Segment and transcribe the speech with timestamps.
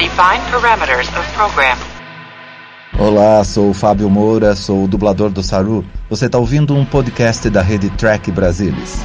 [0.00, 1.76] Define parameters of program.
[2.98, 5.84] Olá, sou o Fábio Moura, sou o dublador do Saru.
[6.08, 9.04] Você está ouvindo um podcast da rede Track Brasilis.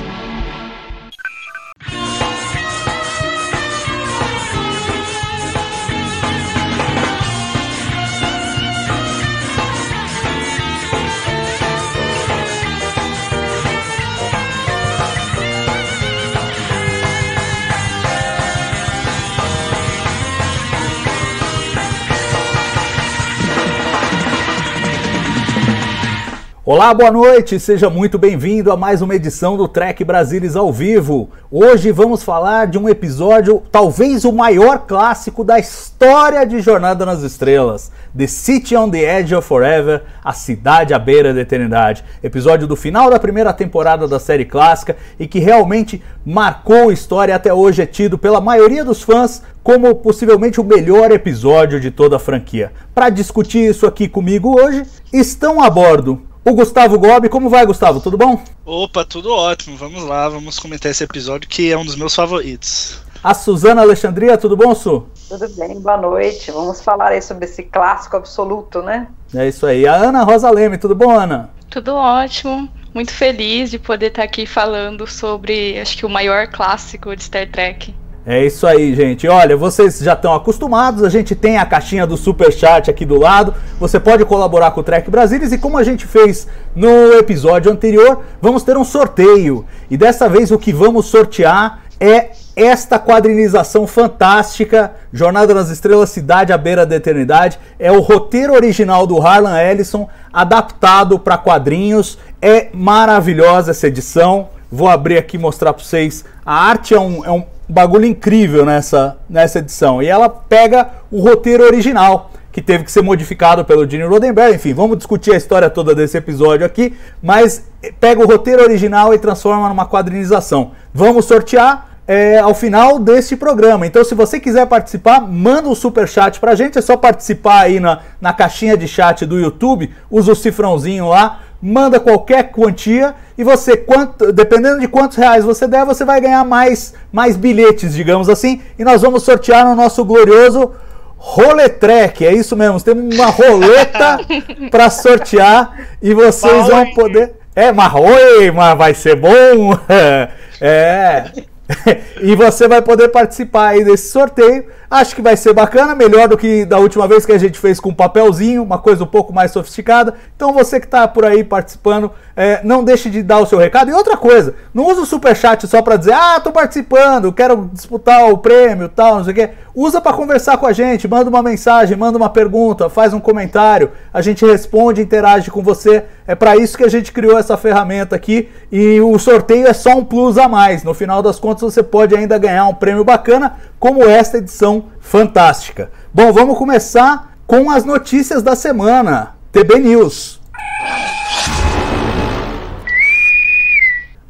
[26.76, 31.30] Olá, boa noite, seja muito bem-vindo a mais uma edição do Trek Brasilis ao vivo.
[31.50, 37.22] Hoje vamos falar de um episódio, talvez o maior clássico da história de Jornada nas
[37.22, 42.04] Estrelas, The City on the Edge of Forever, A Cidade à Beira da Eternidade.
[42.22, 47.36] Episódio do final da primeira temporada da série clássica e que realmente marcou história e
[47.36, 52.18] até hoje é tido pela maioria dos fãs como possivelmente o melhor episódio de toda
[52.18, 52.74] a franquia.
[52.94, 57.28] Para discutir isso aqui comigo hoje, estão a bordo o Gustavo Gobi.
[57.28, 58.00] Como vai, Gustavo?
[58.00, 58.40] Tudo bom?
[58.64, 59.76] Opa, tudo ótimo.
[59.76, 63.02] Vamos lá, vamos comentar esse episódio que é um dos meus favoritos.
[63.24, 65.08] A Suzana Alexandria, tudo bom, Su?
[65.28, 66.52] Tudo bem, boa noite.
[66.52, 69.08] Vamos falar aí sobre esse clássico absoluto, né?
[69.34, 69.88] É isso aí.
[69.88, 71.50] A Ana Rosa Leme, tudo bom, Ana?
[71.68, 72.70] Tudo ótimo.
[72.94, 77.50] Muito feliz de poder estar aqui falando sobre, acho que o maior clássico de Star
[77.50, 77.94] Trek.
[78.28, 79.28] É isso aí, gente.
[79.28, 83.20] Olha, vocês já estão acostumados, a gente tem a caixinha do Super Chat aqui do
[83.20, 83.54] lado.
[83.80, 88.24] Você pode colaborar com o Trek Brasilis e como a gente fez no episódio anterior,
[88.42, 89.64] vamos ter um sorteio.
[89.92, 96.52] E dessa vez o que vamos sortear é esta quadrinização fantástica, Jornada nas Estrelas, Cidade
[96.52, 97.60] à Beira da Eternidade.
[97.78, 102.18] É o roteiro original do Harlan Ellison, adaptado para quadrinhos.
[102.42, 104.50] É maravilhosa essa edição.
[104.72, 106.26] Vou abrir aqui e mostrar para vocês.
[106.44, 110.02] A arte é um, é um bagulho incrível nessa, nessa edição.
[110.02, 114.56] E ela pega o roteiro original, que teve que ser modificado pelo Gene Roddenberry.
[114.56, 117.68] Enfim, vamos discutir a história toda desse episódio aqui, mas
[118.00, 120.72] pega o roteiro original e transforma numa quadrinização.
[120.94, 121.92] Vamos sortear.
[122.08, 123.88] É, ao final deste programa.
[123.88, 126.78] Então, se você quiser participar, manda um super chat pra gente.
[126.78, 131.40] É só participar aí na, na caixinha de chat do YouTube, usa o cifrãozinho lá,
[131.66, 136.46] manda qualquer quantia e você, quanto, dependendo de quantos reais você der, você vai ganhar
[136.46, 138.62] mais, mais bilhetes, digamos assim.
[138.78, 140.72] E nós vamos sortear no nosso glorioso
[141.18, 142.24] Roletrek.
[142.24, 144.20] É isso mesmo, temos uma roleta
[144.70, 147.34] para sortear e vocês vão poder.
[147.56, 149.76] É, mas oi, mas vai ser bom.
[150.62, 151.32] é.
[152.22, 154.66] e você vai poder participar aí desse sorteio.
[154.90, 157.80] Acho que vai ser bacana, melhor do que da última vez que a gente fez
[157.80, 160.14] com papelzinho, uma coisa um pouco mais sofisticada.
[160.36, 163.90] Então você que está por aí participando, é, não deixe de dar o seu recado.
[163.90, 168.30] E outra coisa, não usa o superchat só para dizer, ah, tô participando, quero disputar
[168.32, 169.50] o prêmio, tal, não sei o quê.
[169.74, 173.92] Usa para conversar com a gente, manda uma mensagem, manda uma pergunta, faz um comentário,
[174.14, 176.06] a gente responde, interage com você.
[176.28, 179.96] É para isso que a gente criou essa ferramenta aqui e o sorteio é só
[179.96, 180.84] um plus a mais.
[180.84, 185.92] No final das contas, você pode ainda ganhar um prêmio bacana, como esta edição fantástica.
[186.14, 189.36] Bom, vamos começar com as notícias da semana.
[189.52, 190.45] TB News.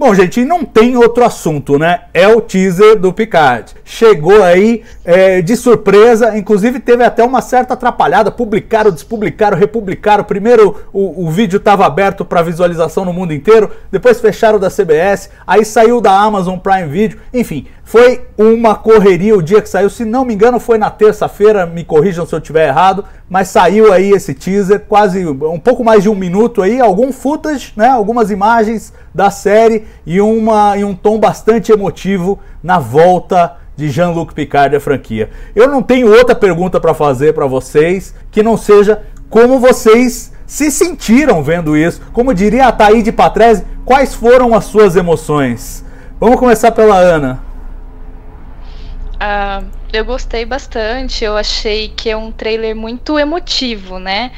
[0.06, 2.02] Bom, gente, não tem outro assunto, né?
[2.14, 3.74] É o teaser do Picard.
[3.84, 8.30] Chegou aí é, de surpresa, inclusive teve até uma certa atrapalhada.
[8.30, 10.24] Publicaram, despublicaram, republicaram.
[10.24, 15.32] Primeiro o, o vídeo estava aberto para visualização no mundo inteiro, depois fecharam da CBS,
[15.48, 17.18] aí saiu da Amazon Prime Video.
[17.34, 19.92] Enfim, foi uma correria o dia que saiu.
[19.92, 23.94] Se não me engano, foi na terça-feira, me corrijam se eu estiver errado, mas saiu
[23.94, 27.88] aí esse teaser, quase um pouco mais de um minuto aí, algum footage, né?
[27.88, 34.34] Algumas imagens da série e, uma, e um tom bastante emotivo na volta de Jean-Luc
[34.34, 35.30] Picard à franquia.
[35.56, 40.72] Eu não tenho outra pergunta para fazer para vocês que não seja como vocês se
[40.72, 42.02] sentiram vendo isso.
[42.14, 45.84] Como diria a Taíde Patrese, quais foram as suas emoções?
[46.20, 47.44] Vamos começar pela Ana.
[49.16, 54.32] Uh, eu gostei bastante, eu achei que é um trailer muito emotivo, né?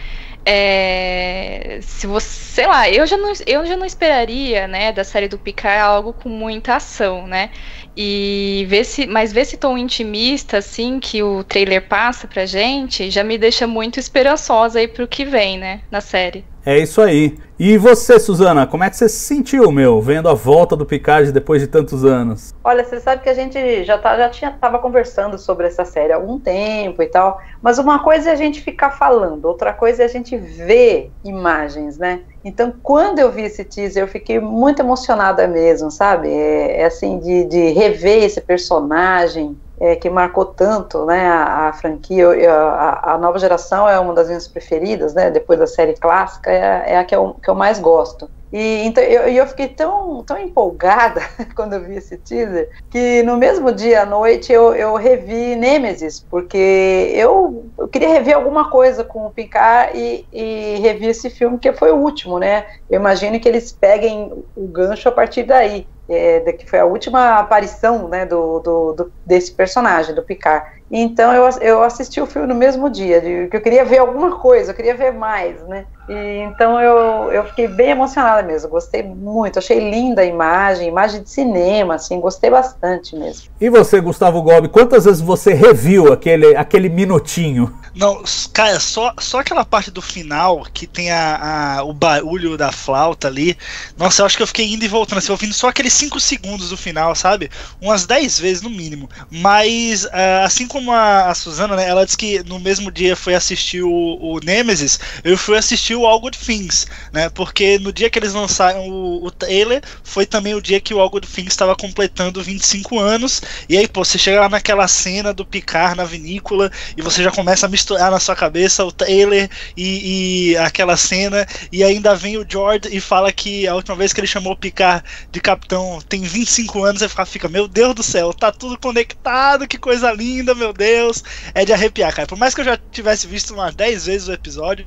[0.49, 5.27] É, se você, sei lá, eu já não, eu já não esperaria, né, da série
[5.27, 7.51] do Picard algo com muita ação, né?
[7.99, 13.09] E ver se, mas ver esse tom intimista assim que o trailer passa pra gente,
[13.09, 16.45] já me deixa muito esperançosa aí pro que vem, né, na série.
[16.63, 17.37] É isso aí.
[17.57, 21.31] E você, Suzana, como é que você se sentiu, meu, vendo a volta do Picard
[21.31, 22.53] depois de tantos anos?
[22.63, 26.11] Olha, você sabe que a gente já, tá, já tinha, tava conversando sobre essa série
[26.11, 30.03] há algum tempo e tal, mas uma coisa é a gente ficar falando, outra coisa
[30.03, 32.19] é a gente ver imagens, né?
[32.47, 36.29] Então, quando eu vi esse teaser, eu fiquei muito emocionada mesmo, sabe?
[36.29, 41.73] É, é assim, de, de rever esse personagem, é, que marcou tanto, né, a, a
[41.73, 45.93] franquia, eu, a, a, nova geração é uma das minhas preferidas, né, depois da série
[45.93, 48.29] clássica, é, é a que eu, que eu mais gosto.
[48.51, 51.21] E então eu, eu fiquei tão, tão empolgada
[51.55, 56.25] quando eu vi esse teaser que no mesmo dia à noite eu, eu revi Nemesis,
[56.29, 61.59] porque eu, eu queria rever alguma coisa com o Picard e, e revi esse filme,
[61.59, 62.65] que foi o último, né?
[62.89, 67.37] Eu imagino que eles peguem o gancho a partir daí é, que foi a última
[67.39, 70.65] aparição né, do, do, do, desse personagem, do Picard.
[70.89, 74.37] Então eu, eu assisti o filme no mesmo dia, de, que eu queria ver alguma
[74.37, 75.85] coisa, eu queria ver mais, né?
[76.07, 81.21] E, então eu, eu fiquei bem emocionada mesmo, gostei muito, achei linda a imagem, imagem
[81.21, 83.49] de cinema, assim, gostei bastante mesmo.
[83.59, 87.77] E você, Gustavo Gobi, quantas vezes você reviu aquele, aquele minutinho?
[87.93, 88.23] Não,
[88.53, 93.27] cara, só, só aquela parte do final que tem a, a, o barulho da flauta
[93.27, 93.57] ali.
[93.97, 96.69] Nossa, eu acho que eu fiquei indo e voltando, assim, ouvindo só aqueles 5 segundos
[96.69, 97.49] do final, sabe?
[97.81, 99.09] Umas 10 vezes no mínimo.
[99.31, 103.35] Mas, uh, assim como a, a Suzana, né, ela disse que no mesmo dia foi
[103.35, 107.29] assistir o, o Nemesis, eu fui assistir o All Good Things, né?
[107.29, 110.99] Porque no dia que eles lançaram o, o trailer, foi também o dia que o
[110.99, 113.41] All Good Things estava completando 25 anos.
[113.67, 117.31] E aí, pô, você chega lá naquela cena do Picard na vinícola e você já
[117.31, 122.37] começa a misturar na sua cabeça o trailer e, e, aquela cena, e ainda vem
[122.37, 125.99] o George e fala que a última vez que ele chamou o Picard de capitão
[126.07, 130.55] tem 25 anos, e fica, meu Deus do céu, tá tudo conectado, que coisa linda,
[130.55, 131.23] meu Deus.
[131.53, 132.27] É de arrepiar, cara.
[132.27, 134.85] Por mais que eu já tivesse visto umas 10 vezes o episódio,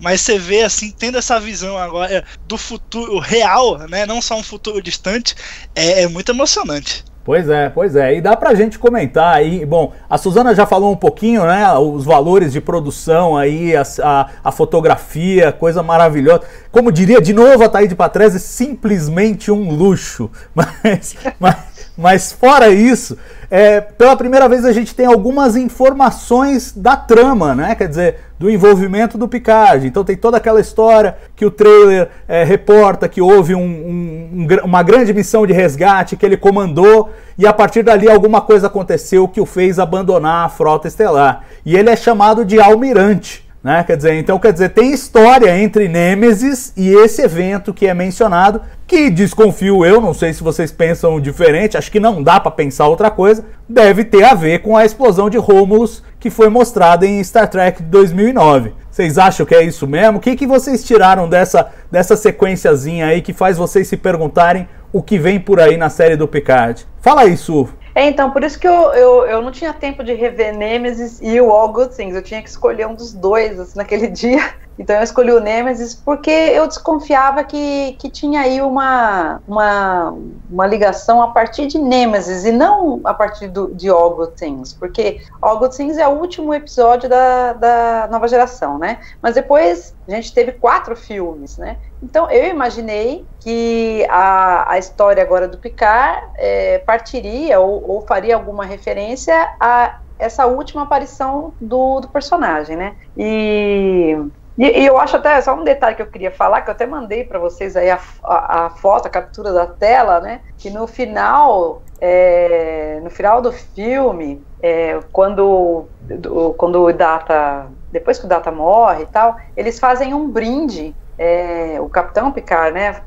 [0.00, 4.06] mas você vê assim, tendo essa visão agora do futuro real, né?
[4.06, 5.34] Não só um futuro distante,
[5.74, 7.04] é, é muito emocionante.
[7.24, 8.16] Pois é, pois é.
[8.16, 9.64] E dá pra gente comentar aí.
[9.64, 11.72] Bom, a Suzana já falou um pouquinho, né?
[11.74, 16.42] Os valores de produção aí, a, a, a fotografia, coisa maravilhosa.
[16.72, 20.30] Como diria de novo a Thaís Patrese, simplesmente um luxo.
[20.54, 21.56] Mas, mas,
[21.96, 23.18] mas fora isso,
[23.50, 27.74] é, pela primeira vez a gente tem algumas informações da trama, né?
[27.74, 29.86] Quer dizer, do envolvimento do Picard.
[29.86, 34.82] Então tem toda aquela história que o trailer é, reporta que houve um, um, uma
[34.82, 39.40] grande missão de resgate que ele comandou e a partir dali alguma coisa aconteceu que
[39.40, 41.44] o fez abandonar a frota estelar.
[41.64, 43.51] E ele é chamado de almirante.
[43.62, 43.84] Né?
[43.84, 48.60] Quer dizer, então quer dizer, tem história entre Nemesis e esse evento que é mencionado,
[48.86, 52.88] que desconfio eu, não sei se vocês pensam diferente, acho que não dá para pensar
[52.88, 57.22] outra coisa, deve ter a ver com a explosão de Romulus que foi mostrada em
[57.22, 58.74] Star Trek 2009.
[58.90, 60.18] Vocês acham que é isso mesmo?
[60.18, 65.02] O que, que vocês tiraram dessa, dessa sequenciazinha aí que faz vocês se perguntarem o
[65.02, 66.86] que vem por aí na série do Picard?
[67.00, 67.68] Fala aí, Su.
[67.94, 71.40] É, então, por isso que eu, eu, eu não tinha tempo de rever Nemesis e
[71.40, 72.14] o All Good Things.
[72.14, 74.40] Eu tinha que escolher um dos dois assim, naquele dia.
[74.78, 80.16] Então eu escolhi o Nemesis porque eu desconfiava que, que tinha aí uma, uma,
[80.48, 84.72] uma ligação a partir de Nemesis e não a partir do, de All Good Things,
[84.72, 88.98] porque All Good Things é o último episódio da, da nova geração, né?
[89.22, 91.76] Mas depois a gente teve quatro filmes, né?
[92.02, 98.34] Então eu imaginei que a, a história agora do Picard é, partiria ou, ou faria
[98.34, 102.94] alguma referência a essa última aparição do, do personagem, né?
[103.16, 104.16] E
[104.58, 106.86] e, e, eu acho até, só um detalhe que eu queria falar, que eu até
[106.86, 110.40] mandei para vocês aí a, a, a, foto, a captura da tela, né?
[110.58, 118.18] Que no final, é, no final do filme, é, quando, do, quando o Data, depois
[118.18, 123.00] que o Data morre e tal, eles fazem um brinde é, o Capitão Picard, né,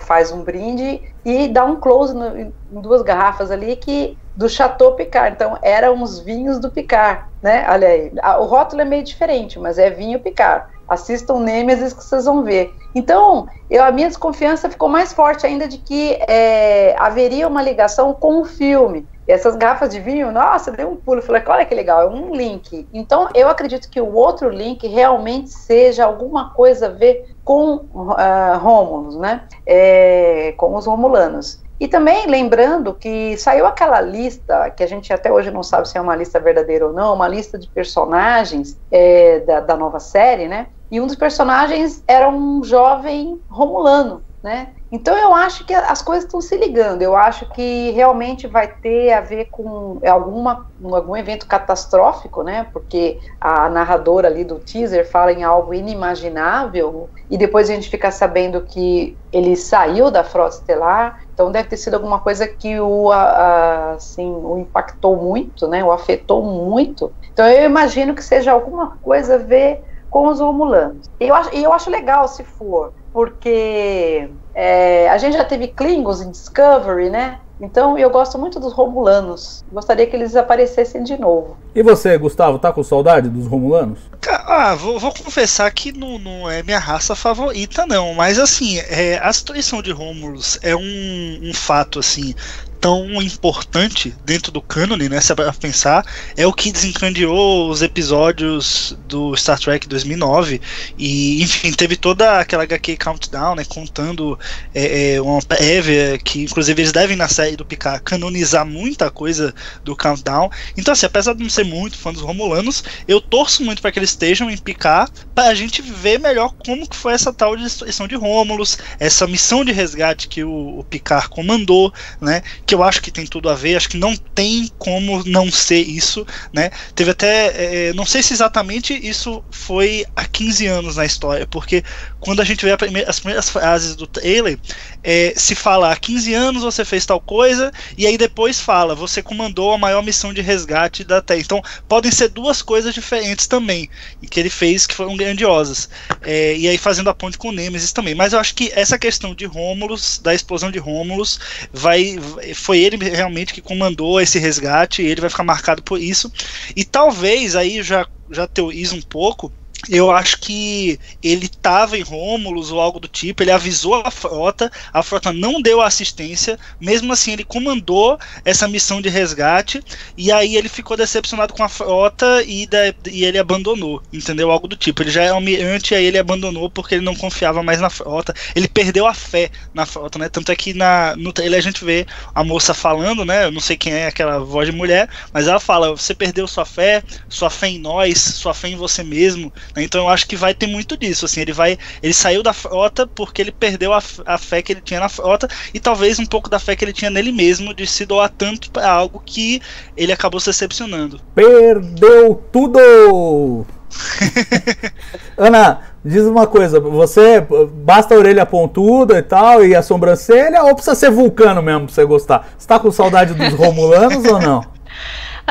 [0.00, 4.92] faz um brinde e dá um close no, em duas garrafas ali que do Chateau
[4.92, 5.34] Picard.
[5.34, 7.66] Então, eram os vinhos do Picard, né?
[7.68, 10.64] Olha aí, o rótulo é meio diferente, mas é vinho Picard.
[10.88, 12.72] Assistam Nemesis que vocês vão ver.
[12.94, 18.14] Então, eu, a minha desconfiança ficou mais forte ainda de que é, haveria uma ligação
[18.14, 19.06] com o filme.
[19.26, 21.20] E essas garrafas de vinho, nossa, deu um pulo.
[21.20, 22.88] Falei, olha que legal, é um link.
[22.94, 28.58] Então, eu acredito que o outro link realmente seja alguma coisa a ver com uh,
[28.58, 29.42] Rômulos, né?
[29.66, 31.60] É, com os Romulanos.
[31.80, 35.96] E também lembrando que saiu aquela lista, que a gente até hoje não sabe se
[35.96, 40.48] é uma lista verdadeira ou não, uma lista de personagens é, da, da nova série,
[40.48, 40.68] né?
[40.90, 44.74] E um dos personagens era um jovem romulano, né?
[44.90, 47.02] Então eu acho que as coisas estão se ligando.
[47.02, 52.66] Eu acho que realmente vai ter a ver com alguma, algum evento catastrófico, né?
[52.72, 58.10] Porque a narradora ali do teaser fala em algo inimaginável e depois a gente fica
[58.10, 61.18] sabendo que ele saiu da frota estelar.
[61.34, 65.84] Então deve ter sido alguma coisa que o assim o impactou muito, né?
[65.84, 67.12] O afetou muito.
[67.32, 71.06] Então eu imagino que seja alguma coisa a ver com os romulanos.
[71.20, 76.20] E eu acho, eu acho legal se for, porque é, a gente já teve Klingons
[76.20, 77.40] em Discovery, né?
[77.60, 79.64] Então eu gosto muito dos Romulanos.
[79.72, 81.56] Gostaria que eles aparecessem de novo.
[81.74, 83.98] E você, Gustavo, tá com saudade dos Romulanos?
[84.46, 88.14] Ah, vou, vou confessar que não, não, é minha raça favorita, não.
[88.14, 92.36] Mas assim, é, a situação de Romulus é um, um fato assim
[92.80, 95.20] tão importante dentro do cânone, né?
[95.20, 96.04] Se para pensar,
[96.36, 100.60] é o que desencadeou os episódios do Star Trek 2009
[100.98, 103.64] e, enfim, teve toda aquela HQ Countdown, né?
[103.64, 104.38] Contando
[104.74, 109.54] é, é, uma prévia que, inclusive, eles devem na série do Picard canonizar muita coisa
[109.84, 110.50] do Countdown.
[110.76, 113.98] Então, assim, apesar de não ser muito fã dos Romulanos, eu torço muito para que
[113.98, 118.06] eles estejam em Picard para a gente ver melhor como que foi essa tal destruição
[118.06, 122.42] de Rômulus, essa missão de resgate que o, o Picard comandou, né?
[122.68, 125.80] Que eu acho que tem tudo a ver, acho que não tem como não ser
[125.80, 126.70] isso, né?
[126.94, 131.82] Teve até, é, não sei se exatamente isso foi há 15 anos na história, porque
[132.20, 134.58] quando a gente vê primeira, as primeiras frases do trailer,
[135.02, 139.22] é, se fala há 15 anos você fez tal coisa, e aí depois fala, você
[139.22, 141.40] comandou a maior missão de resgate da Terra.
[141.40, 143.88] Então podem ser duas coisas diferentes também,
[144.30, 145.88] que ele fez que foram grandiosas.
[146.20, 148.14] É, e aí fazendo a ponte com o Nemesis também.
[148.14, 151.40] Mas eu acho que essa questão de Rômulus, da explosão de Rômulus,
[151.72, 152.18] vai
[152.58, 156.30] foi ele realmente que comandou esse resgate, e ele vai ficar marcado por isso.
[156.76, 159.50] E talvez aí já já teorizo um pouco
[159.88, 164.70] eu acho que ele estava em Rômulus ou algo do tipo, ele avisou a frota,
[164.92, 169.82] a frota não deu assistência, mesmo assim ele comandou essa missão de resgate,
[170.16, 174.50] e aí ele ficou decepcionado com a frota e, da, e ele abandonou, entendeu?
[174.50, 175.02] Algo do tipo.
[175.02, 178.68] Ele já é almirante, aí ele abandonou porque ele não confiava mais na frota, ele
[178.68, 180.28] perdeu a fé na frota, né?
[180.28, 182.04] Tanto é que na, no trailer a gente vê
[182.34, 183.44] a moça falando, né?
[183.44, 186.64] Eu não sei quem é aquela voz de mulher, mas ela fala: Você perdeu sua
[186.64, 189.52] fé, sua fé em nós, sua fé em você mesmo.
[189.80, 191.24] Então eu acho que vai ter muito disso.
[191.24, 194.80] Assim, ele vai, ele saiu da frota porque ele perdeu a, a fé que ele
[194.80, 197.86] tinha na frota e talvez um pouco da fé que ele tinha nele mesmo de
[197.86, 199.60] se doar tanto para algo que
[199.96, 201.20] ele acabou se decepcionando.
[201.34, 203.66] Perdeu tudo.
[205.36, 207.40] Ana, diz uma coisa, você
[207.84, 211.94] basta a orelha pontuda e tal e a sobrancelha ou precisa ser vulcano mesmo pra
[211.94, 212.48] você gostar?
[212.56, 214.64] Você tá com saudade dos romulanos ou não?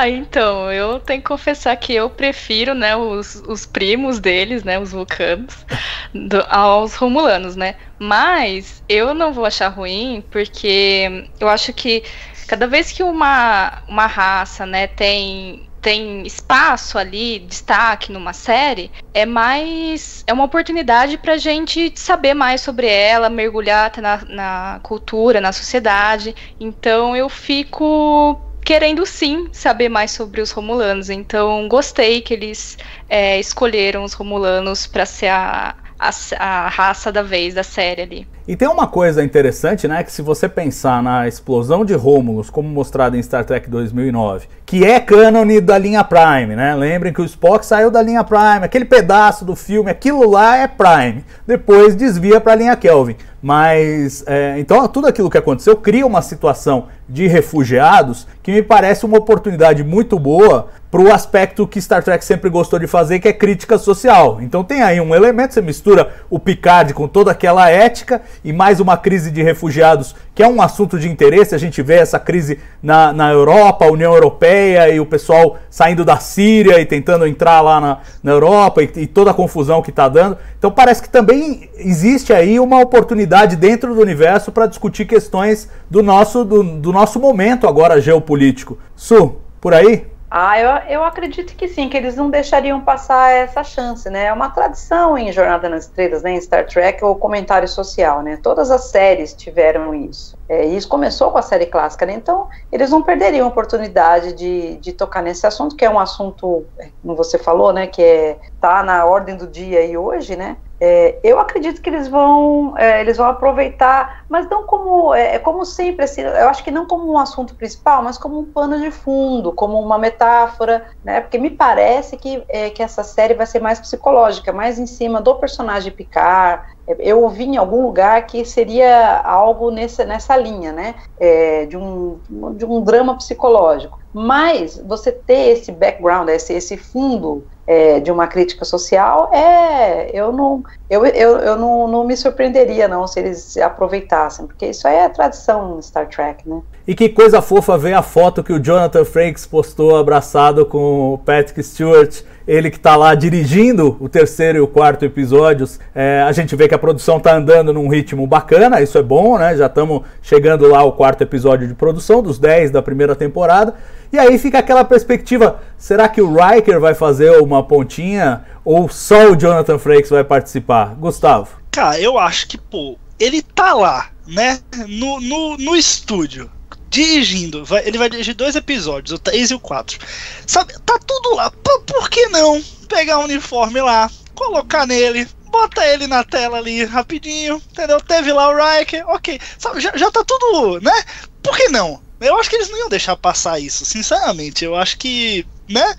[0.00, 4.78] Ah, então, eu tenho que confessar que eu prefiro, né, os, os primos deles, né,
[4.78, 5.66] os vulcanos,
[6.14, 7.74] do, aos romulanos, né?
[7.98, 12.04] Mas eu não vou achar ruim, porque eu acho que
[12.46, 19.24] cada vez que uma, uma raça, né, tem tem espaço ali, destaque numa série, é
[19.24, 20.24] mais.
[20.26, 26.34] É uma oportunidade pra gente saber mais sobre ela, mergulhar na, na cultura, na sociedade.
[26.60, 31.08] Então eu fico querendo sim saber mais sobre os Romulanos.
[31.08, 32.76] Então gostei que eles
[33.08, 38.28] é, escolheram os Romulanos para ser a, a, a, raça da vez da série ali.
[38.48, 42.66] E tem uma coisa interessante, né, que se você pensar na explosão de Romulus, como
[42.66, 46.74] mostrado em Star Trek 2009, que é cânone da linha Prime, né?
[46.74, 50.66] Lembrem que o Spock saiu da linha Prime, aquele pedaço do filme, aquilo lá é
[50.66, 51.26] Prime.
[51.46, 53.16] Depois desvia para a linha Kelvin.
[53.40, 59.06] Mas é, então tudo aquilo que aconteceu cria uma situação de refugiados que me parece
[59.06, 63.28] uma oportunidade muito boa para o aspecto que Star Trek sempre gostou de fazer, que
[63.28, 64.38] é crítica social.
[64.40, 68.80] Então tem aí um elemento, você mistura o Picard com toda aquela ética e mais
[68.80, 71.54] uma crise de refugiados, que é um assunto de interesse.
[71.54, 76.18] A gente vê essa crise na, na Europa, União Europeia e o pessoal saindo da
[76.18, 80.08] Síria e tentando entrar lá na, na Europa e, e toda a confusão que está
[80.08, 80.36] dando.
[80.58, 86.02] Então parece que também existe aí uma oportunidade dentro do universo para discutir questões do
[86.02, 88.78] nosso, do, do nosso momento agora geopolítico.
[88.94, 90.06] Su, por aí?
[90.30, 94.26] Ah, eu, eu acredito que sim, que eles não deixariam passar essa chance, né?
[94.26, 96.32] É uma tradição em Jornada nas Estrelas, né?
[96.32, 98.38] Em Star Trek, o comentário social, né?
[98.42, 100.36] Todas as séries tiveram isso.
[100.46, 102.12] É, isso começou com a série clássica, né?
[102.12, 106.66] Então, eles não perderiam a oportunidade de, de tocar nesse assunto, que é um assunto,
[107.00, 107.86] como você falou, né?
[107.86, 110.58] Que é, tá na ordem do dia e hoje, né?
[110.80, 115.38] É, eu acredito que eles vão, é, eles vão aproveitar, mas não como, é, é,
[115.38, 118.78] como sempre, assim, eu acho que não como um assunto principal, mas como um pano
[118.78, 121.20] de fundo, como uma metáfora, né?
[121.20, 125.20] Porque me parece que, é, que essa série vai ser mais psicológica, mais em cima
[125.20, 126.62] do personagem Picard.
[126.88, 130.94] É, eu ouvi em algum lugar que seria algo nessa, nessa linha, né?
[131.18, 132.20] É, de, um,
[132.54, 133.98] de um drama psicológico.
[134.12, 140.32] Mas você ter esse background, esse, esse fundo é, de uma crítica social, é, eu
[140.32, 144.96] não, eu, eu, eu não, não me surpreenderia não se eles aproveitassem, porque isso aí
[144.96, 146.62] é tradição Star Trek, né?
[146.86, 151.18] E que coisa fofa ver a foto que o Jonathan Frakes postou abraçado com o
[151.18, 156.32] Patrick Stewart ele que está lá dirigindo o terceiro e o quarto episódios, é, a
[156.32, 159.54] gente vê que a produção tá andando num ritmo bacana, isso é bom, né?
[159.54, 163.74] Já estamos chegando lá ao quarto episódio de produção, dos 10 da primeira temporada.
[164.10, 169.30] E aí fica aquela perspectiva: será que o Riker vai fazer uma pontinha ou só
[169.30, 170.94] o Jonathan Frakes vai participar?
[170.94, 171.50] Gustavo.
[171.70, 174.58] Cara, eu acho que, pô, ele tá lá, né?
[174.88, 176.50] No, no, no estúdio
[176.88, 177.64] dirigindo.
[177.64, 179.98] Vai, ele vai dirigir dois episódios, o 3 e o 4.
[180.46, 181.50] Sabe, tá tudo lá.
[181.50, 186.84] Por, por que não pegar o uniforme lá, colocar nele, bota ele na tela ali
[186.84, 188.00] rapidinho, entendeu?
[188.00, 189.40] Teve lá o Riker, ok.
[189.58, 191.04] Sabe, já, já tá tudo, né?
[191.42, 192.00] Por que não?
[192.20, 194.64] Eu acho que eles não iam deixar passar isso, sinceramente.
[194.64, 195.94] Eu acho que, né?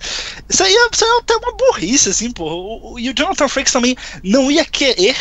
[0.48, 2.96] Isso aí isso ia ter uma burrice, assim, pô.
[2.98, 5.16] E o Jonathan Frakes também não ia querer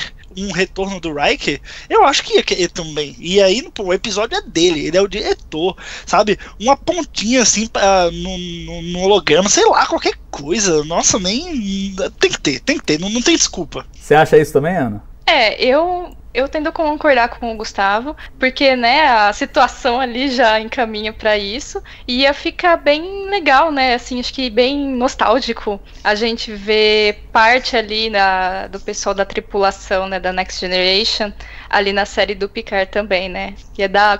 [0.46, 3.15] um retorno do Riker, eu acho que ia querer também.
[3.19, 6.38] E aí, pô, o episódio é dele, ele é o diretor, sabe?
[6.60, 10.84] Uma pontinha assim pra, no, no, no holograma, sei lá, qualquer coisa.
[10.84, 11.96] Nossa, nem.
[12.19, 13.86] Tem que ter, tem que ter, não, não tem desculpa.
[13.93, 15.03] Você acha isso também, Ana?
[15.25, 20.60] É, eu eu tendo a concordar com o Gustavo, porque né, a situação ali já
[20.60, 23.93] encaminha para isso e ia ficar bem legal, né?
[23.93, 30.08] Assim, acho que bem nostálgico a gente ver parte ali na, do pessoal da tripulação,
[30.08, 31.31] né, da Next Generation,
[31.69, 33.53] ali na série do Picard também, né?
[33.77, 34.19] Ia dar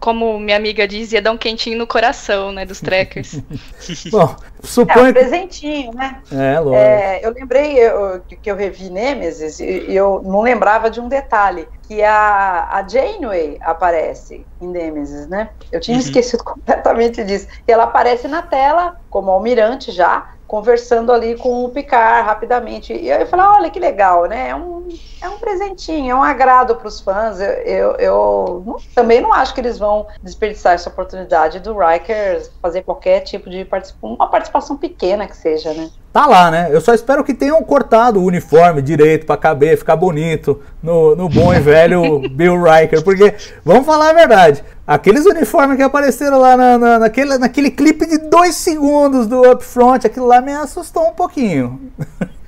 [0.00, 3.40] como minha amiga diz, ia dar um quentinho no coração, né, dos trackers.
[4.10, 6.22] Bom, suponho é um presentinho, né?
[6.32, 6.76] É, lógico.
[6.76, 11.49] É, eu lembrei eu, que eu revi Nemesis e eu não lembrava de um detalhe,
[11.82, 15.50] que a, a Janeway aparece em Nemesis, né?
[15.72, 16.02] Eu tinha uhum.
[16.02, 17.48] esquecido completamente disso.
[17.66, 22.92] E ela aparece na tela como almirante já, conversando ali com o Picard rapidamente.
[22.92, 24.48] E eu falei, olha que legal, né?
[24.48, 24.88] É um,
[25.22, 27.40] é um presentinho, é um agrado para os fãs.
[27.40, 32.42] Eu, eu, eu não, também não acho que eles vão desperdiçar essa oportunidade do Riker
[32.60, 35.88] fazer qualquer tipo de participação, uma participação pequena que seja, né?
[36.12, 36.68] Tá lá, né?
[36.72, 41.28] Eu só espero que tenham cortado o uniforme direito para caber, ficar bonito no, no
[41.28, 44.64] bom e velho Bill Riker, porque vamos falar a verdade.
[44.84, 50.04] Aqueles uniformes que apareceram lá na, na, naquele, naquele clipe de dois segundos do Upfront,
[50.04, 51.80] aquilo lá me assustou um pouquinho.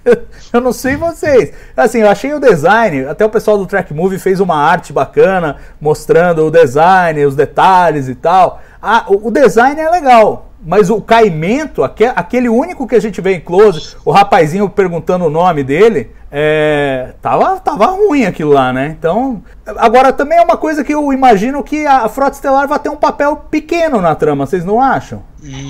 [0.52, 1.52] eu não sei vocês.
[1.76, 5.58] Assim, eu achei o design, até o pessoal do Track Movie fez uma arte bacana,
[5.80, 8.60] mostrando o design, os detalhes e tal.
[8.82, 13.34] Ah, o, o design é legal, mas o caimento, aquele único que a gente vê
[13.34, 18.94] em close, o rapazinho perguntando o nome dele, é, tava, tava ruim aquilo lá, né?
[18.98, 19.42] Então,
[19.76, 22.96] agora também é uma coisa que eu imagino que a Frota Estelar vai ter um
[22.96, 25.22] papel pequeno na trama, vocês não acham?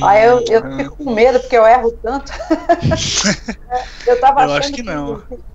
[0.02, 2.30] Ah, eu, eu fico com medo porque eu erro tanto.
[4.06, 4.90] eu tava eu acho que, que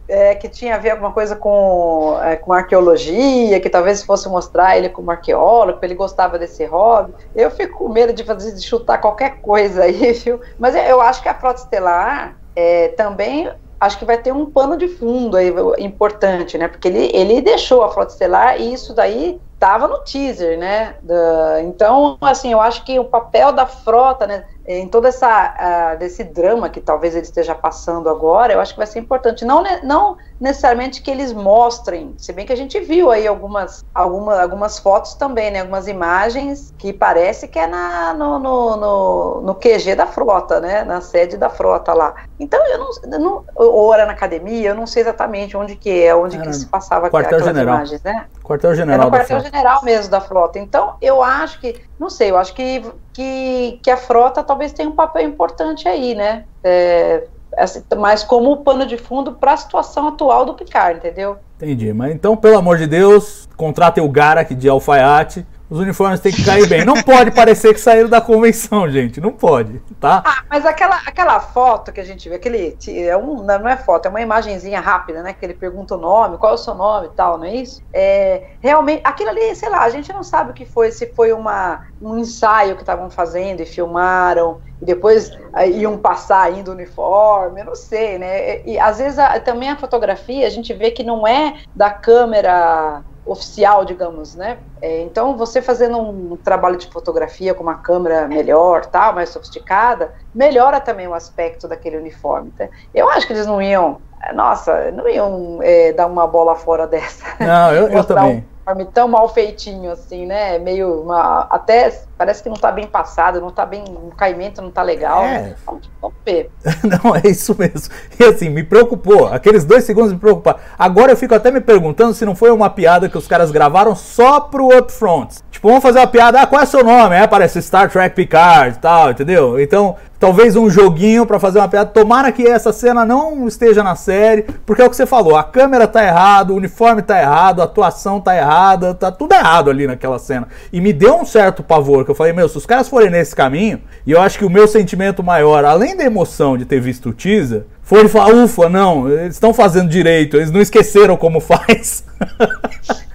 [0.08, 4.77] é, que tinha a ver alguma coisa com, é, com arqueologia, que talvez fosse mostrar
[4.77, 7.13] ele como arqueólogo, ele gostava desse hobby.
[7.36, 10.39] Eu fico com medo de fazer de chutar qualquer coisa aí, viu?
[10.58, 14.77] Mas eu acho que a Frota Estelar é, também acho que vai ter um pano
[14.77, 16.67] de fundo aí importante, né?
[16.67, 20.96] Porque ele, ele deixou a Frota Estelar e isso daí estava no teaser, né?
[21.02, 24.43] Da, então, assim, eu acho que o papel da frota, né?
[24.67, 28.78] em todo essa uh, desse drama que talvez ele esteja passando agora, eu acho que
[28.78, 29.46] vai ser importante.
[29.46, 34.41] Não, não necessariamente que eles mostrem, se bem que a gente viu aí algumas, alguma,
[34.41, 35.62] algumas fotos também, né?
[35.62, 40.84] Algumas imagens que parece que é na, no, no, no, no QG da frota, né?
[40.84, 42.13] Na sede da frota lá.
[42.38, 46.04] Então eu não, eu não ou era na academia, eu não sei exatamente onde que
[46.04, 47.76] é, onde que se passava aquelas general.
[47.76, 48.26] imagens, né?
[48.43, 49.02] Quartel general.
[49.02, 50.60] É no quartel general mesmo da frota.
[50.60, 52.84] Então eu acho que, não sei, eu acho que
[53.14, 56.46] que, que a frota talvez tenha um papel importante aí, né?
[56.64, 57.24] É,
[57.58, 61.38] assim, mas como pano de fundo para a situação atual do Picard, entendeu?
[61.56, 66.32] Entendi, mas então, pelo amor de Deus, contratem o Garak de alfaiate os uniformes têm
[66.32, 66.86] que cair bem.
[66.86, 69.19] Não pode parecer que saíram da convenção, gente.
[69.19, 70.23] Não pode, tá?
[70.25, 72.77] Ah, mas aquela, aquela foto que a gente vê, aquele.
[72.88, 75.34] É um, não é foto, é uma imagenzinha rápida, né?
[75.34, 77.82] Que ele pergunta o nome, qual é o seu nome e tal, não é isso?
[77.93, 81.34] É, realmente, aquilo ali, sei lá, a gente não sabe o que foi, se foi
[81.34, 85.32] uma, um ensaio que estavam fazendo e filmaram, e depois
[85.73, 88.60] iam passar ainda o uniforme, eu não sei, né?
[88.60, 91.89] E, e às vezes a, também a fotografia a gente vê que não é da
[91.89, 94.58] câmera oficial, digamos, né?
[94.82, 100.13] É, então, você fazendo um trabalho de fotografia com uma câmera melhor, tal, mais sofisticada,
[100.34, 102.52] melhora também o aspecto daquele uniforme.
[102.58, 102.68] Tá?
[102.94, 104.02] Eu acho que eles não iam,
[104.34, 107.26] nossa, não iam é, dar uma bola fora dessa.
[107.40, 108.38] Não, eu, eu também.
[108.38, 110.60] Um uniforme tão mal feitinho assim, né?
[110.60, 114.71] Meio uma, até parece que não tá bem passado, não tá bem, o caimento não
[114.71, 115.23] tá legal.
[115.23, 115.56] É.
[115.65, 116.49] Vamos, vamos ver.
[116.84, 117.93] não, é isso mesmo.
[118.19, 120.60] E assim, me preocupou, aqueles dois segundos me preocuparam.
[120.77, 123.95] Agora eu fico até me perguntando se não foi uma piada que os caras gravaram
[123.95, 125.38] só pro Upfront.
[125.51, 127.15] Tipo, vamos fazer uma piada, ah, qual é seu nome?
[127.15, 129.60] É, parece Star Trek Picard e tal, entendeu?
[129.60, 131.89] Então, talvez um joguinho para fazer uma piada.
[131.89, 135.43] Tomara que essa cena não esteja na série, porque é o que você falou, a
[135.43, 139.88] câmera tá errado, o uniforme tá errado, a atuação tá errada, tá tudo errado ali
[139.88, 140.47] naquela cena.
[140.71, 143.36] E me deu um certo pavor, que eu falei, meu, se os caras forem nesse
[143.36, 147.10] caminho, e eu acho que o meu sentimento maior, além da emoção de ter visto
[147.10, 151.39] o teaser, foi ele falar, ufa, não, eles estão fazendo direito, eles não esqueceram como
[151.41, 152.03] faz.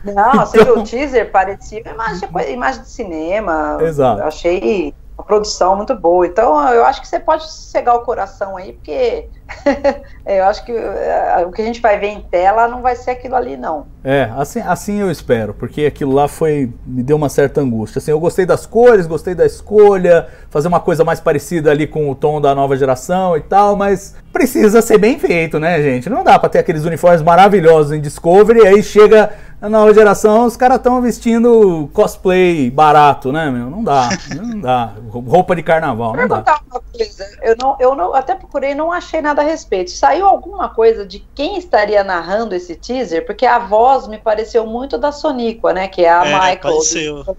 [0.03, 1.31] Não, você viu o teaser?
[1.31, 3.79] Parecia imagem, imagem de cinema.
[3.81, 4.21] Exato.
[4.21, 6.27] Eu achei uma produção muito boa.
[6.27, 9.29] Então, eu acho que você pode cegar o coração aí, porque
[10.27, 13.13] eu acho que uh, o que a gente vai ver em tela não vai ser
[13.13, 13.87] aquilo ali, não.
[14.05, 16.73] É, assim, assim eu espero, porque aquilo lá foi.
[16.85, 17.99] me deu uma certa angústia.
[17.99, 22.11] Assim, eu gostei das cores, gostei da escolha, fazer uma coisa mais parecida ali com
[22.11, 26.11] o tom da nova geração e tal, mas precisa ser bem feito, né, gente?
[26.11, 29.31] Não dá pra ter aqueles uniformes maravilhosos em Discovery e aí chega
[29.63, 33.71] a nova geração, os caras estão vestindo cosplay barato, né, meu?
[33.71, 34.93] Não dá, não dá.
[35.09, 36.61] Roupa de carnaval, não dá.
[36.69, 37.25] Uma coisa.
[37.41, 39.93] Eu, não, eu não, até procurei, não achei nada a respeito.
[39.93, 43.25] Saiu alguma coisa de quem estaria narrando esse teaser?
[43.25, 45.87] Porque a voz me pareceu muito da Soniqua, né?
[45.87, 46.59] Que é a É, Michael.
[46.61, 47.37] pareceu.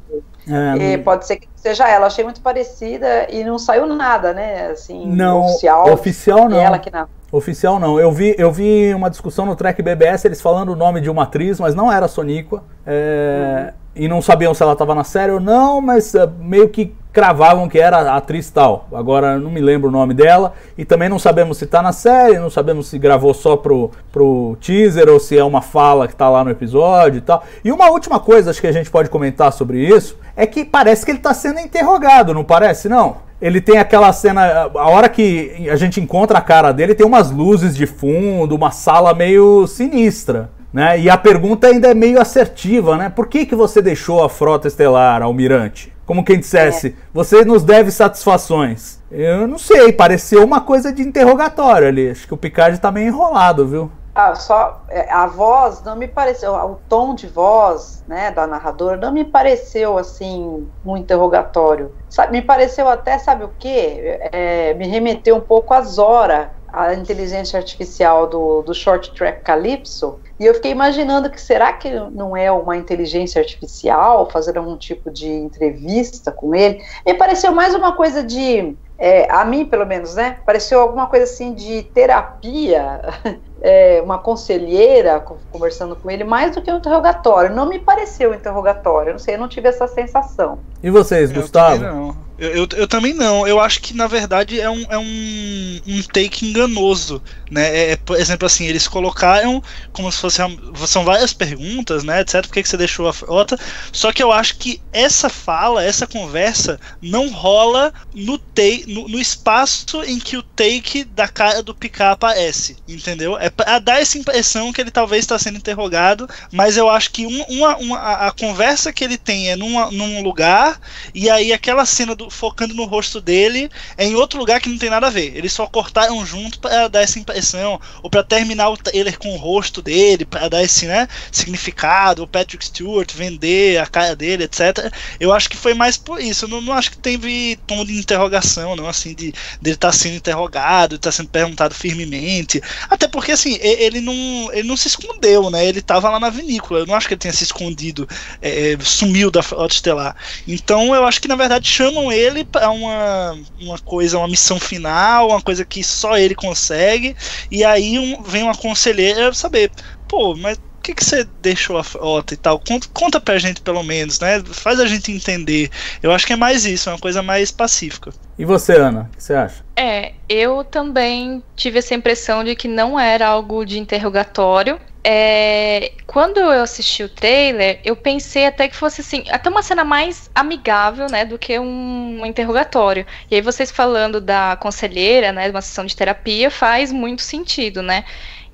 [0.47, 2.07] É, E pode ser que seja ela.
[2.07, 4.67] Achei muito parecida e não saiu nada, né?
[4.67, 5.91] Assim, não, oficial.
[5.91, 6.59] oficial não.
[6.59, 6.91] É ela que.
[7.31, 7.99] Oficial não.
[7.99, 11.23] Eu vi, eu vi uma discussão no Trek BBS, eles falando o nome de uma
[11.23, 12.63] atriz, mas não era a Soníqua.
[12.85, 16.95] É, E não sabiam se ela estava na série ou não, mas é, meio que
[17.13, 18.87] cravavam que era a atriz tal.
[18.91, 20.53] Agora não me lembro o nome dela.
[20.75, 24.57] E também não sabemos se está na série, não sabemos se gravou só pro, pro
[24.59, 27.43] teaser ou se é uma fala que está lá no episódio e tal.
[27.63, 31.05] E uma última coisa, acho que a gente pode comentar sobre isso, é que parece
[31.05, 33.17] que ele está sendo interrogado, não parece, não?
[33.39, 37.29] Ele tem aquela cena, a hora que a gente encontra a cara dele, tem umas
[37.29, 40.49] luzes de fundo, uma sala meio sinistra.
[40.73, 41.01] Né?
[41.01, 43.07] E a pergunta ainda é meio assertiva, né?
[43.07, 45.93] Por que, que você deixou a frota estelar, almirante?
[46.03, 48.99] Como quem dissesse, você nos deve satisfações.
[49.11, 52.09] Eu não sei, pareceu uma coisa de interrogatório ali.
[52.09, 53.91] Acho que o Picard tá meio enrolado, viu?
[54.15, 58.95] Ah, só é, a voz não me pareceu, o tom de voz, né, da narradora
[58.95, 61.95] não me pareceu assim um interrogatório.
[62.07, 64.19] Sabe, me pareceu até, sabe o quê?
[64.31, 70.19] É, me remeteu um pouco a Zora, a inteligência artificial do, do Short Track Calypso.
[70.39, 75.11] E eu fiquei imaginando que será que não é uma inteligência artificial fazer algum tipo
[75.11, 76.83] de entrevista com ele?
[77.05, 80.37] Me pareceu mais uma coisa de é, a mim, pelo menos, né?
[80.45, 83.01] Pareceu alguma coisa assim de terapia,
[83.61, 85.19] é, uma conselheira
[85.51, 87.53] conversando com ele, mais do que um interrogatório.
[87.53, 90.59] Não me pareceu um interrogatório, eu não sei, eu não tive essa sensação.
[90.81, 92.15] E vocês, Eu Gustavo?
[92.43, 93.47] Eu, eu, eu também não.
[93.47, 97.69] Eu acho que na verdade é um, é um, um take enganoso, né?
[97.73, 99.61] É, é, por exemplo, assim, eles colocaram
[99.93, 100.41] como se fosse
[100.87, 102.19] são várias perguntas, né?
[102.21, 102.47] Etc.
[102.49, 103.57] Por que, que você deixou a frota?
[103.93, 109.19] Só que eu acho que essa fala, essa conversa não rola no take, no, no
[109.19, 113.37] espaço em que o take da cara do Picard aparece, entendeu?
[113.37, 117.25] É pra dar essa impressão que ele talvez está sendo interrogado, mas eu acho que
[117.25, 120.77] um- uma, uma, a, a conversa que ele tem é numa, num lugar
[121.13, 124.77] e aí aquela cena do, focando no rosto dele é em outro lugar que não
[124.77, 125.35] tem nada a ver.
[125.35, 129.37] Eles só cortaram junto para dar essa impressão, ou para terminar o trailer com o
[129.37, 134.91] rosto dele, para dar esse né, significado, o Patrick Stewart vender a cara dele, etc.
[135.19, 136.45] Eu acho que foi mais por isso.
[136.45, 140.15] Eu não, não acho que teve tom de interrogação, não, assim, de dele estar sendo
[140.15, 142.61] interrogado, estar sendo perguntado firmemente.
[142.89, 145.65] Até porque, assim, ele não, ele não se escondeu, né?
[145.65, 146.79] Ele tava lá na vinícola.
[146.79, 148.07] Eu não acho que ele tenha se escondido,
[148.41, 150.15] é, sumiu da frota estelar.
[150.47, 155.29] Então eu acho que na verdade chamam ele para uma, uma coisa, uma missão final,
[155.29, 157.15] uma coisa que só ele consegue.
[157.51, 159.71] E aí um- vem uma conselheira saber,
[160.07, 162.59] pô, mas por que, que você deixou a frota e tal?
[162.59, 164.43] Conta, conta pra gente pelo menos, né?
[164.45, 165.69] Faz a gente entender.
[166.01, 168.11] Eu acho que é mais isso, é uma coisa mais pacífica.
[168.37, 169.09] E você, Ana?
[169.13, 169.63] O que você acha?
[169.77, 174.77] É, eu também tive essa impressão de que não era algo de interrogatório.
[175.05, 179.83] É, quando eu assisti o trailer, eu pensei até que fosse assim, até uma cena
[179.83, 183.05] mais amigável, né, do que um, interrogatório.
[183.29, 187.81] E aí vocês falando da conselheira, né, de uma sessão de terapia, faz muito sentido,
[187.81, 188.05] né?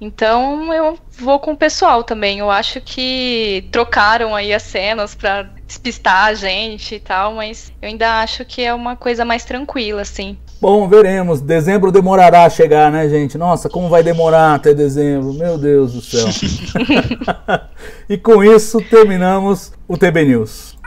[0.02, 2.40] Então eu vou com o pessoal também.
[2.40, 7.90] Eu acho que trocaram aí as cenas pra despistar a gente e tal, mas eu
[7.90, 10.38] ainda acho que é uma coisa mais tranquila, assim.
[10.62, 11.40] Bom, veremos.
[11.40, 13.38] Dezembro demorará a chegar, né, gente?
[13.38, 15.34] Nossa, como vai demorar até dezembro?
[15.34, 16.28] Meu Deus do céu.
[18.10, 20.78] e com isso terminamos o TB News.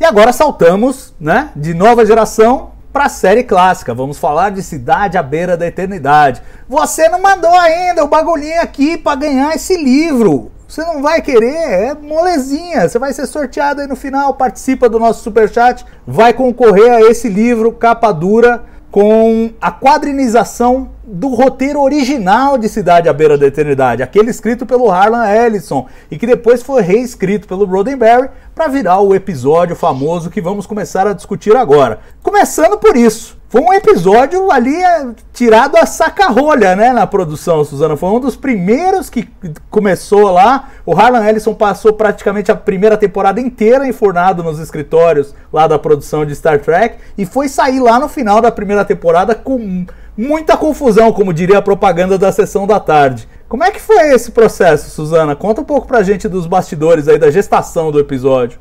[0.00, 3.92] E agora saltamos, né, de nova geração para a série clássica.
[3.92, 6.40] Vamos falar de Cidade à Beira da Eternidade.
[6.66, 10.50] Você não mandou ainda o bagulhinho aqui para ganhar esse livro.
[10.70, 12.88] Você não vai querer, é molezinha.
[12.88, 17.28] Você vai ser sorteado aí no final, participa do nosso superchat, vai concorrer a esse
[17.28, 24.02] livro, capa dura, com a quadrinização do roteiro original de Cidade à Beira da Eternidade,
[24.02, 29.12] aquele escrito pelo Harlan Ellison e que depois foi reescrito pelo Roddenberry para virar o
[29.12, 31.98] episódio famoso que vamos começar a discutir agora.
[32.22, 33.39] Começando por isso.
[33.50, 37.96] Foi um episódio ali é, tirado a saca-rolha, né, na produção, Suzana.
[37.96, 39.28] Foi um dos primeiros que
[39.68, 40.68] começou lá.
[40.86, 46.24] O Harlan Ellison passou praticamente a primeira temporada inteira enfurnado nos escritórios lá da produção
[46.24, 49.84] de Star Trek e foi sair lá no final da primeira temporada com
[50.16, 53.28] muita confusão, como diria a propaganda da sessão da tarde.
[53.48, 55.34] Como é que foi esse processo, Suzana?
[55.34, 58.60] Conta um pouco pra gente dos bastidores aí da gestação do episódio.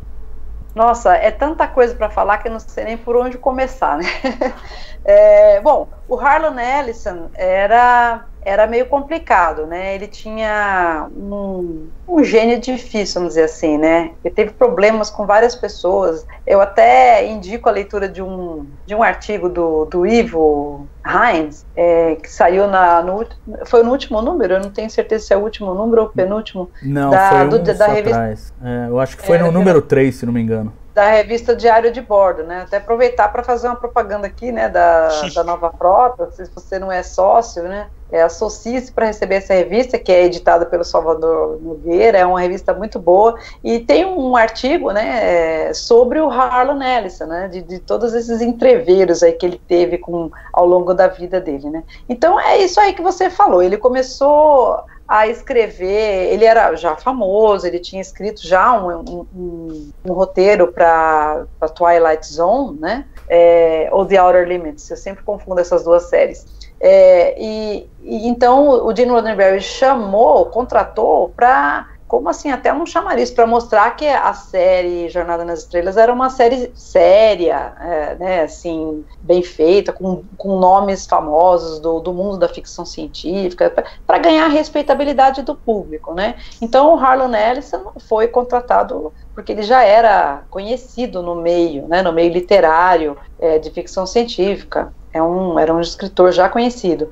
[0.80, 4.06] Nossa, é tanta coisa para falar que eu não sei nem por onde começar, né?
[5.04, 9.95] É, bom, o Harlan Ellison era era meio complicado, né?
[9.95, 14.12] Ele tinha um, um gênio difícil, vamos dizer assim, né?
[14.23, 16.25] Ele teve problemas com várias pessoas.
[16.47, 22.15] Eu até indico a leitura de um, de um artigo do, do Ivo Hines, é,
[22.15, 23.25] que saiu na, no,
[23.65, 26.12] foi no último número, eu não tenho certeza se é o último número ou o
[26.12, 26.69] penúltimo.
[26.82, 28.54] Não, da, foi um do, da revista.
[28.63, 31.56] É, eu acho que foi é, no número 3, se não me engano da revista
[31.56, 32.64] Diário de Bordo, né?
[32.64, 36.92] Até aproveitar para fazer uma propaganda aqui, né, da, da nova frota, se você não
[36.92, 37.88] é sócio, né?
[38.12, 42.74] É, Associe-se para receber essa revista, que é editada pelo Salvador Nogueira, é uma revista
[42.74, 47.80] muito boa, e tem um artigo né, é, sobre o Harlan Ellison, né, de, de,
[47.80, 51.70] todos esses entreveros aí que ele teve com, ao longo da vida dele.
[51.70, 51.84] Né.
[52.10, 56.32] Então é isso aí que você falou, ele começou a escrever.
[56.32, 62.80] Ele era já famoso, ele tinha escrito já um, um, um roteiro para Twilight Zone,
[62.80, 63.06] né?
[63.28, 64.88] É, ou The Outer Limits.
[64.91, 66.45] Eu sempre confundo essas duas séries.
[66.80, 73.19] É, e, e, então o Gene Roddenberry chamou, contratou para como assim, até não chamar
[73.19, 78.41] isso, para mostrar que a série Jornada nas Estrelas era uma série séria, é, né,
[78.41, 83.72] assim, bem feita, com, com nomes famosos do, do mundo da ficção científica,
[84.08, 86.34] para ganhar a respeitabilidade do público, né.
[86.60, 92.12] Então o Harlan Ellison foi contratado porque ele já era conhecido no meio, né, no
[92.12, 97.12] meio literário é, de ficção científica, é um, era um escritor já conhecido.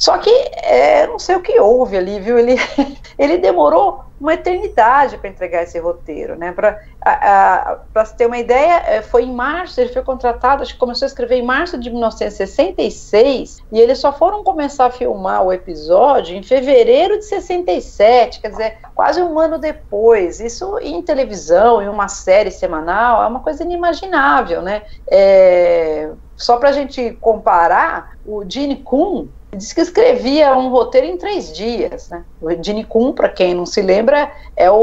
[0.00, 2.38] Só que é, não sei o que houve ali, viu?
[2.38, 2.56] Ele,
[3.18, 6.52] ele demorou uma eternidade para entregar esse roteiro, né?
[6.52, 11.04] Para se ter uma ideia, é, foi em março, ele foi contratado, acho que começou
[11.04, 16.34] a escrever em março de 1966, e eles só foram começar a filmar o episódio
[16.34, 20.40] em fevereiro de 67, quer dizer, quase um ano depois.
[20.40, 24.82] Isso em televisão, em uma série semanal, é uma coisa inimaginável, né?
[25.10, 31.16] É, só para a gente comparar, o Gene Kuhn, Diz que escrevia um roteiro em
[31.16, 32.24] três dias, né?
[32.40, 34.76] O Gene Kuhn, para quem não se lembra, é o,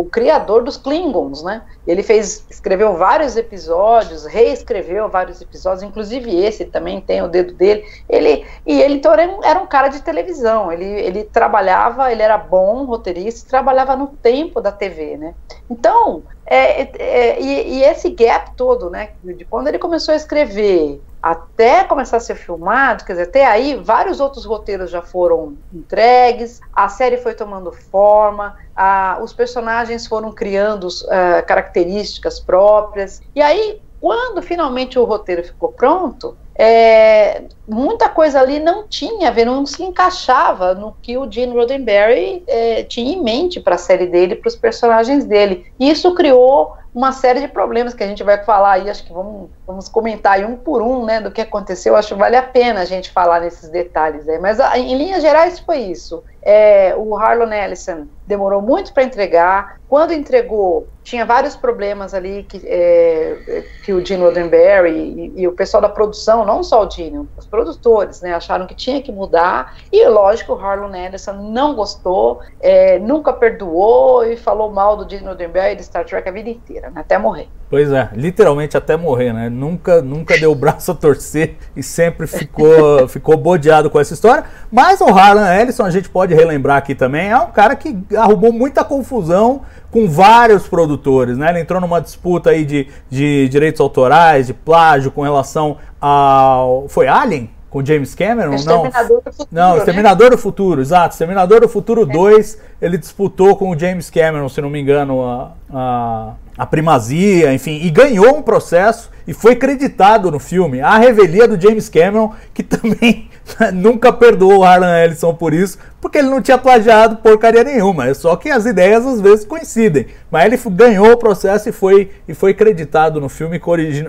[0.00, 1.62] o, criador dos Klingons, né?
[1.84, 7.84] Ele fez, escreveu vários episódios, reescreveu vários episódios, inclusive esse também tem o dedo dele.
[8.08, 10.70] Ele e ele então era um, cara de televisão.
[10.70, 15.34] Ele, ele trabalhava, ele era bom roteirista, trabalhava no tempo da TV, né?
[15.68, 21.00] Então é, é, e, e, esse gap todo, né, de quando ele começou a escrever
[21.24, 26.60] até começar a ser filmado, quer dizer, até aí vários outros roteiros já foram entregues,
[26.70, 33.80] a série foi tomando forma, a, os personagens foram criando uh, características próprias, e aí
[33.98, 39.64] quando finalmente o roteiro ficou pronto, é, muita coisa ali não tinha a ver, não
[39.64, 44.36] se encaixava no que o Gene Roddenberry é, tinha em mente para a série dele,
[44.36, 45.66] para os personagens dele.
[45.80, 49.12] E isso criou uma série de problemas que a gente vai falar aí, acho que
[49.12, 52.42] vamos, vamos comentar aí um por um, né, do que aconteceu, acho que vale a
[52.42, 56.22] pena a gente falar nesses detalhes aí, mas em linhas gerais foi isso.
[56.40, 62.60] É, o Harlan Ellison demorou muito para entregar, quando entregou, tinha vários problemas ali que,
[62.64, 67.26] é, que o Gene Roddenberry e, e, o pessoal da produção, não só o Gene,
[67.36, 72.40] os produtores, né, acharam que tinha que mudar, e lógico, o Harlan Ellison não gostou,
[72.60, 76.50] é, nunca perdoou e falou mal do Gene Roddenberry e de Star Trek a vida
[76.50, 77.00] inteira né?
[77.00, 77.48] até morrer.
[77.68, 79.48] Pois é, literalmente até morrer, né?
[79.48, 84.44] Nunca, nunca deu o braço a torcer e sempre ficou, ficou bodeado com essa história.
[84.70, 88.52] Mas o Harlan Ellison, a gente pode relembrar aqui também, é um cara que arrumou
[88.52, 91.50] muita confusão com vários produtores, né?
[91.50, 96.88] Ele entrou numa disputa aí de, de direitos autorais, de plágio com relação ao.
[96.88, 97.50] Foi Alien?
[97.74, 98.52] com James Cameron?
[98.52, 100.36] Não, futuro, não, Exterminador né?
[100.36, 101.12] do Futuro, exato.
[101.12, 102.86] Exterminador do Futuro 2, é.
[102.86, 107.80] ele disputou com o James Cameron, se não me engano, a, a, a, primazia, enfim,
[107.82, 112.62] e ganhou um processo e foi creditado no filme a revelia do James Cameron, que
[112.64, 113.28] também
[113.72, 118.08] nunca perdoou o Harlan Ellison por isso, porque ele não tinha plagiado porcaria nenhuma.
[118.08, 120.06] É só que as ideias às vezes coincidem.
[120.30, 123.60] Mas ele ganhou o processo e foi, e foi creditado no filme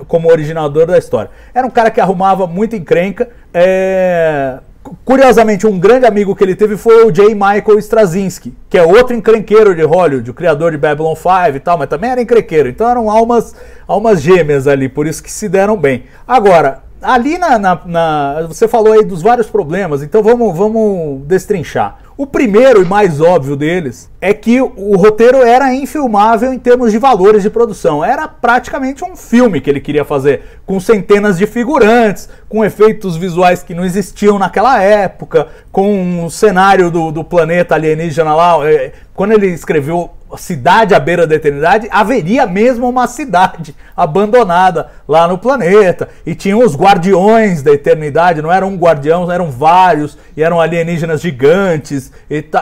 [0.07, 1.29] como originador da história.
[1.53, 3.29] Era um cara que arrumava muita encrenca.
[3.53, 4.59] É...
[5.03, 7.33] Curiosamente, um grande amigo que ele teve foi o J.
[7.33, 11.77] Michael Straczynski, que é outro encrenqueiro de Hollywood, o criador de Babylon 5 e tal,
[11.77, 12.69] mas também era encrenqueiro.
[12.69, 13.55] Então eram almas,
[13.87, 16.03] almas gêmeas ali, por isso que se deram bem.
[16.27, 21.99] Agora, ali na, na, na, Você falou aí dos vários problemas, então vamos, vamos destrinchar.
[22.17, 26.97] O primeiro e mais óbvio deles é que o roteiro era infilmável em termos de
[26.97, 28.05] valores de produção.
[28.05, 33.63] Era praticamente um filme que ele queria fazer, com centenas de figurantes, com efeitos visuais
[33.63, 38.65] que não existiam naquela época, com um cenário do, do planeta alienígena lá.
[38.65, 45.27] É, quando ele escreveu cidade à beira da eternidade, haveria mesmo uma cidade abandonada lá
[45.27, 46.09] no planeta.
[46.25, 51.21] E tinham os guardiões da eternidade, não eram um guardião, eram vários, e eram alienígenas
[51.21, 52.11] gigantes.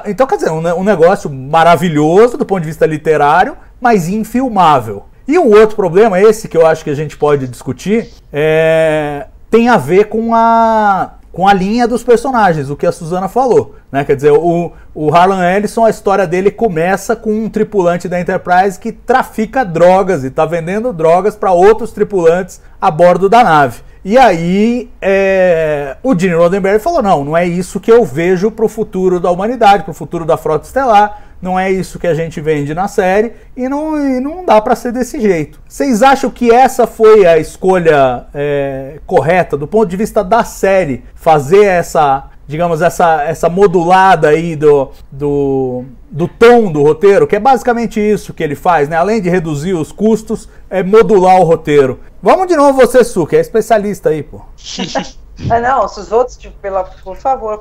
[0.06, 5.06] Então, quer dizer, um, um negócio maravilhoso do ponto de vista literário, mas infilmável.
[5.28, 9.28] E o outro problema, esse que eu acho que a gente pode discutir, é...
[9.50, 13.76] tem a ver com a com a linha dos personagens, o que a Suzana falou.
[13.91, 14.04] Né?
[14.04, 18.80] Quer dizer, o, o Harlan Ellison, a história dele começa com um tripulante da Enterprise
[18.80, 23.82] que trafica drogas e está vendendo drogas para outros tripulantes a bordo da nave.
[24.06, 28.65] E aí é, o Gene Roddenberry falou: não, não é isso que eu vejo para
[28.65, 32.14] o futuro da humanidade, para o futuro da frota estelar não é isso que a
[32.14, 35.60] gente vende na série e não, e não dá para ser desse jeito.
[35.68, 41.04] Vocês acham que essa foi a escolha é, correta do ponto de vista da série?
[41.14, 47.42] Fazer essa, digamos, essa, essa modulada aí do, do, do tom do roteiro, que é
[47.42, 48.96] basicamente isso que ele faz, né?
[48.96, 52.00] Além de reduzir os custos, é modular o roteiro.
[52.22, 54.40] Vamos de novo você, Su, que é especialista aí, pô.
[55.50, 57.60] Ah, não, se os outros, tipo, pela, por favor,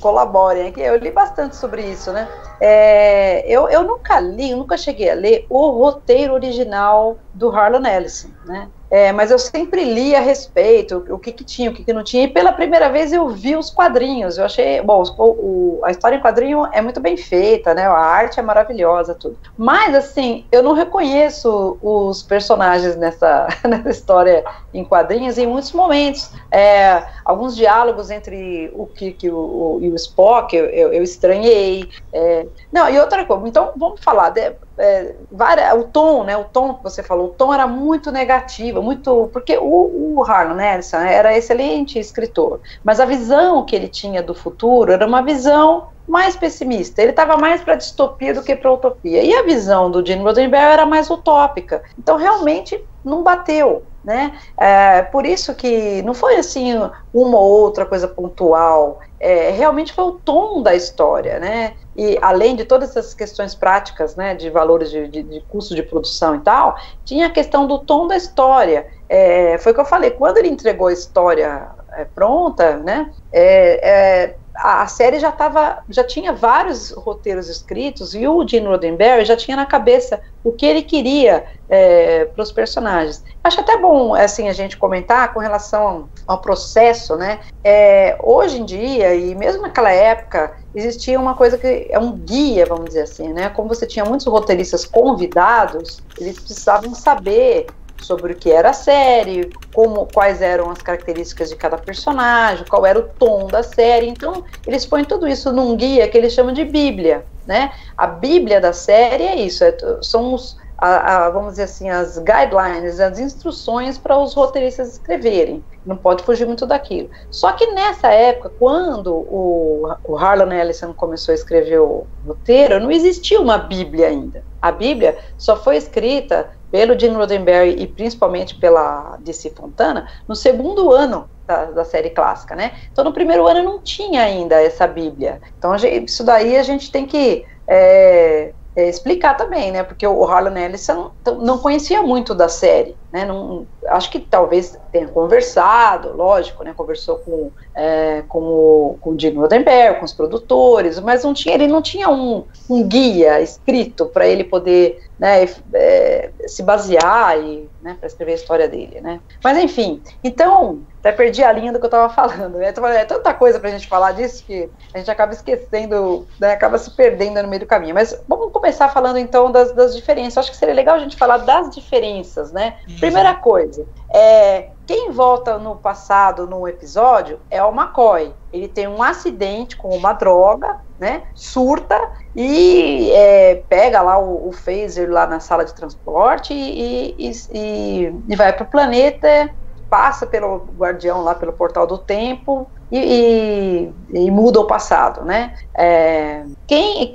[0.00, 0.80] colaborem aqui.
[0.80, 2.28] Eu li bastante sobre isso, né?
[2.60, 8.28] É, eu, eu nunca li, nunca cheguei a ler o roteiro original do Harlan Ellison,
[8.44, 8.68] né?
[8.90, 11.92] É, mas eu sempre li a respeito, o, o que, que tinha, o que, que
[11.92, 15.80] não tinha, e pela primeira vez eu vi os quadrinhos, eu achei, bom, o, o,
[15.84, 19.94] a história em quadrinho é muito bem feita, né, a arte é maravilhosa, tudo, mas
[19.94, 27.04] assim, eu não reconheço os personagens nessa, nessa história em quadrinhos em muitos momentos, é,
[27.24, 32.44] alguns diálogos entre o Kirk e o, e o Spock, eu, eu, eu estranhei, é,
[32.72, 36.74] não, e outra coisa, então vamos falar, de, é, várias, o tom, né, o tom
[36.74, 41.36] que você falou, o tom era muito negativo, muito, porque o, o Harlan Nelson era
[41.36, 47.02] excelente escritor, mas a visão que ele tinha do futuro era uma visão mais pessimista,
[47.02, 50.72] ele estava mais para distopia do que para utopia, e a visão do Gene Roddenberry
[50.72, 54.38] era mais utópica, então realmente não bateu, né?
[54.58, 56.74] É, por isso que não foi assim
[57.12, 61.74] uma ou outra coisa pontual, é, realmente foi o tom da história, né?
[61.94, 65.82] E além de todas essas questões práticas, né, de valores de, de, de custo de
[65.82, 68.86] produção e tal, tinha a questão do tom da história.
[69.08, 73.90] É, foi o que eu falei, quando ele entregou a história é, pronta, né, é,
[73.90, 79.24] é, a, a, série já tava, já tinha vários roteiros escritos e o Gene Roddenberry
[79.24, 83.24] já tinha na cabeça o que ele queria é, para os personagens.
[83.42, 87.40] Acho até bom assim a gente comentar com relação ao processo, né?
[87.64, 92.66] É, hoje em dia e mesmo naquela época existia uma coisa que é um guia,
[92.66, 93.48] vamos dizer assim, né?
[93.50, 97.66] Como você tinha muitos roteiristas convidados, eles precisavam saber
[98.04, 102.84] sobre o que era a série, como, quais eram as características de cada personagem, qual
[102.86, 104.08] era o tom da série.
[104.08, 107.72] Então, eles põem tudo isso num guia que eles chamam de Bíblia, né?
[107.96, 112.18] A Bíblia da série é isso, é, são os, a, a, vamos dizer assim, as
[112.18, 115.62] guidelines, as instruções para os roteiristas escreverem.
[115.84, 117.10] Não pode fugir muito daquilo.
[117.30, 122.90] Só que nessa época, quando o, o Harlan Ellison começou a escrever o roteiro, não
[122.90, 124.42] existia uma Bíblia ainda.
[124.60, 130.92] A Bíblia só foi escrita pelo Gene Roddenberry e principalmente pela DC Fontana no segundo
[130.92, 132.72] ano da, da, série clássica, né?
[132.92, 135.40] Então no primeiro ano não tinha ainda essa Bíblia.
[135.58, 139.82] Então gente, isso daí a gente tem que é, é, explicar também, né?
[139.82, 143.24] Porque o Harlan Ellison não conhecia muito da série, né?
[143.24, 146.74] Não, acho que talvez tenha conversado, lógico, né?
[146.76, 151.54] Conversou com, é, com, o, com o Gene Roddenberry, com os produtores, mas não tinha,
[151.54, 157.68] ele não tinha um, um guia escrito para ele poder né, é, se basear e
[157.82, 159.20] né, para escrever a história dele, né?
[159.42, 162.58] Mas enfim, então até perdi a linha do que eu estava falando.
[162.58, 162.68] Né?
[162.68, 166.78] É tanta coisa para a gente falar disso que a gente acaba esquecendo, né, acaba
[166.78, 167.94] se perdendo no meio do caminho.
[167.94, 170.38] Mas vamos começar falando então das, das diferenças.
[170.38, 172.76] acho que seria legal a gente falar das diferenças, né?
[172.98, 178.34] Primeira coisa, É, quem volta no passado no episódio é o McCoy.
[178.52, 181.22] Ele tem um acidente com uma droga, né?
[181.34, 187.32] Surta e é, pega lá o, o, phaser lá na sala de transporte e, e,
[187.52, 189.50] e, e vai para o planeta,
[189.88, 195.54] passa pelo guardião lá pelo portal do tempo e, e, e, muda o passado, né?
[195.74, 197.12] É, quem,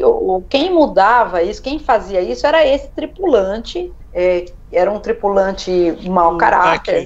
[0.50, 7.06] quem mudava isso, quem fazia isso era esse tripulante, é, era um tripulante mau caráter,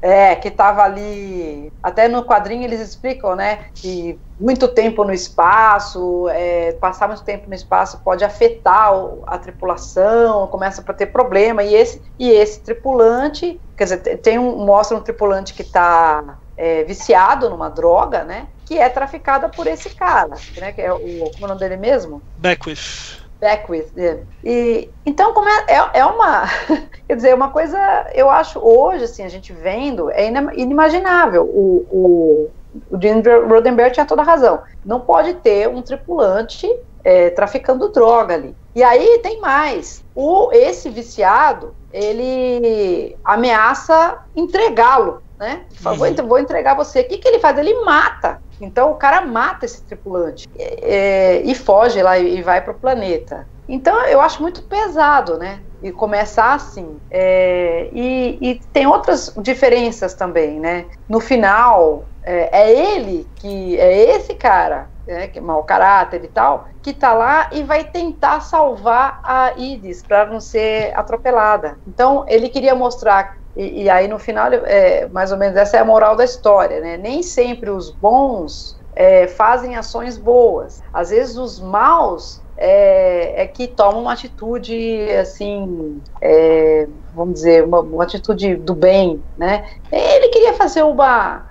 [0.00, 6.28] é, que estava ali, até no quadrinho eles explicam, né, que muito tempo no espaço,
[6.30, 8.92] é, passar muito tempo no espaço pode afetar
[9.26, 14.64] a tripulação, começa a ter problema, e esse, e esse tripulante, quer dizer, tem um,
[14.64, 18.46] mostra um tripulante que está é, viciado numa droga, né?
[18.64, 20.70] Que é traficada por esse cara, né?
[20.70, 20.98] Que é o,
[21.32, 22.22] como é o nome dele mesmo?
[22.38, 23.20] Beckwith.
[23.40, 23.90] Beckwith.
[23.98, 24.20] É.
[24.44, 26.44] E então como é, é, é, uma,
[27.08, 31.42] quer dizer, uma coisa, eu acho hoje assim a gente vendo é inimaginável.
[31.42, 32.50] O, o,
[32.92, 34.62] o Gene Roddenberry tinha toda a razão.
[34.84, 38.54] Não pode ter um tripulante é, traficando droga ali.
[38.72, 40.04] E aí tem mais.
[40.14, 45.62] O esse viciado ele ameaça entregá-lo né?
[45.84, 45.94] Uhum.
[45.96, 47.00] Vou, vou entregar você.
[47.00, 47.58] O que, que ele faz?
[47.58, 48.40] Ele mata.
[48.60, 52.76] Então o cara mata esse tripulante é, e foge lá e, e vai para o
[52.76, 53.44] planeta.
[53.68, 55.60] Então eu acho muito pesado, né?
[55.82, 56.96] E começar assim.
[57.10, 60.86] É, e, e, tem outras diferenças também, né?
[61.08, 63.76] No final, é, é ele que.
[63.80, 67.82] É esse cara, né, que é mau caráter e tal, que tá lá e vai
[67.82, 71.78] tentar salvar a Idis para não ser atropelada.
[71.84, 75.80] Então ele queria mostrar e, e, aí no final, é, mais ou menos essa é
[75.80, 76.96] a moral da história, né?
[76.96, 80.82] Nem sempre os bons é, fazem ações boas.
[80.92, 87.80] Às vezes os maus é, é que tomam uma atitude assim, é, vamos dizer, uma,
[87.80, 89.66] uma, atitude do bem, né?
[89.90, 91.46] Ele queria fazer uma,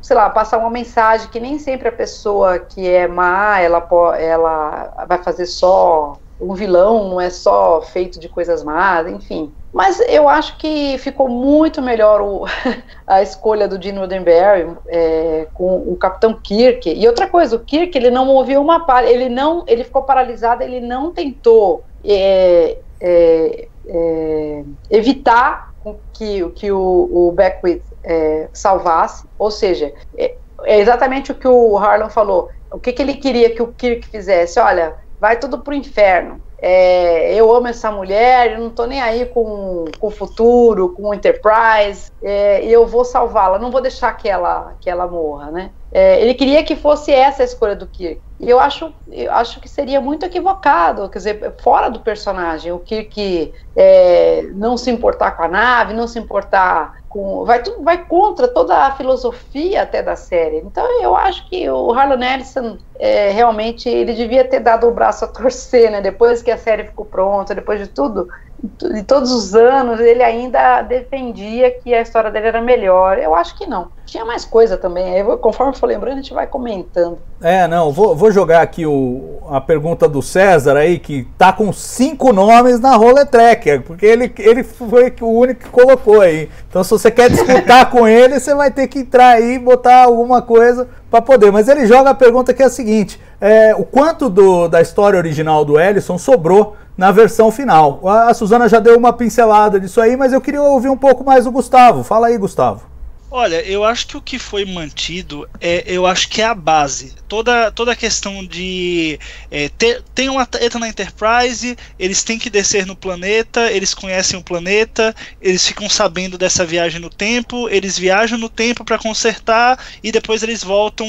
[0.00, 3.86] sei lá, passar uma mensagem que nem sempre a pessoa que é má, ela,
[4.18, 9.52] ela vai fazer só um vilão, não é só feito de coisas más, enfim.
[9.72, 12.44] Mas eu acho que ficou muito melhor o,
[13.06, 16.92] a escolha do Gene Roddenberry é, com o Capitão Kirk.
[16.92, 20.62] E outra coisa, o Kirk ele não moveu uma palha, ele não, ele ficou paralisado,
[20.62, 25.70] ele não tentou é, é, é evitar
[26.12, 29.26] que, que o, o Beckwith é, salvasse.
[29.38, 30.34] Ou seja, é,
[30.64, 32.50] é, exatamente o que o Harlan falou.
[32.70, 34.60] O que, que ele queria que o Kirk fizesse?
[34.60, 39.24] Olha, vai tudo pro inferno é, eu amo essa mulher, eu não tô nem aí
[39.26, 44.28] com, com o futuro, com o Enterprise, é, eu vou salvá-la, não vou deixar que
[44.28, 45.72] ela, que ela morra, né?
[45.92, 48.20] É, ele queria que fosse essa a escolha do Kirk.
[48.38, 52.78] E eu acho, eu acho que seria muito equivocado, quer dizer, fora do personagem, o
[52.78, 57.44] Kirk é, não se importar com a nave, não se importar com.
[57.44, 60.58] Vai, vai contra toda a filosofia até da série.
[60.58, 65.24] Então eu acho que o Harlan Ellison é, realmente ele devia ter dado o braço
[65.26, 66.00] a torcer, né?
[66.00, 68.26] Depois que a série ficou pronta, depois de tudo,
[68.62, 73.18] de todos os anos, ele ainda defendia que a história dele era melhor.
[73.18, 73.88] Eu acho que não.
[74.04, 75.14] Tinha mais coisa também.
[75.14, 77.18] Aí, conforme for lembrando, a gente vai comentando.
[77.40, 81.72] É, não, vou, vou jogar aqui o, a pergunta do César aí, que tá com
[81.72, 86.50] cinco nomes na Roletrack, porque ele, ele foi o único que colocou aí.
[86.68, 90.04] Então, se você quer disputar com ele, você vai ter que entrar aí e botar
[90.04, 91.50] alguma coisa para poder.
[91.50, 95.18] Mas ele joga a pergunta que é a seguinte: é, o quanto do, da história
[95.18, 98.06] original do Ellison sobrou na versão final.
[98.06, 101.46] A, Suzana já deu uma pincelada disso aí, mas eu queria ouvir um pouco mais
[101.46, 102.04] o Gustavo.
[102.04, 102.89] Fala aí, Gustavo.
[103.32, 107.14] Olha, eu acho que o que foi mantido é, eu acho que é a base.
[107.28, 112.50] Toda, toda a questão de é, ter, tem uma treta na Enterprise, eles têm que
[112.50, 117.96] descer no planeta, eles conhecem o planeta, eles ficam sabendo dessa viagem no tempo, eles
[117.96, 121.06] viajam no tempo para consertar e depois eles voltam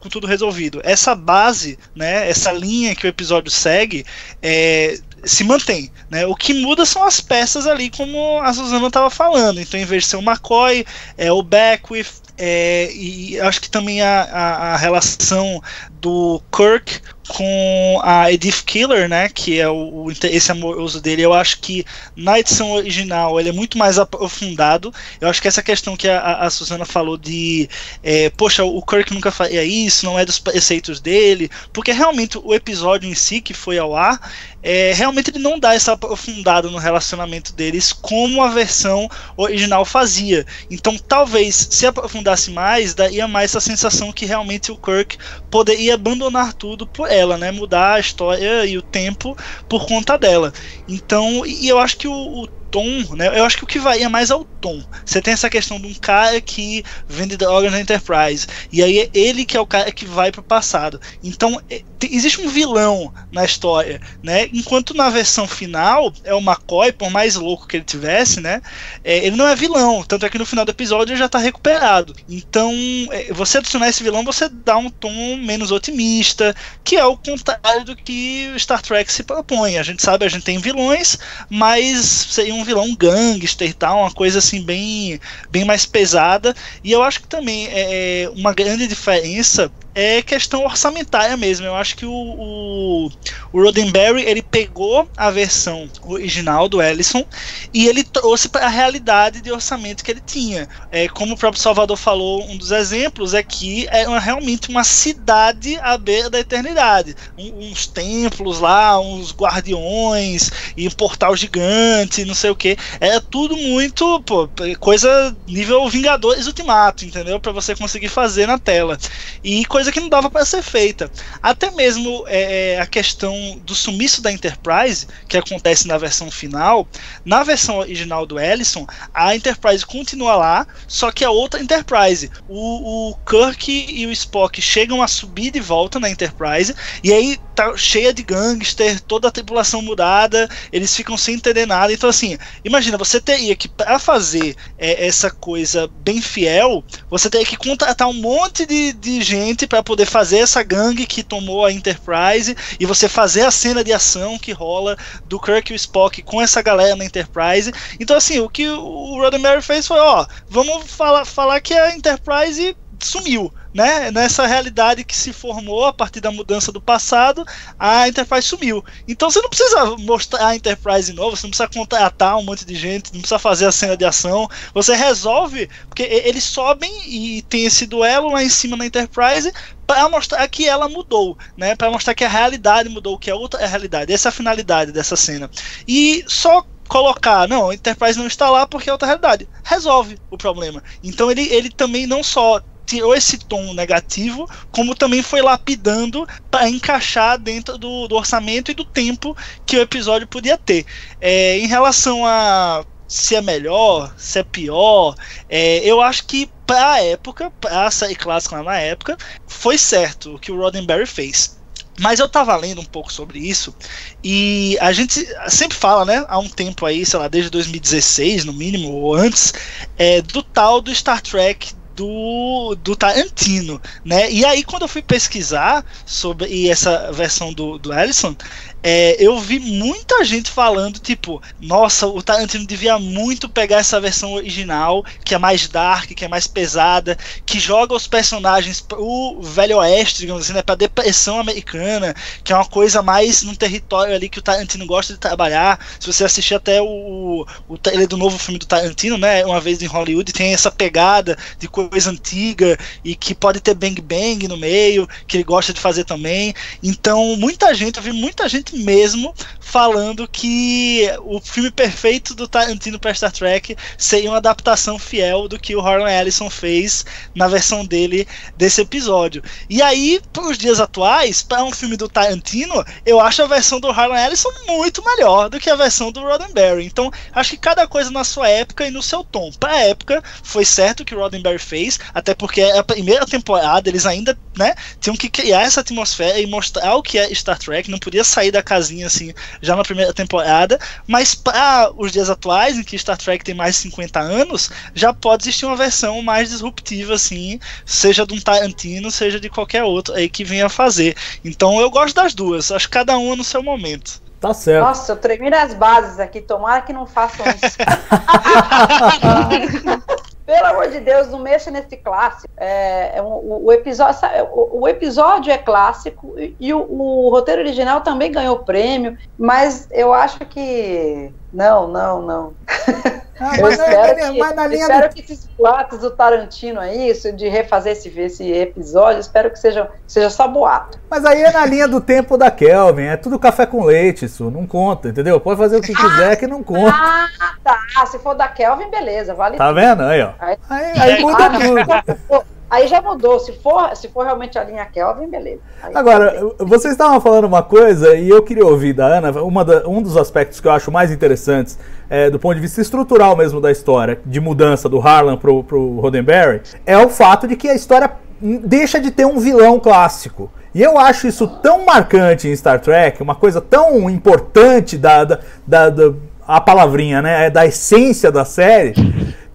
[0.00, 0.80] com tudo resolvido.
[0.82, 4.02] Essa base, né, essa linha que o episódio segue,
[4.40, 5.90] é, se mantém.
[6.10, 6.26] Né?
[6.26, 9.60] O que muda são as peças ali, como a Suzana estava falando.
[9.60, 10.84] Então, em vez de ser o McCoy,
[11.16, 15.62] é o Beckwith, é, e acho que também a, a, a relação
[16.00, 21.34] do Kirk com a Edith Killer, né, que é o, o, esse amoroso dele, eu
[21.34, 21.84] acho que
[22.16, 24.92] na edição original ele é muito mais aprofundado.
[25.20, 27.68] Eu acho que essa questão que a, a Susana falou de,
[28.02, 32.54] é, poxa, o Kirk nunca faria isso, não é dos preceitos dele, porque realmente o
[32.54, 34.20] episódio em si que foi ao ar,
[34.62, 40.44] é, realmente ele não dá essa aprofundada no relacionamento deles como a versão original fazia.
[40.70, 45.16] Então talvez se aprofundasse mais, daria mais essa sensação que realmente o Kirk
[45.50, 47.50] poderia abandonar tudo por ela, né?
[47.50, 49.36] Mudar a história e o tempo
[49.68, 50.52] por conta dela.
[50.86, 52.12] Então, e eu acho que o,
[52.44, 53.38] o tom, né?
[53.38, 54.82] Eu acho que o que varia mais é o tom.
[55.04, 58.46] Você tem essa questão de um cara que vende drogas na Enterprise.
[58.72, 61.00] E aí é ele que é o cara que vai pro passado.
[61.22, 64.48] Então, é, existe um vilão na história, né?
[64.52, 68.62] Enquanto na versão final é o McCoy, por mais louco que ele tivesse, né?
[69.02, 70.04] É, ele não é vilão.
[70.04, 72.14] Tanto é que no final do episódio ele já tá recuperado.
[72.28, 72.72] Então,
[73.10, 76.54] é, você adicionar esse vilão, você dá um tom menos otimista,
[76.84, 79.78] que é o contrário do que Star Trek se propõe.
[79.78, 81.98] A gente sabe, a gente tem vilões, mas
[82.30, 85.18] seria um vilão gangster e tal, uma coisa assim bem,
[85.50, 86.54] bem mais pesada.
[86.82, 91.66] E eu acho que também é, é uma grande diferença é questão orçamentária mesmo.
[91.66, 93.10] Eu acho que o, o,
[93.52, 97.26] o Roddenberry ele pegou a versão original do Ellison
[97.74, 100.68] e ele trouxe para a realidade de orçamento que ele tinha.
[100.92, 104.84] É, como o próprio Salvador falou, um dos exemplos é que é uma, realmente uma
[104.84, 107.16] cidade à beira da eternidade.
[107.36, 112.76] Um, uns templos lá, uns guardiões e um portal gigante, não sei o que.
[113.00, 117.40] É tudo muito pô, coisa nível Vingadores Ultimato, entendeu?
[117.40, 118.96] Para você conseguir fazer na tela.
[119.42, 121.10] E coisa coisa que não dava para ser feita.
[121.42, 126.86] Até mesmo é, é, a questão do sumiço da Enterprise, que acontece na versão final,
[127.24, 132.30] na versão original do Ellison, a Enterprise continua lá, só que é outra Enterprise.
[132.48, 137.38] O, o Kirk e o Spock chegam a subir de volta na Enterprise, e aí
[137.54, 141.92] tá cheia de gangster, toda a tripulação mudada, eles ficam sem entender nada.
[141.92, 147.44] Então, assim, imagina, você teria que, para fazer é, essa coisa bem fiel, você teria
[147.44, 151.72] que contratar um monte de, de gente para poder fazer essa gangue que tomou a
[151.72, 154.96] Enterprise e você fazer a cena de ação que rola
[155.26, 157.72] do Kirk e o Spock com essa galera na Enterprise.
[158.00, 162.76] Então, assim, o que o Roddenberry fez foi: ó, vamos falar, falar que a Enterprise
[163.00, 164.10] sumiu né?
[164.10, 167.44] Nessa realidade que se formou a partir da mudança do passado,
[167.78, 168.84] a Enterprise sumiu.
[169.06, 172.74] Então você não precisa mostrar a Enterprise nova, você não precisa contratar um monte de
[172.74, 174.48] gente, não precisa fazer a cena de ação.
[174.74, 179.52] Você resolve, porque eles sobem e tem esse duelo lá em cima na Enterprise
[179.86, 181.74] para mostrar que ela mudou, né?
[181.74, 184.12] Para mostrar que a realidade mudou, que outra é a realidade.
[184.12, 185.50] Essa é a finalidade dessa cena.
[185.86, 189.48] E só colocar, não, a Enterprise não está lá porque é outra realidade.
[189.62, 190.82] Resolve o problema.
[191.02, 196.70] Então ele, ele também não só tirou esse tom negativo, como também foi lapidando para
[196.70, 199.36] encaixar dentro do, do, orçamento e do tempo
[199.66, 200.86] que o episódio podia ter.
[201.20, 205.14] É, em relação a se é melhor, se é pior,
[205.48, 209.16] é, eu acho que para a época, para a série clássica na época,
[209.46, 211.58] foi certo o que o Roddenberry fez.
[211.98, 213.74] Mas eu tava lendo um pouco sobre isso
[214.22, 218.52] e a gente sempre fala, né, há um tempo aí, sei lá, desde 2016 no
[218.52, 219.52] mínimo, ou antes,
[219.98, 224.30] é, do tal do Star Trek do, do Tarantino, né?
[224.30, 228.36] E aí quando eu fui pesquisar sobre essa versão do, do Ellison,
[228.82, 234.32] é, eu vi muita gente falando, tipo, nossa, o Tarantino devia muito pegar essa versão
[234.34, 239.78] original, que é mais dark, que é mais pesada, que joga os personagens pro velho
[239.78, 242.14] oeste, digamos assim, né, pra depressão americana,
[242.44, 245.78] que é uma coisa mais num território ali que o Tarantino gosta de trabalhar.
[245.98, 249.82] Se você assistir até o, o trailer do novo filme do Tarantino, né, uma vez
[249.82, 254.56] em Hollywood, tem essa pegada de coisa antiga e que pode ter bang bang no
[254.56, 256.54] meio, que ele gosta de fazer também.
[256.82, 262.98] Então, muita gente, eu vi muita gente mesmo falando que o filme perfeito do Tarantino
[262.98, 267.04] para Star Trek seria uma adaptação fiel do que o Harlan Ellison fez
[267.34, 269.42] na versão dele desse episódio.
[269.68, 273.78] E aí, para os dias atuais, para um filme do Tarantino, eu acho a versão
[273.78, 276.86] do Harlan Ellison muito melhor do que a versão do Roddenberry.
[276.86, 279.50] Então, acho que cada coisa na sua época e no seu tom.
[279.60, 283.26] Para a época, foi certo o que o Roddenberry fez, até porque é a primeira
[283.26, 287.58] temporada, eles ainda né, tinham que criar essa atmosfera e mostrar o que é Star
[287.58, 292.30] Trek, não podia sair da casinha assim já na primeira temporada, mas para os dias
[292.30, 296.22] atuais, em que Star Trek tem mais de 50 anos, já pode existir uma versão
[296.22, 301.16] mais disruptiva, assim, seja de um Tarantino, seja de qualquer outro aí que venha fazer.
[301.44, 304.20] Então eu gosto das duas, acho cada uma no seu momento.
[304.40, 304.84] Tá certo.
[304.84, 307.78] Nossa, eu tremi nas bases aqui, tomara que não façam isso.
[310.48, 312.50] Pelo amor de Deus, não mexa nesse clássico.
[312.56, 314.18] É, é um, o, o, episódio,
[314.50, 319.86] o, o, episódio é clássico e, e o, o, roteiro original também ganhou prêmio, mas
[319.90, 321.30] eu acho que.
[321.52, 322.54] Não, não, não.
[323.40, 325.14] Ah, eu espero, que, mas na linha espero do...
[325.14, 329.88] que esses platos do Tarantino aí, isso de refazer esse, esse episódio, espero que seja,
[330.06, 330.98] seja só boato.
[331.08, 334.50] Mas aí é na linha do tempo da Kelvin, é tudo café com leite, isso
[334.50, 335.38] não conta, entendeu?
[335.40, 336.94] Pode fazer o que quiser que não conta.
[336.94, 337.28] Ah,
[337.62, 338.06] tá.
[338.06, 339.76] Se for da Kelvin, beleza, vale Tá tudo.
[339.76, 340.02] vendo?
[340.02, 340.30] Aí, ó.
[340.38, 342.57] Aí, aí, aí muda tudo.
[342.70, 343.38] Aí já mudou.
[343.38, 345.60] Se for, se for realmente a linha Kelvin, beleza.
[345.82, 350.02] Aí Agora, vocês estavam falando uma coisa e eu queria ouvir da Ana, da, um
[350.02, 351.78] dos aspectos que eu acho mais interessantes
[352.10, 356.00] é, do ponto de vista estrutural mesmo da história, de mudança do Harlan pro, pro
[356.00, 358.10] Roddenberry, é o fato de que a história
[358.40, 360.50] deixa de ter um vilão clássico.
[360.74, 365.38] E eu acho isso tão marcante em Star Trek, uma coisa tão importante da, da,
[365.66, 366.12] da, da
[366.46, 367.46] a palavrinha, né?
[367.46, 368.94] É da essência da série,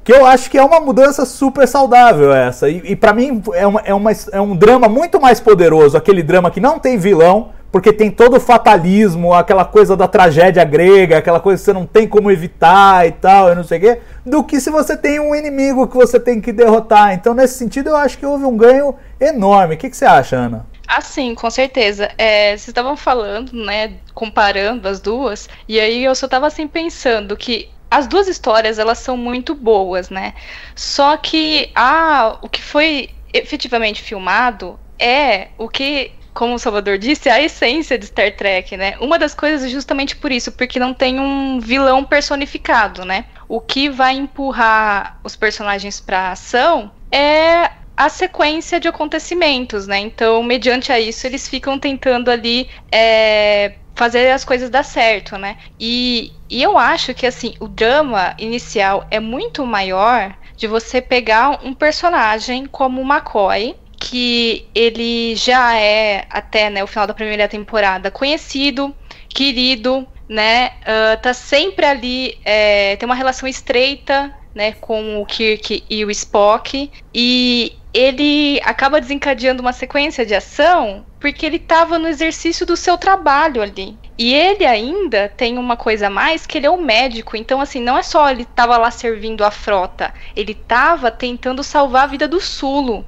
[0.03, 2.69] que eu acho que é uma mudança super saudável essa.
[2.69, 6.21] E, e para mim é, uma, é, uma, é um drama muito mais poderoso, aquele
[6.21, 11.17] drama que não tem vilão, porque tem todo o fatalismo, aquela coisa da tragédia grega,
[11.17, 13.99] aquela coisa que você não tem como evitar e tal, e não sei o quê,
[14.23, 17.13] do que se você tem um inimigo que você tem que derrotar.
[17.13, 19.73] Então, nesse sentido, eu acho que houve um ganho enorme.
[19.73, 20.67] O que, que você acha, Ana?
[20.87, 22.11] Ah, sim, com certeza.
[22.15, 27.35] É, vocês estavam falando, né, comparando as duas, e aí eu só estava assim pensando
[27.35, 30.33] que as duas histórias elas são muito boas, né?
[30.75, 37.29] Só que a, o que foi efetivamente filmado é o que, como o Salvador disse,
[37.29, 38.95] é a essência de Star Trek, né?
[38.99, 43.25] Uma das coisas é justamente por isso, porque não tem um vilão personificado, né?
[43.47, 49.99] O que vai empurrar os personagens para ação é a sequência de acontecimentos, né?
[49.99, 55.57] Então, mediante a isso, eles ficam tentando ali é, fazer as coisas dar certo, né?
[55.79, 61.59] E, e eu acho que assim, o drama inicial é muito maior de você pegar
[61.63, 67.47] um personagem como o McCoy, que ele já é, até né, o final da primeira
[67.47, 68.93] temporada, conhecido,
[69.29, 70.71] querido, né?
[70.81, 76.11] Uh, tá sempre ali, é, tem uma relação estreita né, com o Kirk e o
[76.11, 82.75] Spock, e ele acaba desencadeando uma sequência de ação porque ele estava no exercício do
[82.75, 83.97] seu trabalho ali.
[84.17, 87.79] E ele ainda tem uma coisa a mais que ele é um médico, então assim,
[87.79, 92.27] não é só ele estava lá servindo a frota, ele estava tentando salvar a vida
[92.27, 93.05] do Sulo.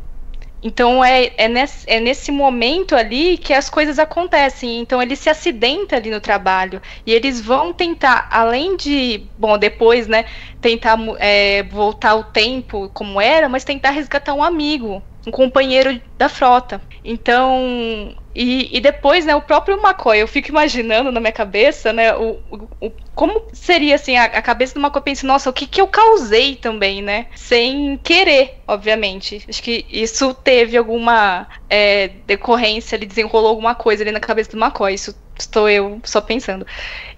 [0.64, 4.80] Então é, é, nesse, é nesse momento ali que as coisas acontecem.
[4.80, 6.82] Então ele se acidenta ali no trabalho.
[7.06, 10.24] E eles vão tentar, além de, bom, depois, né,
[10.62, 16.30] tentar é, voltar o tempo como era, mas tentar resgatar um amigo, um companheiro da
[16.30, 16.82] frota.
[17.04, 22.16] Então, e, e, depois, né, o próprio McCoy, eu fico imaginando na minha cabeça, né,
[22.16, 22.40] o,
[22.82, 25.88] o, como seria, assim, a, a, cabeça do McCoy pensa, nossa, o que que eu
[25.88, 29.44] causei também, né, sem querer, obviamente.
[29.48, 34.58] Acho que isso teve alguma é, decorrência, ele desenrolou alguma coisa ali na cabeça do
[34.58, 36.66] McCoy, isso estou eu só pensando.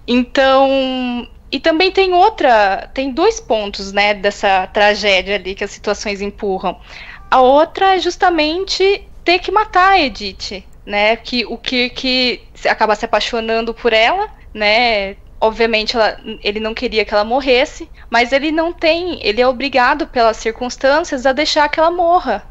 [0.06, 6.20] Então, e também tem outra, tem dois pontos, né, dessa tragédia ali que as situações
[6.20, 6.78] empurram.
[7.30, 11.16] A outra é justamente ter que matar a Edith, né?
[11.16, 15.16] Que o Kirk acaba se apaixonando por ela, né?
[15.40, 20.06] Obviamente ela, ele não queria que ela morresse, mas ele não tem, ele é obrigado
[20.06, 22.44] pelas circunstâncias a deixar que ela morra.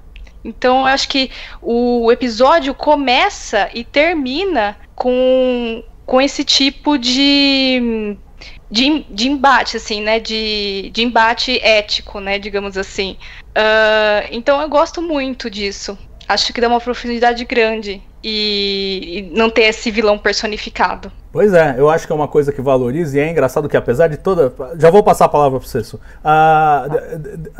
[0.45, 1.29] Então eu acho que
[1.61, 8.15] o episódio começa e termina com, com esse tipo de,
[8.69, 10.19] de, de embate, assim, né?
[10.19, 12.37] De, de embate ético, né?
[12.39, 13.17] Digamos assim.
[13.57, 15.97] Uh, então eu gosto muito disso
[16.27, 21.11] acho que dá uma profundidade grande e, não ter esse vilão personificado.
[21.31, 24.07] Pois é, eu acho que é uma coisa que valoriza e é engraçado que apesar
[24.07, 24.51] de toda.
[24.79, 25.99] Já vou passar a palavra para Su.
[26.23, 26.87] Ah,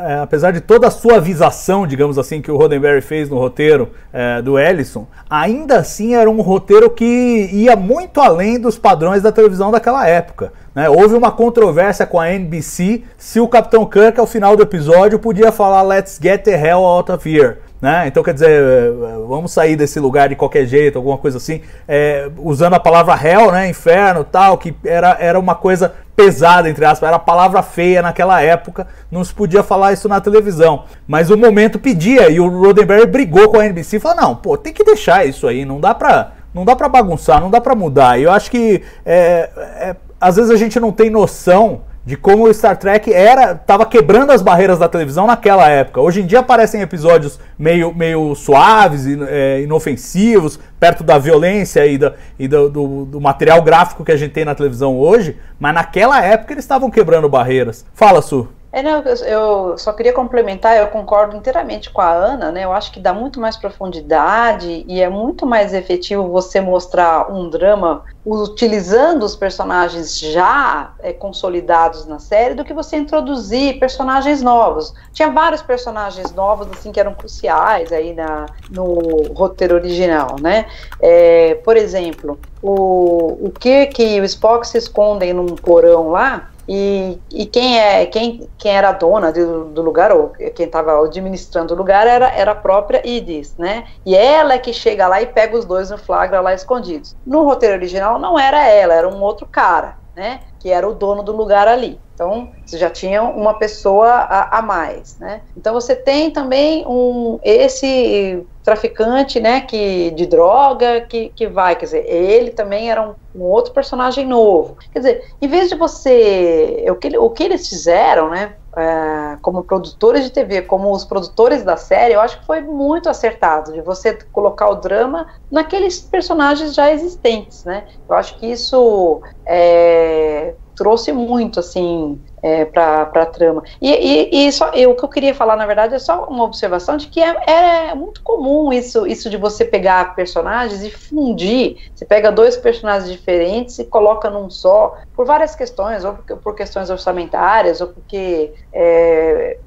[0.00, 4.42] é, apesar de toda a suavização, digamos assim, que o Roddenberry fez no roteiro é,
[4.42, 7.04] do Ellison, ainda assim era um roteiro que
[7.52, 10.52] ia muito além dos padrões da televisão daquela época.
[10.74, 10.88] Né?
[10.88, 15.52] Houve uma controvérsia com a NBC se o Capitão Kirk, ao final do episódio, podia
[15.52, 17.58] falar Let's get the hell out of here.
[17.80, 18.08] Né?
[18.08, 18.92] Então, quer dizer, é,
[19.28, 23.52] vamos sair desse lugar de qualquer jeito, alguma coisa assim, é, usando a palavra hell,
[23.52, 23.68] né?
[23.68, 28.88] inferno tal, que era, era uma coisa pesada, entre aspas, era palavra feia naquela época,
[29.08, 30.86] não se podia falar isso na televisão.
[31.06, 34.58] Mas o momento pedia, e o Roddenberry brigou com a NBC e falou: não, pô,
[34.58, 37.76] tem que deixar isso aí, não dá pra, não dá pra bagunçar, não dá pra
[37.76, 38.18] mudar.
[38.18, 42.44] E eu acho que é, é, às vezes a gente não tem noção de como
[42.44, 46.00] o Star Trek era estava quebrando as barreiras da televisão naquela época.
[46.00, 52.14] Hoje em dia aparecem episódios meio, meio suaves, é, inofensivos, perto da violência e, da,
[52.38, 56.24] e do, do, do, material gráfico que a gente tem na televisão hoje, mas naquela
[56.24, 57.84] época eles estavam quebrando barreiras.
[57.92, 58.48] Fala, Su.
[58.70, 62.64] É, não, eu só queria complementar, eu concordo inteiramente com a Ana, né?
[62.64, 67.48] Eu acho que dá muito mais profundidade e é muito mais efetivo você mostrar um
[67.48, 74.92] drama utilizando os personagens já é, consolidados na série do que você introduzir personagens novos.
[75.14, 80.66] Tinha vários personagens novos assim que eram cruciais aí na, no roteiro original, né?
[81.00, 87.18] É, por exemplo, o, o Kirk e o Spock se escondem num porão lá E,
[87.32, 91.76] e quem é quem, quem era dona do, do lugar ou quem estava administrando o
[91.76, 93.84] lugar era, era a própria Idis, né?
[94.04, 97.16] E ela é que chega lá e pega os dois no flagra lá escondidos.
[97.24, 100.40] No roteiro original não era ela, era um outro cara, né?
[100.60, 101.98] Que era o dono do lugar ali.
[102.12, 105.42] Então, você já tinha uma pessoa a, a, mais, né?
[105.56, 111.86] Então, você tem também um esse traficante, né, que de droga que, que vai, quer
[111.86, 114.76] dizer, ele também era um, um outro personagem novo.
[114.92, 119.64] Quer dizer, em vez de você, o que, o que eles fizeram, né, é, como
[119.64, 123.80] produtores de TV, como os produtores da série, eu acho que foi muito acertado de
[123.80, 127.86] você colocar o drama naqueles personagens já existentes, né?
[128.06, 133.62] Eu acho que isso é, trouxe muito, assim, é, para a trama.
[133.80, 136.44] E, e, e só, eu, o que eu queria falar, na verdade, é só uma
[136.44, 141.76] observação de que é, é, muito comum isso, isso de você pegar personagens e fundir.
[141.94, 146.54] Você pega dois personagens diferentes e coloca num só, por várias questões, ou por, por
[146.54, 149.58] questões orçamentárias, ou porque é,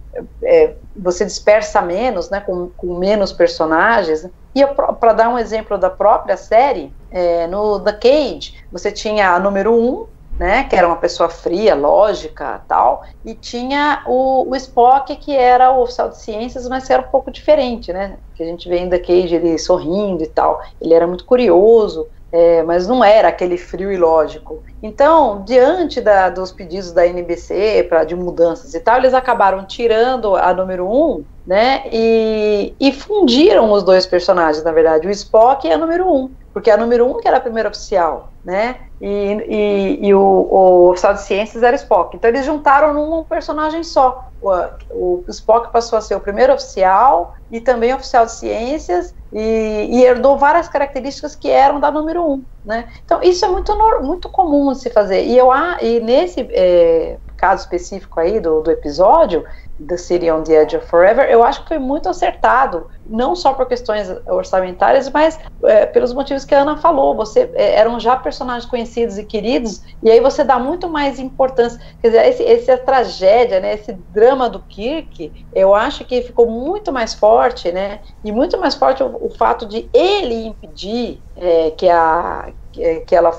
[0.43, 4.28] é, você dispersa menos, né, com, com menos personagens.
[4.53, 9.39] E para dar um exemplo da própria série, é, no The Cage, você tinha a
[9.39, 10.07] número 1, um,
[10.41, 15.71] né, que era uma pessoa fria, lógica, tal, e tinha o, o Spock, que era
[15.71, 18.97] o oficial de ciências, mas era um pouco diferente, né, que a gente vê ainda
[18.97, 23.91] Cage ele sorrindo e tal, ele era muito curioso, é, mas não era aquele frio
[23.91, 24.63] e lógico.
[24.81, 30.35] Então, diante da, dos pedidos da NBC para de mudanças e tal, eles acabaram tirando
[30.35, 35.71] a número um, né, e, e fundiram os dois personagens, na verdade, o Spock e
[35.71, 40.07] a número um, porque a número um que era a primeira oficial, né, e, e,
[40.07, 42.15] e o, o, oficial de ciências era Spock.
[42.15, 44.27] Então eles juntaram num personagem só.
[44.41, 44.49] O,
[44.89, 50.03] o, Spock passou a ser o primeiro oficial e também oficial de ciências e, e
[50.03, 52.89] herdou várias características que eram da número um, né?
[53.05, 55.23] Então isso é muito, muito comum de se fazer.
[55.23, 59.45] E, eu, e nesse é, caso específico aí do, do episódio,
[59.87, 63.53] The City on the Edge of Forever, eu acho que foi muito acertado, não só
[63.53, 67.15] por questões orçamentárias, mas é, pelos motivos que a Ana falou.
[67.15, 71.77] Você é, eram já personagens conhecidos e queridos, e aí você dá muito mais importância.
[72.01, 76.93] Quer dizer, esse, essa tragédia, né, esse drama do Kirk, eu acho que ficou muito
[76.93, 77.99] mais forte, né?
[78.23, 83.32] E muito mais forte o, o fato de ele impedir é, que a que ela,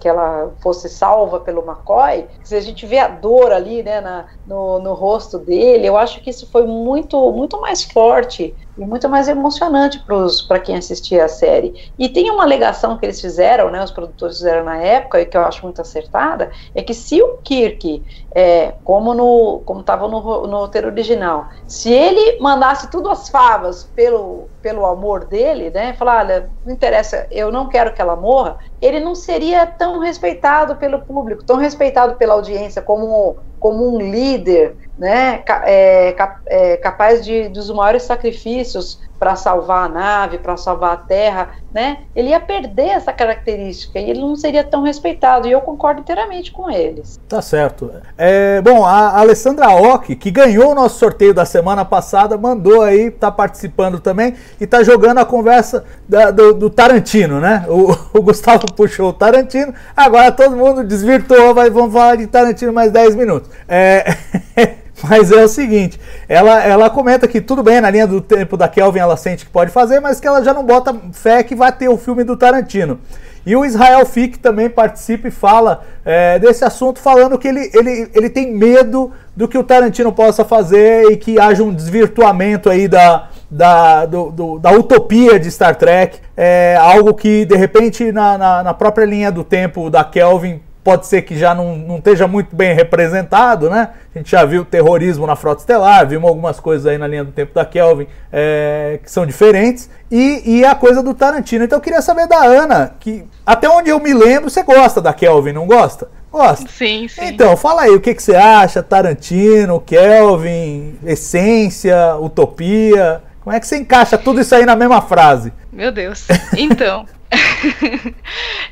[0.00, 4.26] que ela fosse salva pelo McCoy, se a gente vê a dor ali, né, na,
[4.44, 9.08] no, no rosto dele, eu acho que isso foi muito, muito mais forte e muito
[9.10, 10.02] mais emocionante
[10.48, 11.74] para quem assistia a série.
[11.98, 15.36] E tem uma alegação que eles fizeram, né, os produtores fizeram na época, e que
[15.36, 18.02] eu acho muito acertada, é que se o Kirk,
[18.34, 23.84] é, como no como estava no, no roteiro original, se ele mandasse tudo às favas
[23.94, 28.56] pelo, pelo amor dele, né, falar, olha, não interessa, eu não quero que ela morra,
[28.80, 34.74] ele não seria tão respeitado pelo público, tão respeitado pela audiência como como um líder,
[35.00, 36.14] né, é,
[36.46, 41.98] é, capaz de dos maiores sacrifícios para salvar a nave, para salvar a Terra, né?
[42.16, 45.46] Ele ia perder essa característica e ele não seria tão respeitado.
[45.46, 47.20] E eu concordo inteiramente com eles.
[47.28, 47.92] Tá certo.
[48.16, 53.10] É, bom, a Alessandra Ock, que ganhou o nosso sorteio da semana passada, mandou aí,
[53.10, 57.66] tá participando também e tá jogando a conversa da, do, do, Tarantino, né?
[57.68, 62.72] O, o, Gustavo puxou o Tarantino, agora todo mundo desvirtuou, vai, vamos falar de Tarantino
[62.72, 63.50] mais 10 minutos.
[63.68, 64.16] É.
[65.02, 65.98] Mas é o seguinte,
[66.28, 69.50] ela, ela comenta que tudo bem, na linha do tempo da Kelvin ela sente que
[69.50, 72.36] pode fazer, mas que ela já não bota fé que vai ter o filme do
[72.36, 73.00] Tarantino.
[73.46, 78.10] E o Israel Fick também participa e fala é, desse assunto, falando que ele, ele,
[78.14, 82.86] ele tem medo do que o Tarantino possa fazer e que haja um desvirtuamento aí
[82.86, 86.18] da, da, do, do, da utopia de Star Trek.
[86.36, 91.06] É algo que, de repente, na, na, na própria linha do tempo da Kelvin pode
[91.06, 93.90] ser que já não, não esteja muito bem representado, né?
[94.14, 97.32] A gente já viu terrorismo na Frota Estelar, vimos algumas coisas aí na linha do
[97.32, 101.64] tempo da Kelvin é, que são diferentes, e, e a coisa do Tarantino.
[101.64, 105.12] Então eu queria saber da Ana, que até onde eu me lembro, você gosta da
[105.12, 106.08] Kelvin, não gosta?
[106.32, 106.68] Gosta?
[106.70, 107.24] Sim, sim.
[107.24, 108.82] Então, fala aí, o que, que você acha?
[108.82, 113.20] Tarantino, Kelvin, essência, utopia?
[113.40, 115.52] Como é que você encaixa tudo isso aí na mesma frase?
[115.72, 116.26] Meu Deus.
[116.56, 117.06] Então.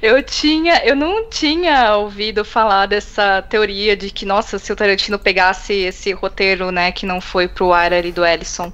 [0.03, 5.19] eu tinha, eu não tinha ouvido falar dessa teoria de que, nossa, se o Tarantino
[5.19, 8.73] pegasse esse roteiro, né, que não foi pro ar ali do Ellison,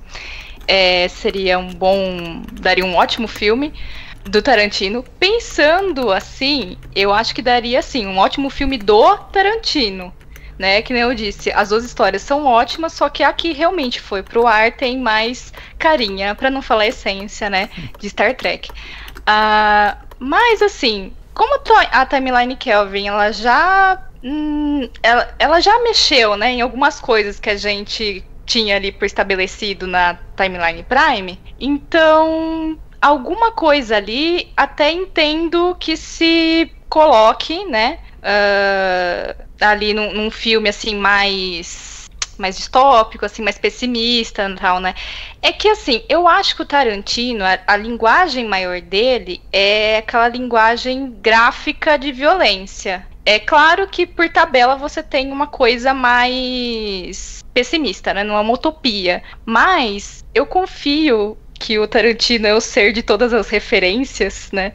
[0.67, 3.75] é, seria um bom, daria um ótimo filme
[4.25, 5.05] do Tarantino.
[5.19, 10.13] Pensando assim, eu acho que daria assim um ótimo filme do Tarantino.
[10.57, 14.01] Né, que nem eu disse, as duas histórias são ótimas, só que a que realmente
[14.01, 18.71] foi pro ar tem mais carinha, para não falar essência, né, de Star Trek.
[19.29, 26.53] Uh, mas assim, como a timeline Kelvin ela já hum, ela, ela já mexeu, né,
[26.53, 31.41] em algumas coisas que a gente tinha ali por estabelecido na Timeline Prime.
[31.59, 37.99] Então, alguma coisa ali até entendo que se coloque, né?
[38.25, 42.07] Uh, ali num, num, filme assim mais
[42.39, 44.95] mais distópico, assim, mais pessimista e tal, né?
[45.41, 50.27] É que assim, eu acho que o Tarantino, a, a, linguagem maior dele é aquela
[50.29, 53.07] linguagem gráfica de violência.
[53.25, 58.25] É claro que por tabela você tem uma coisa mais pessimista, né?
[58.25, 59.23] Não é uma utopia.
[59.47, 64.73] Mas eu confio que o Tarantino é o ser de todas as referências, né?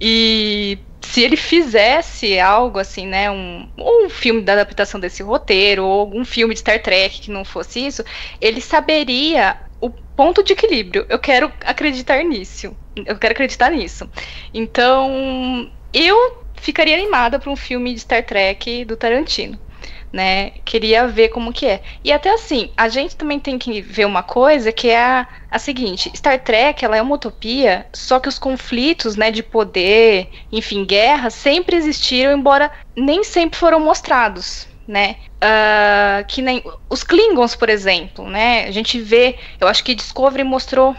[0.00, 6.00] E se ele fizesse algo assim, né, um, um filme da adaptação desse roteiro, ou
[6.00, 8.04] algum filme de Star Trek que não fosse isso,
[8.40, 11.06] ele saberia o ponto de equilíbrio.
[11.08, 12.76] Eu quero acreditar nisso.
[13.06, 14.10] Eu quero acreditar nisso.
[14.52, 16.16] Então, eu
[16.60, 19.58] ficaria animada para um filme de Star Trek do Tarantino.
[20.10, 20.52] Né?
[20.64, 21.82] Queria ver como que é.
[22.02, 25.58] E até assim, a gente também tem que ver uma coisa que é a, a
[25.58, 30.86] seguinte, Star Trek, ela é uma utopia, só que os conflitos, né, de poder, enfim,
[30.86, 35.16] guerra, sempre existiram, embora nem sempre foram mostrados, né?
[35.36, 38.64] Uh, que nem os Klingons, por exemplo, né?
[38.64, 40.96] A gente vê, eu acho que Discovery mostrou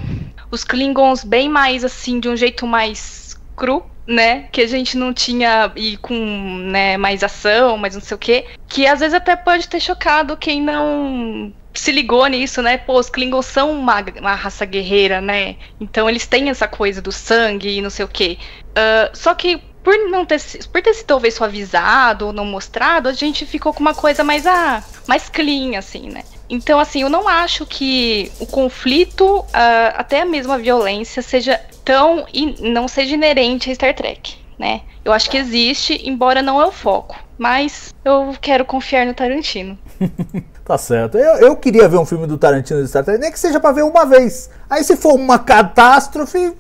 [0.52, 4.48] os Klingons bem mais assim, de um jeito mais cru, né?
[4.52, 8.46] Que a gente não tinha e com né, mais ação, mais não sei o quê.
[8.68, 12.78] Que às vezes até pode ter chocado quem não se ligou nisso, né?
[12.78, 15.56] Pô, os Klingons são uma, uma raça guerreira, né?
[15.80, 18.38] Então eles têm essa coisa do sangue e não sei o quê.
[18.72, 20.42] Uh, só que por não ter,
[20.72, 24.46] por ter sido talvez suavizado ou não mostrado, a gente ficou com uma coisa mais
[24.46, 26.24] ah, mais clean, assim, né?
[26.50, 32.24] Então, assim, eu não acho que o conflito, uh, até mesmo a violência, seja tão.
[32.62, 34.82] não seja inerente a Star Trek, né?
[35.04, 37.16] Eu acho que existe, embora não é o foco.
[37.36, 39.76] Mas eu quero confiar no Tarantino.
[40.64, 41.18] tá certo.
[41.18, 43.72] Eu, eu queria ver um filme do Tarantino de Star Trek, nem que seja para
[43.72, 44.52] ver uma vez.
[44.70, 46.54] Aí se for uma catástrofe,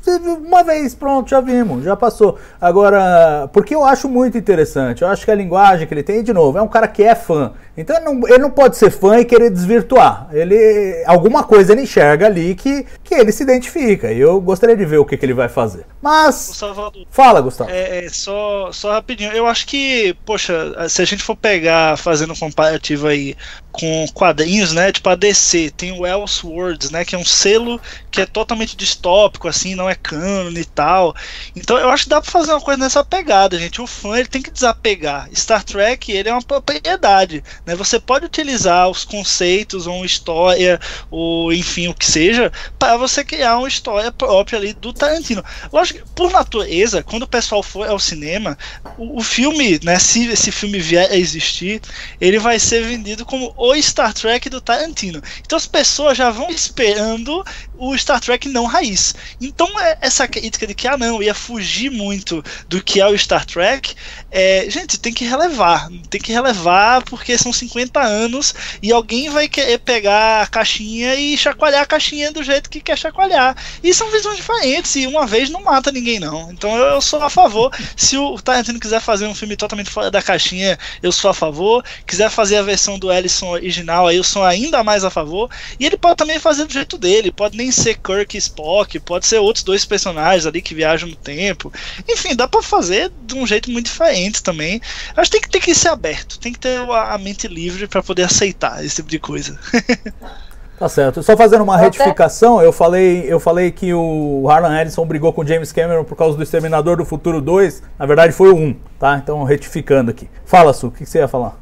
[0.45, 2.39] uma vez, pronto, já vimos, já passou.
[2.59, 6.33] Agora, porque eu acho muito interessante, eu acho que a linguagem que ele tem, de
[6.33, 7.53] novo, é um cara que é fã.
[7.79, 10.27] Então ele não, ele não pode ser fã e querer desvirtuar.
[10.33, 14.11] Ele alguma coisa ele enxerga ali que, que ele se identifica.
[14.11, 15.85] E eu gostaria de ver o que, que ele vai fazer.
[16.01, 16.35] Mas.
[16.35, 17.69] Salvador, fala, Gustavo.
[17.69, 19.31] É, é, só, só rapidinho.
[19.31, 23.37] Eu acho que, poxa, se a gente for pegar, fazendo um comparativo aí
[23.71, 24.91] com quadrinhos, né?
[24.91, 27.05] Tipo a DC, tem o Elseworlds, né?
[27.05, 27.79] Que é um selo
[28.11, 31.15] que é totalmente distópico, assim, não é cânone e tal.
[31.55, 33.81] Então eu acho que dá pra fazer uma coisa nessa pegada, gente.
[33.81, 35.29] O fã ele tem que desapegar.
[35.33, 37.75] Star Trek, ele é uma propriedade, né?
[37.75, 40.79] Você pode utilizar os conceitos ou uma história,
[41.11, 45.43] ou enfim, o que seja, para você criar uma história própria ali do Tarantino.
[45.71, 48.57] Lógico, por natureza, quando o pessoal for ao cinema,
[48.97, 49.99] o, o filme, né?
[49.99, 51.81] Se esse filme vier a existir,
[52.19, 55.21] ele vai ser vendido como o Star Trek do Tarantino.
[55.41, 57.43] Então as pessoas já vão esperando
[57.77, 59.15] o Star Trek não raiz.
[59.39, 63.17] Então é, essa crítica de que ah não, ia fugir muito do que é o
[63.17, 63.95] Star Trek,
[64.31, 69.47] é, gente, tem que relevar, tem que relevar porque são 50 anos e alguém vai
[69.47, 73.55] querer pegar a caixinha e chacoalhar a caixinha do jeito que quer chacoalhar.
[73.83, 76.51] E são visões diferentes e uma vez não mata ninguém não.
[76.51, 77.71] Então eu, eu sou a favor.
[77.95, 81.83] Se o Tarantino quiser fazer um filme totalmente fora da caixinha, eu sou a favor.
[82.05, 85.49] Quiser fazer a versão do Ellison original, aí eu sou ainda mais a favor.
[85.79, 89.25] E ele pode também fazer do jeito dele, pode nem ser Kirk e Spock, pode
[89.25, 91.71] ser outros dois personagens ali que viajam no tempo.
[92.07, 94.81] Enfim, dá para fazer de um jeito muito diferente também.
[95.15, 97.87] Acho que tem que, tem que ser aberto, tem que ter a, a mente livre
[97.87, 99.57] para poder aceitar esse tipo de coisa.
[100.79, 101.21] Tá certo.
[101.21, 105.73] Só fazendo uma retificação, eu falei, eu falei que o Harlan Ellison brigou com James
[105.73, 107.83] Cameron por causa do Exterminador do Futuro 2.
[107.99, 109.19] Na verdade foi o 1, tá?
[109.21, 110.29] Então retificando aqui.
[110.45, 111.57] Fala, Su, o que, que você ia falar?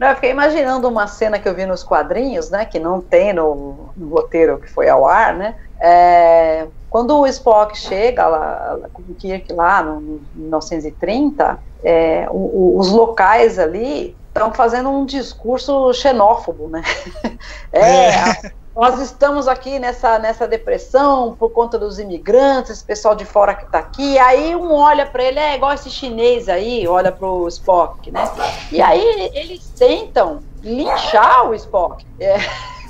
[0.00, 2.64] Não, eu fiquei imaginando uma cena que eu vi nos quadrinhos, né?
[2.64, 5.54] Que não tem no, no roteiro que foi ao ar, né?
[5.78, 12.78] É, quando o Spock chega lá, com o Kirk lá no, 1930, é, o, o,
[12.78, 16.82] os locais ali estão fazendo um discurso xenófobo, né?
[17.72, 23.24] É, é, nós estamos aqui nessa, nessa depressão por conta dos imigrantes, esse pessoal de
[23.24, 24.18] fora que está aqui.
[24.18, 28.24] Aí um olha para ele, é igual esse chinês aí, olha para o Spock, né?
[28.70, 32.06] E aí eles tentam linchar o Spock.
[32.20, 32.36] É.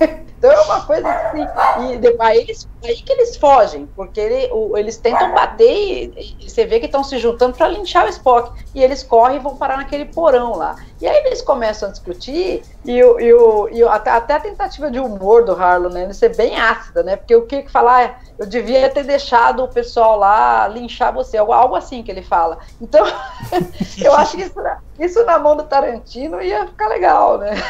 [0.39, 1.95] então é uma coisa assim.
[1.95, 6.51] E depois, eles, aí que eles fogem, porque ele, o, eles tentam bater e, e
[6.51, 8.53] você vê que estão se juntando para linchar o Spock.
[8.75, 10.77] E eles correm e vão parar naquele porão lá.
[11.01, 14.91] E aí eles começam a discutir, e, o, e, o, e até, até, a tentativa
[14.91, 16.13] de humor do Harlan, né?
[16.13, 17.17] Ser bem ácida, né?
[17.17, 21.75] Porque o que falar é, eu devia ter deixado o pessoal lá linchar você, algo
[21.75, 22.59] assim que ele fala.
[22.81, 23.05] Então,
[24.03, 24.61] eu acho que isso,
[24.99, 27.63] isso na mão do Tarantino ia ficar legal, né?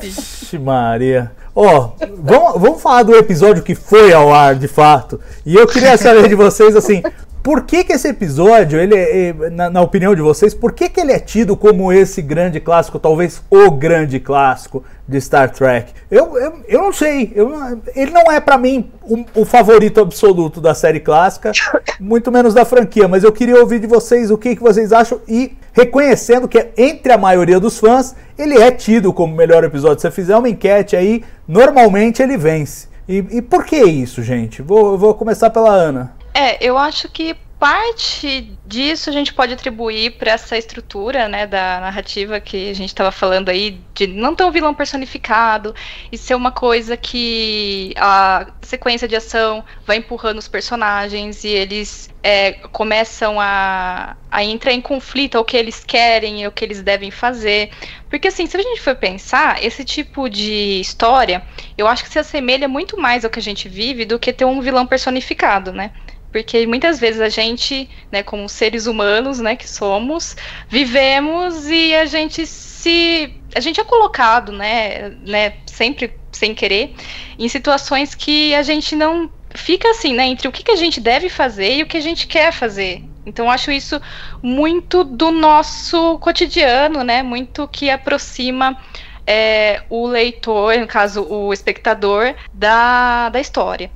[0.00, 1.32] Vixe Maria.
[1.54, 5.20] Ó, oh, vamos, vamos falar do episódio que foi ao ar, de fato.
[5.44, 7.02] E eu queria saber de vocês, assim,
[7.48, 10.88] por que, que esse episódio, ele, é, é, na, na, opinião de vocês, por que,
[10.88, 15.92] que ele é tido como esse grande clássico, talvez o grande clássico de Star Trek?
[16.10, 17.50] Eu, eu, eu não sei, eu,
[17.94, 18.90] ele não é para mim
[19.34, 21.52] o, favorito absoluto da série clássica,
[21.98, 25.20] muito menos da franquia, mas eu queria ouvir de vocês o que, que vocês acham
[25.26, 30.00] e reconhecendo que entre a maioria dos fãs, ele é tido como o melhor episódio.
[30.00, 32.88] Se você fizer uma enquete aí, normalmente ele vence.
[33.08, 34.60] E, e por que isso, gente?
[34.60, 36.12] Vou, vou começar pela Ana.
[36.34, 41.80] É, eu acho que parte disso a gente pode atribuir para essa estrutura, né, da
[41.80, 45.74] narrativa que a gente estava falando aí, de não ter um vilão personificado
[46.12, 52.08] e ser uma coisa que a sequência de ação vai empurrando os personagens e eles
[52.22, 56.80] é, começam a, a entrar em conflito ao que eles querem e o que eles
[56.80, 57.70] devem fazer.
[58.08, 61.42] Porque, assim, se a gente for pensar, esse tipo de história,
[61.76, 64.44] eu acho que se assemelha muito mais ao que a gente vive do que ter
[64.44, 65.90] um vilão personificado, né?
[66.30, 70.36] Porque muitas vezes a gente, né, como seres humanos, né, que somos,
[70.68, 76.94] vivemos e a gente se a gente é colocado, né, né, sempre sem querer,
[77.38, 81.00] em situações que a gente não fica assim, né, entre o que, que a gente
[81.00, 83.02] deve fazer e o que a gente quer fazer.
[83.24, 84.00] Então acho isso
[84.42, 88.78] muito do nosso cotidiano, né, muito que aproxima
[89.26, 93.90] é, o leitor, no caso o espectador, da, da história.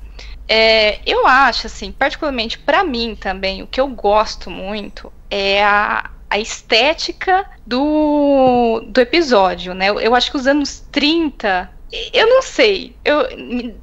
[0.54, 6.10] É, eu acho, assim, particularmente para mim também, o que eu gosto muito é a,
[6.28, 9.88] a estética do, do episódio, né?
[9.88, 11.70] Eu, eu acho que os anos 30
[12.12, 13.28] eu não sei, eu,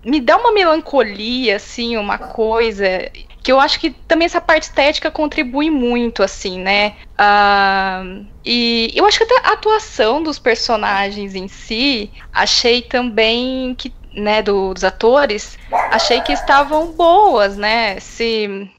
[0.03, 3.11] me, dá uma melancolia, assim, uma coisa
[3.43, 6.95] que eu acho que também essa parte estética contribui muito, assim, né?
[7.20, 13.93] Uh, e eu acho que até a atuação dos personagens em si, achei também que
[14.20, 17.99] né, do, dos atores, achei que estavam boas, né?
[17.99, 18.70] Se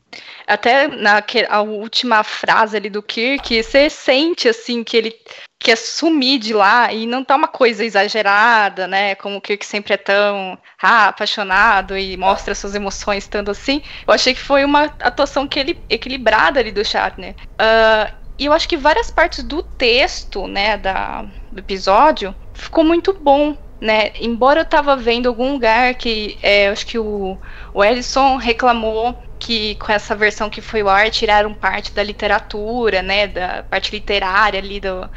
[0.47, 5.14] até na a última frase ali do Kirk, você sente assim que ele
[5.61, 9.14] quer sumir de lá e não tá uma coisa exagerada, né?
[9.14, 13.82] Como o Kirk sempre é tão ah, apaixonado e mostra suas emoções estando assim.
[14.07, 17.36] Eu achei que foi uma atuação que ele, equilibrada ali do Shatner.
[17.61, 23.12] Uh, e eu acho que várias partes do texto, né, da, do episódio ficou muito
[23.12, 24.11] bom né?
[24.20, 27.39] Embora eu tava vendo algum lugar que é, acho que o,
[27.72, 33.03] o Ellison reclamou que com essa versão que foi o ar tiraram parte da literatura,
[33.03, 33.26] né?
[33.26, 35.09] Da parte literária ali do,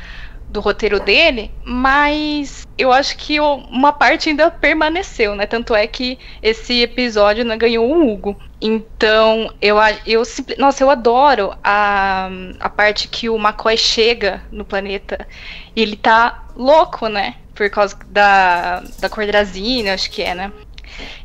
[0.47, 5.45] do roteiro dele, mas eu acho que uma parte ainda permaneceu, né?
[5.45, 8.39] Tanto é que esse episódio não ganhou um Hugo.
[8.61, 10.23] Então, eu, eu
[10.57, 15.27] nossa, eu adoro a, a parte que o McCoy chega no planeta
[15.75, 17.35] e ele tá louco, né?
[17.53, 20.51] Por causa da, da cordrazina, acho que é, né?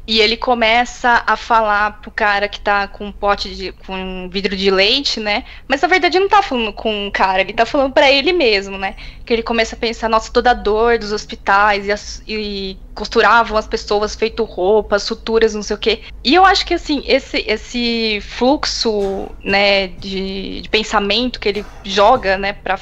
[0.07, 3.73] E ele começa a falar pro cara que tá com um pote de.
[3.73, 5.45] com um vidro de leite, né?
[5.67, 8.79] Mas na verdade não tá falando com um cara, ele tá falando para ele mesmo,
[8.79, 8.95] né?
[9.25, 13.59] Que ele começa a pensar, nossa, toda a dor dos hospitais e, as, e costuravam
[13.59, 16.03] as pessoas feito roupas, suturas, não sei o quê.
[16.25, 22.39] E eu acho que assim, esse, esse fluxo, né, de, de pensamento que ele joga,
[22.39, 22.79] né, pra.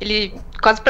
[0.00, 0.80] Ele quase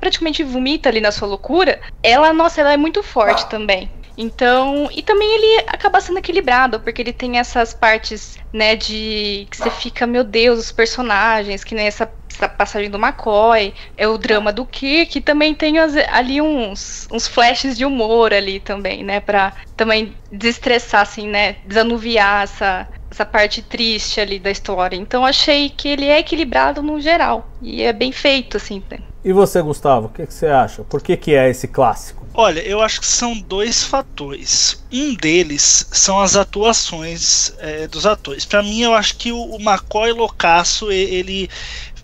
[0.00, 3.90] praticamente vomita ali na sua loucura, ela, nossa, ela é muito forte também.
[4.16, 9.56] Então, e também ele acaba sendo equilibrado, porque ele tem essas partes, né, de que
[9.56, 14.16] você fica, meu Deus, os personagens, que nem essa, essa passagem do McCoy, é o
[14.16, 19.02] drama do Kirk, e também tem as, ali uns, uns flashes de humor ali também,
[19.02, 24.96] né, pra também desestressar, assim, né, desanuviar essa, essa parte triste ali da história.
[24.96, 28.98] Então, achei que ele é equilibrado no geral, e é bem feito, assim, né.
[29.24, 30.84] E você, Gustavo, o que, que, você acha?
[30.84, 32.23] Por que, que é esse clássico?
[32.36, 34.84] Olha, eu acho que são dois fatores.
[34.90, 38.44] Um deles são as atuações é, dos atores.
[38.44, 41.48] Para mim, eu acho que o, o McCoy Loucaço, ele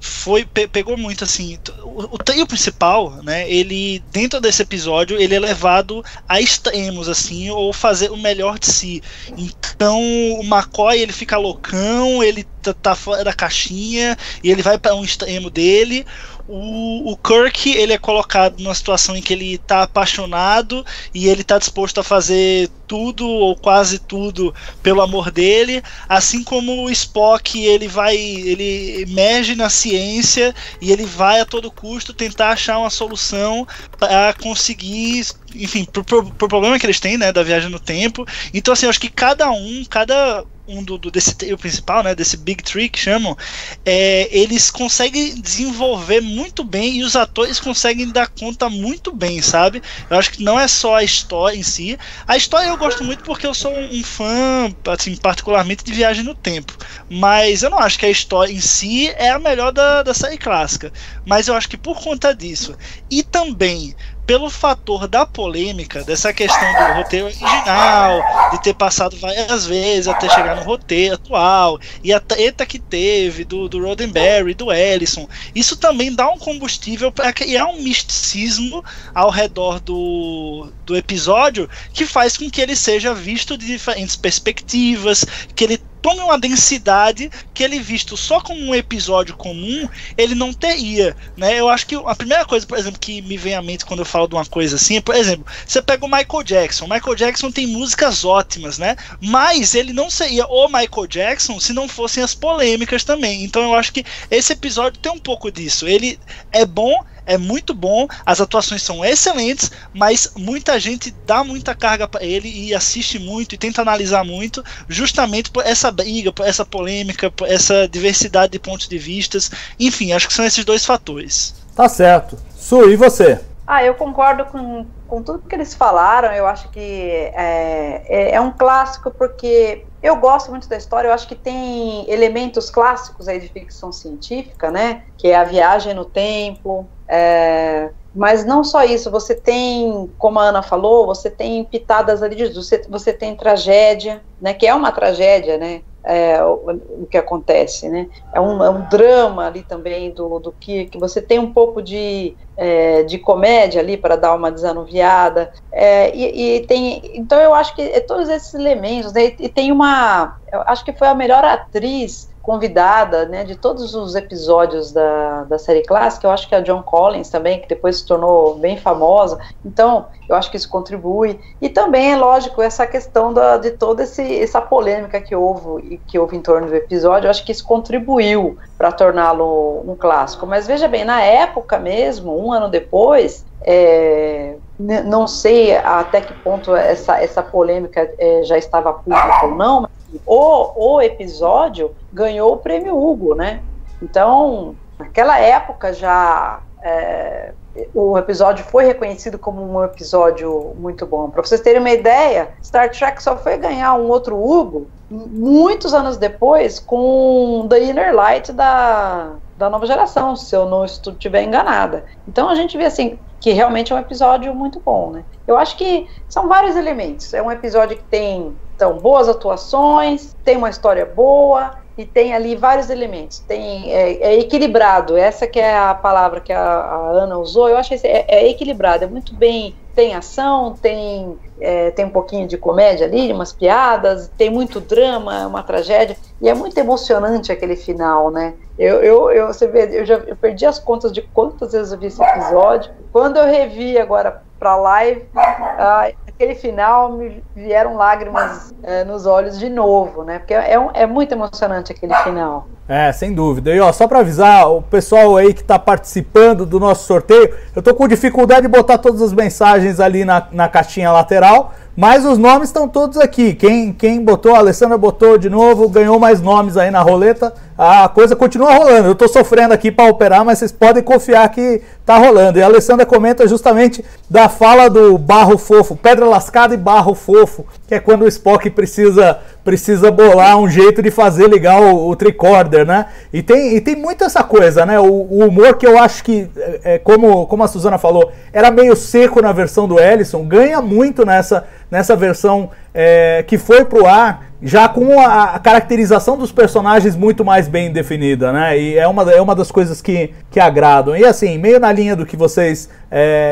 [0.00, 5.34] foi pe pegou muito assim o, o trio principal né ele dentro desse episódio ele
[5.34, 9.02] é levado a extremos assim ou fazer o melhor de si
[9.36, 14.78] então o McCoy ele fica loucão ele tá, tá fora da caixinha e ele vai
[14.78, 16.06] para um extremo dele
[16.52, 20.84] o, o Kirk ele é colocado numa situação em que ele tá apaixonado
[21.14, 26.82] e ele tá disposto a fazer tudo ou quase tudo pelo amor dele, assim como
[26.82, 32.50] o Spock ele vai, ele emerge na ciência e ele vai a todo custo tentar
[32.50, 33.64] achar uma solução
[33.96, 35.24] para conseguir,
[35.54, 38.26] enfim, pro, pro, pro problema que eles têm, né, da viagem no tempo.
[38.52, 42.14] Então assim, eu acho que cada um, cada um do, do, desse trio principal, né,
[42.14, 43.36] desse Big Tree que chamam,
[43.84, 49.82] é, eles conseguem desenvolver muito bem e os atores conseguem dar conta muito bem, sabe?
[50.08, 51.98] Eu acho que não é só a história em si.
[52.26, 56.34] A história eu gosto muito porque eu sou um fã, assim, particularmente de Viagem no
[56.34, 56.76] Tempo.
[57.08, 60.38] Mas eu não acho que a história em si é a melhor da, da série
[60.38, 60.92] clássica.
[61.26, 62.76] Mas eu acho que por conta disso
[63.10, 63.94] e também
[64.30, 68.22] pelo fator da polêmica, dessa questão do roteiro original,
[68.52, 73.44] de ter passado várias vezes até chegar no roteiro atual, e a treta que teve
[73.44, 79.30] do, do Roddenberry, do Ellison, isso também dá um combustível para criar um misticismo ao
[79.30, 85.26] redor do, do episódio que faz com que ele seja visto de diferentes perspectivas,
[85.56, 90.52] que ele tome uma densidade que ele visto só como um episódio comum, ele não
[90.52, 91.58] teria, né?
[91.58, 94.06] Eu acho que a primeira coisa, por exemplo, que me vem à mente quando eu
[94.06, 96.84] falo de uma coisa assim, é, por exemplo, você pega o Michael Jackson.
[96.86, 98.96] O Michael Jackson tem músicas ótimas, né?
[99.20, 103.44] Mas ele não seria o Michael Jackson se não fossem as polêmicas também.
[103.44, 105.86] Então eu acho que esse episódio tem um pouco disso.
[105.86, 106.18] Ele
[106.52, 112.08] é bom, é muito bom, as atuações são excelentes, mas muita gente dá muita carga
[112.08, 116.66] para ele e assiste muito e tenta analisar muito, justamente por essa briga, por essa
[116.66, 119.48] polêmica, por essa diversidade de pontos de vistas.
[119.78, 121.54] Enfim, acho que são esses dois fatores.
[121.76, 122.36] Tá certo.
[122.58, 123.38] Su, e você?
[123.72, 126.32] Ah, eu concordo com, com tudo que eles falaram.
[126.32, 131.06] Eu acho que é, é, é, um clássico porque eu gosto muito da história.
[131.06, 135.04] Eu acho que tem elementos clássicos aí de ficção científica, né?
[135.16, 136.90] Que é a viagem no tempo.
[137.10, 142.36] É, mas não só isso, você tem, como a Ana falou, você tem pitadas ali
[142.36, 144.54] de você, você tem tragédia, né?
[144.54, 145.82] Que é uma tragédia, né?
[146.04, 148.08] é, o, o, que acontece, né?
[148.32, 151.82] É um, é um drama ali também do, do que, que você tem um pouco
[151.82, 157.54] de, é, de comédia ali para dar uma desanuviada, é, e, e, tem, então eu
[157.54, 159.34] acho que é todos esses elementos, né?
[159.38, 164.14] e, tem uma, eu acho que foi a melhor atriz convidada, né, de todos os
[164.14, 168.06] episódios da, da série clássica, eu acho que a John Collins também, que depois se
[168.06, 173.32] tornou bem famosa, então eu acho que isso contribui, e também é lógico essa questão
[173.32, 177.30] da, de toda esse, essa polêmica que houve, que houve em torno do episódio, eu
[177.30, 182.52] acho que isso contribuiu para torná-lo um clássico, mas veja bem, na época mesmo, um
[182.52, 189.44] ano depois, é, não sei até que ponto essa, essa polêmica é, já estava pública
[189.44, 193.62] ou não, mas o, o episódio ganhou o prêmio Hugo, né?
[194.02, 197.52] Então, naquela época já é,
[197.94, 201.30] o episódio foi reconhecido como um episódio muito bom.
[201.30, 206.16] Para vocês terem uma ideia, Star Trek só foi ganhar um outro Hugo muitos anos
[206.16, 212.04] depois com The Inner Light da, da nova geração, se eu não estiver enganada.
[212.28, 215.24] Então a gente vê assim que realmente é um episódio muito bom, né?
[215.46, 217.32] Eu acho que são vários elementos.
[217.32, 222.56] É um episódio que tem então, boas atuações, tem uma história boa e tem ali
[222.56, 223.40] vários elementos.
[223.40, 225.16] Tem é, é equilibrado.
[225.16, 227.68] Essa que é a palavra que a, a Ana usou.
[227.68, 229.04] Eu acho que é, é, equilibrado.
[229.04, 229.79] É muito bem.
[229.94, 235.46] Tem ação, tem é, tem um pouquinho de comédia ali, umas piadas, tem muito drama,
[235.46, 238.54] uma tragédia e é muito emocionante aquele final, né?
[238.78, 241.98] Eu, eu, eu você vê, eu já eu perdi as contas de quantas vezes eu
[241.98, 242.90] vi esse episódio.
[243.12, 246.10] Quando eu revi agora para live, ah,
[246.40, 250.38] aquele final me vieram lágrimas é, nos olhos de novo, né?
[250.38, 252.66] Porque é, um, é muito emocionante aquele final.
[252.88, 253.70] É, sem dúvida.
[253.74, 257.82] E ó, só para avisar o pessoal aí que está participando do nosso sorteio, eu
[257.82, 262.38] tô com dificuldade de botar todas as mensagens ali na, na caixinha lateral, mas os
[262.38, 263.52] nomes estão todos aqui.
[263.52, 267.52] Quem, quem botou, a Alessandra botou de novo, ganhou mais nomes aí na roleta.
[267.82, 269.08] A coisa continua rolando.
[269.08, 272.58] Eu estou sofrendo aqui para operar, mas vocês podem confiar que tá rolando.
[272.58, 277.64] E a Alessandra comenta justamente da fala do barro fofo, pedra lascada e barro fofo,
[277.88, 282.16] que é quando o Spock precisa precisa bolar um jeito de fazer ligar o, o
[282.16, 283.06] tricorder, né?
[283.32, 284.98] E tem, e tem muito essa coisa, né?
[284.98, 288.70] O, o humor que eu acho que, é, é, como, como a Suzana falou, era
[288.70, 294.06] meio seco na versão do Ellison, ganha muito nessa, nessa versão é, que foi pro
[294.06, 298.78] ar já com a, a, caracterização dos personagens muito mais bem definida, né?
[298.78, 301.16] E é uma, é uma das coisas que, que agradam.
[301.16, 302.88] E assim, meio na linha do que vocês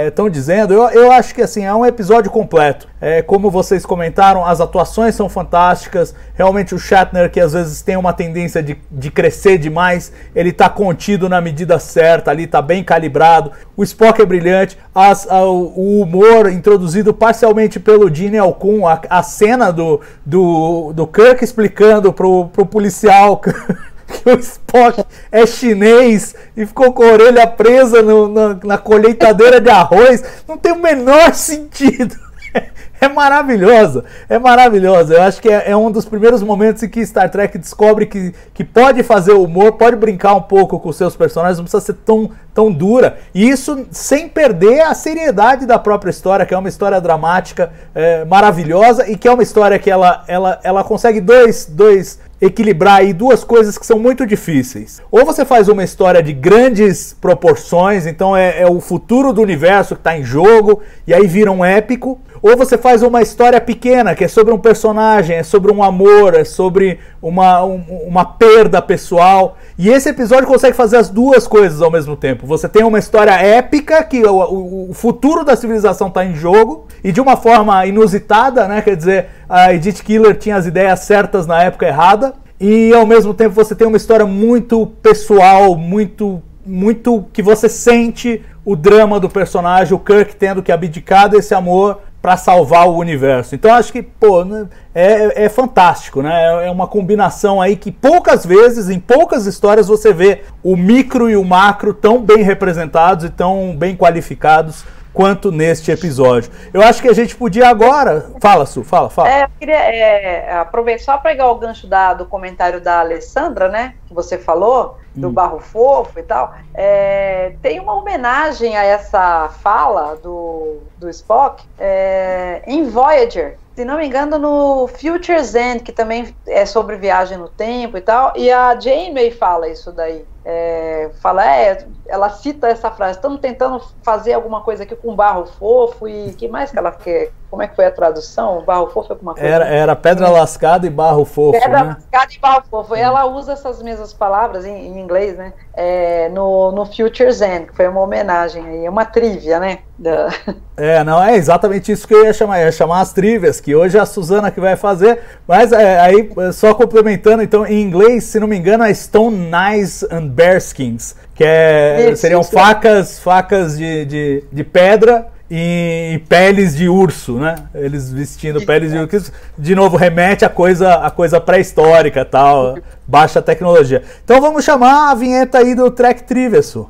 [0.07, 2.87] estão é, dizendo, eu, eu acho que assim, é um episódio completo.
[3.01, 6.15] É, como vocês comentaram, as atuações são fantásticas.
[6.35, 10.69] Realmente o Shatner, que às vezes tem uma tendência de, de crescer demais, ele está
[10.69, 13.53] contido na medida certa ali, está bem calibrado.
[13.77, 14.77] O Spock é brilhante.
[14.95, 21.07] As, a, o humor introduzido parcialmente pelo Gene Alcun, a, a cena do, do, do
[21.07, 23.41] Kirk explicando pro, pro policial
[24.09, 29.61] que o Spock é chinês e ficou com a orelha presa no, na, na colheitadeira
[29.61, 32.28] de arroz, não tem o menor sentido.
[33.01, 35.15] É maravilhosa, é maravilhosa.
[35.15, 38.35] Eu acho que é, é, um dos primeiros momentos em que Star Trek descobre que,
[38.53, 42.31] que pode fazer humor, pode brincar um pouco com seus personagens, não precisa ser tão,
[42.53, 43.19] tão dura.
[43.33, 48.25] E isso sem perder a seriedade da própria história, que é uma história dramática, é,
[48.25, 53.13] maravilhosa e que é uma história que ela, ela, ela consegue dois, dois equilibrar aí
[53.13, 55.01] duas coisas que são muito difíceis.
[55.11, 59.95] Ou você faz uma história de grandes proporções, então é, é o futuro do universo
[59.95, 62.21] que está em jogo, e aí vira um épico.
[62.43, 66.35] Ou você faz uma história pequena, que é sobre um personagem, é sobre um amor,
[66.35, 69.57] é sobre uma, um, uma perda pessoal.
[69.77, 72.47] E esse episódio consegue fazer as duas coisas ao mesmo tempo.
[72.47, 76.87] Você tem uma história épica, que o, o, o futuro da civilização está em jogo,
[77.03, 78.83] e de uma forma inusitada, né?
[78.83, 82.35] Quer dizer, a Edith Killer tinha as ideias certas na época errada.
[82.61, 88.45] E ao mesmo tempo você tem uma história muito pessoal, muito muito que você sente
[88.63, 93.55] o drama do personagem, o Kirk tendo que abdicar desse amor para salvar o universo.
[93.55, 96.67] Então acho que pô, né, é, é fantástico, né?
[96.67, 101.37] É uma combinação aí que poucas vezes, em poucas histórias, você vê o micro e
[101.37, 104.85] o macro tão bem representados e tão bem qualificados
[105.19, 106.49] quanto neste episódio.
[106.73, 108.31] Eu acho que a gente podia agora.
[108.41, 109.29] Fala, Su, fala, fala.
[109.29, 113.69] É, eu queria é, aproveitar só para pegar o gancho da, do comentário da Alessandra,
[113.69, 113.95] né?
[114.07, 115.33] Que você falou, do hum.
[115.33, 116.55] barro fofo e tal.
[116.73, 123.99] É, tem uma homenagem a essa fala do, do Spock é, em Voyager se não
[123.99, 128.51] me engano, no Future's End, que também é sobre viagem no tempo e tal, e
[128.51, 130.25] a Janeway fala isso daí.
[130.51, 135.45] É, fala, é, ela cita essa frase, estamos tentando fazer alguma coisa aqui com barro
[135.45, 137.33] fofo e que mais que ela quer?
[137.51, 138.63] Como é que foi a tradução?
[138.63, 139.49] Barro fofo é alguma coisa?
[139.49, 141.53] Era, era pedra lascada e barro fofo.
[141.53, 141.97] Pedra né?
[141.97, 142.95] lascada e barro fofo.
[142.95, 145.55] E ela usa essas mesmas palavras em, em inglês, né?
[145.75, 149.79] É, no, no Future's End, que foi uma homenagem aí, uma trivia, né?
[149.99, 150.29] Da...
[150.77, 153.99] É, não, é exatamente isso que eu ia chamar, ia chamar as trivias, que hoje
[153.99, 158.39] é a Suzana que vai fazer, mas é, aí, só complementando, então, em inglês, se
[158.39, 162.53] não me engano, é Stone Knives and Bearskins, que é, isso, seriam isso.
[162.53, 167.57] facas, facas de, de, de pedra e peles de urso, né?
[167.75, 173.43] Eles vestindo peles de urso, de novo remete a coisa, a coisa pré-histórica, tal, baixa
[173.43, 174.05] tecnologia.
[174.23, 176.89] Então vamos chamar a vinheta aí do Trek Trivesso.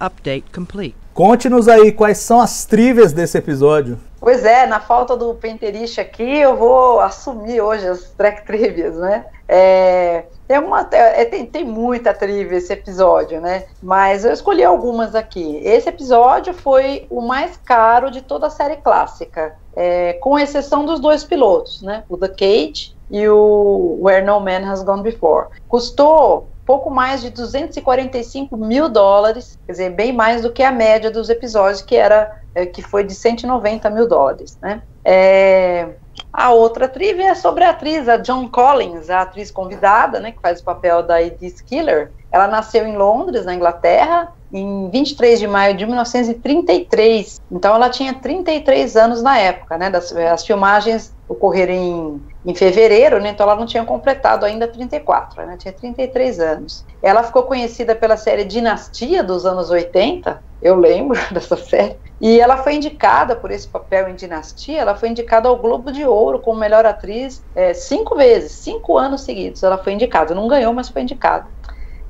[0.00, 0.96] Update complete.
[1.12, 3.98] Conte-nos aí quais são as trivias desse episódio.
[4.20, 9.24] Pois é, na falta do Penteriche aqui, eu vou assumir hoje as track trivias, né?
[9.48, 13.64] É, tem, uma, é, tem, tem muita trivia esse episódio, né?
[13.82, 15.56] Mas eu escolhi algumas aqui.
[15.64, 21.00] Esse episódio foi o mais caro de toda a série clássica, é, com exceção dos
[21.00, 22.04] dois pilotos, né?
[22.08, 25.48] O The Cage e o Where No Man Has Gone Before.
[25.66, 31.10] Custou pouco mais de 245 mil dólares, quer dizer, bem mais do que a média
[31.10, 34.82] dos episódios, que era é, que foi de 190 mil dólares, né?
[35.04, 35.88] É,
[36.32, 40.40] a outra trivia é sobre a atriz, a John Collins, a atriz convidada, né, que
[40.40, 42.12] faz o papel da Edith Killer.
[42.30, 47.40] Ela nasceu em Londres, na Inglaterra, em 23 de maio de 1933.
[47.50, 49.90] Então ela tinha 33 anos na época, né?
[49.90, 53.30] Das, as filmagens ocorreram em, em fevereiro, né?
[53.30, 55.56] Então ela não tinha completado ainda 34, né?
[55.56, 56.84] Tinha 33 anos.
[57.02, 61.98] Ela ficou conhecida pela série Dinastia dos anos 80, eu lembro dessa série.
[62.20, 66.04] E ela foi indicada por esse papel em Dinastia, ela foi indicada ao Globo de
[66.04, 70.34] Ouro como melhor atriz é, cinco vezes, cinco anos seguidos ela foi indicada.
[70.34, 71.48] Não ganhou, mas foi indicada.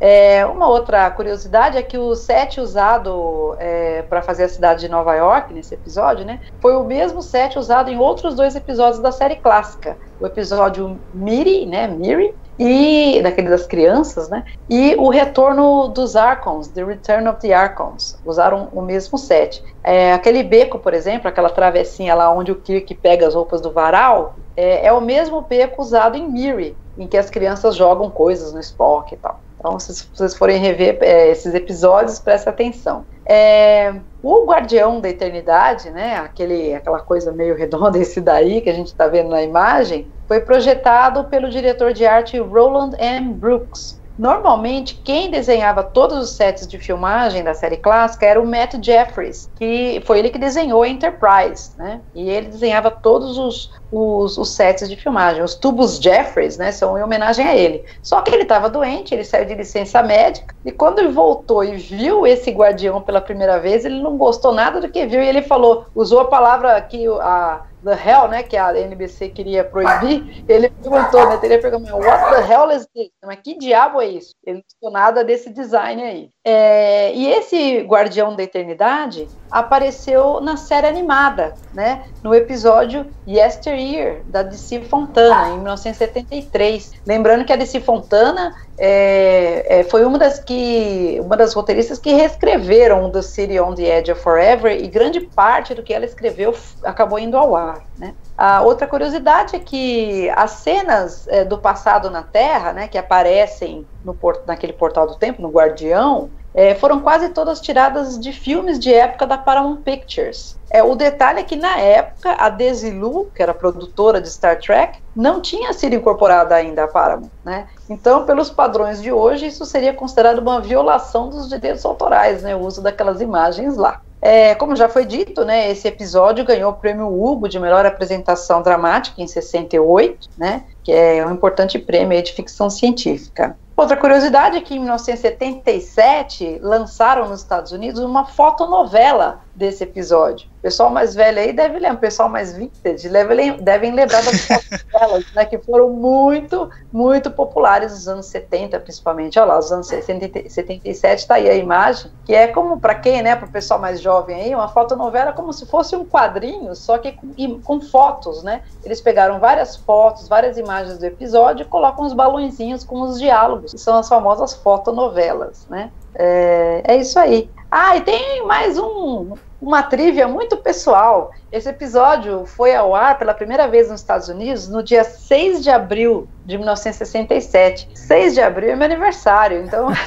[0.00, 4.88] É, uma outra curiosidade é que o set usado é, para fazer a cidade de
[4.88, 9.12] Nova York nesse episódio, né, foi o mesmo set usado em outros dois episódios da
[9.12, 9.98] série clássica.
[10.18, 14.44] O episódio Miri, né, Miri, e daquele das crianças, né?
[14.68, 19.62] E o retorno dos Archons, The Return of the Archons, usaram o mesmo set.
[19.82, 23.72] É, aquele beco, por exemplo, aquela travessinha lá onde o Kirk pega as roupas do
[23.72, 28.52] varal, é, é o mesmo beco usado em Miri, em que as crianças jogam coisas
[28.52, 29.40] no Spock e tal.
[29.60, 33.04] Então, se vocês forem rever é, esses episódios, preste atenção.
[33.28, 38.72] É, o Guardião da Eternidade, né, aquele, aquela coisa meio redonda, esse daí que a
[38.72, 43.34] gente está vendo na imagem, foi projetado pelo diretor de arte Roland M.
[43.34, 43.99] Brooks.
[44.20, 49.50] Normalmente, quem desenhava todos os sets de filmagem da série clássica era o Matt Jeffries,
[49.56, 52.02] que foi ele que desenhou a Enterprise, né?
[52.14, 55.42] E ele desenhava todos os, os, os sets de filmagem.
[55.42, 57.82] Os tubos Jeffries, né, são em homenagem a ele.
[58.02, 61.76] Só que ele estava doente, ele saiu de licença médica, e quando ele voltou e
[61.76, 65.40] viu esse guardião pela primeira vez, ele não gostou nada do que viu, e ele
[65.40, 70.68] falou, usou a palavra que a The Hell, né, que a NBC queria proibir, ele
[70.70, 73.10] perguntou, né, teria perguntado, what the hell is this?
[73.24, 74.34] Mas que diabo é isso?
[74.44, 76.30] Ele não gostou nada desse design aí.
[76.42, 84.42] É, e esse Guardião da Eternidade apareceu na série animada, né, no episódio Yesteryear, da
[84.42, 86.92] DC Fontana, em 1973.
[87.06, 92.14] Lembrando que a DC Fontana é, é, foi uma das, que, uma das roteiristas que
[92.14, 96.54] reescreveram The City on the Edge of Forever, e grande parte do que ela escreveu
[96.84, 98.14] acabou indo ao ar, né.
[98.42, 103.86] A outra curiosidade é que as cenas é, do passado na Terra, né, que aparecem
[104.02, 108.78] no port naquele portal do tempo, no Guardião, é, foram quase todas tiradas de filmes
[108.78, 110.58] de época da Paramount Pictures.
[110.70, 115.00] É, o detalhe é que na época a Desilu, que era produtora de Star Trek,
[115.16, 117.66] não tinha sido incorporada ainda à Paramount, né?
[117.88, 122.54] Então, pelos padrões de hoje, isso seria considerado uma violação dos direitos autorais, né?
[122.54, 124.00] O uso daquelas imagens lá.
[124.22, 128.60] É, como já foi dito, né, esse episódio ganhou o prêmio Hugo de melhor apresentação
[128.60, 133.56] dramática em 68, né, que é um importante prêmio de ficção científica.
[133.74, 140.49] Outra curiosidade é que em 1977 lançaram nos Estados Unidos uma fotonovela desse episódio.
[140.60, 144.42] O pessoal mais velho aí deve lembrar, o pessoal mais vintage deve, devem lembrar das
[144.42, 149.38] fotonovelas, né, que foram muito, muito populares nos anos 70, principalmente.
[149.38, 153.22] Olha lá, os anos 70, 77 está aí a imagem, que é como para quem,
[153.22, 156.98] né, para o pessoal mais jovem aí, uma fotonovela como se fosse um quadrinho, só
[156.98, 158.60] que com, com fotos, né?
[158.84, 163.72] Eles pegaram várias fotos, várias imagens do episódio e colocam os balõezinhos com os diálogos,
[163.72, 165.90] que são as famosas fotonovelas, né?
[166.14, 167.48] É, é isso aí.
[167.70, 171.30] Ah, e tem mais um, uma trivia muito pessoal.
[171.52, 175.70] Esse episódio foi ao ar pela primeira vez nos Estados Unidos no dia 6 de
[175.70, 177.88] abril de 1967.
[177.94, 179.86] 6 de abril é meu aniversário, então.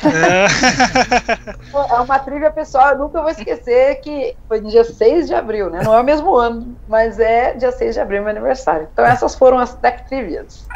[1.74, 5.70] é uma trivia pessoal, eu nunca vou esquecer que foi no dia 6 de abril,
[5.70, 5.84] né?
[5.86, 8.90] Não é o mesmo ano, mas é dia 6 de abril meu aniversário.
[8.92, 10.68] Então essas foram as Tech Trivias.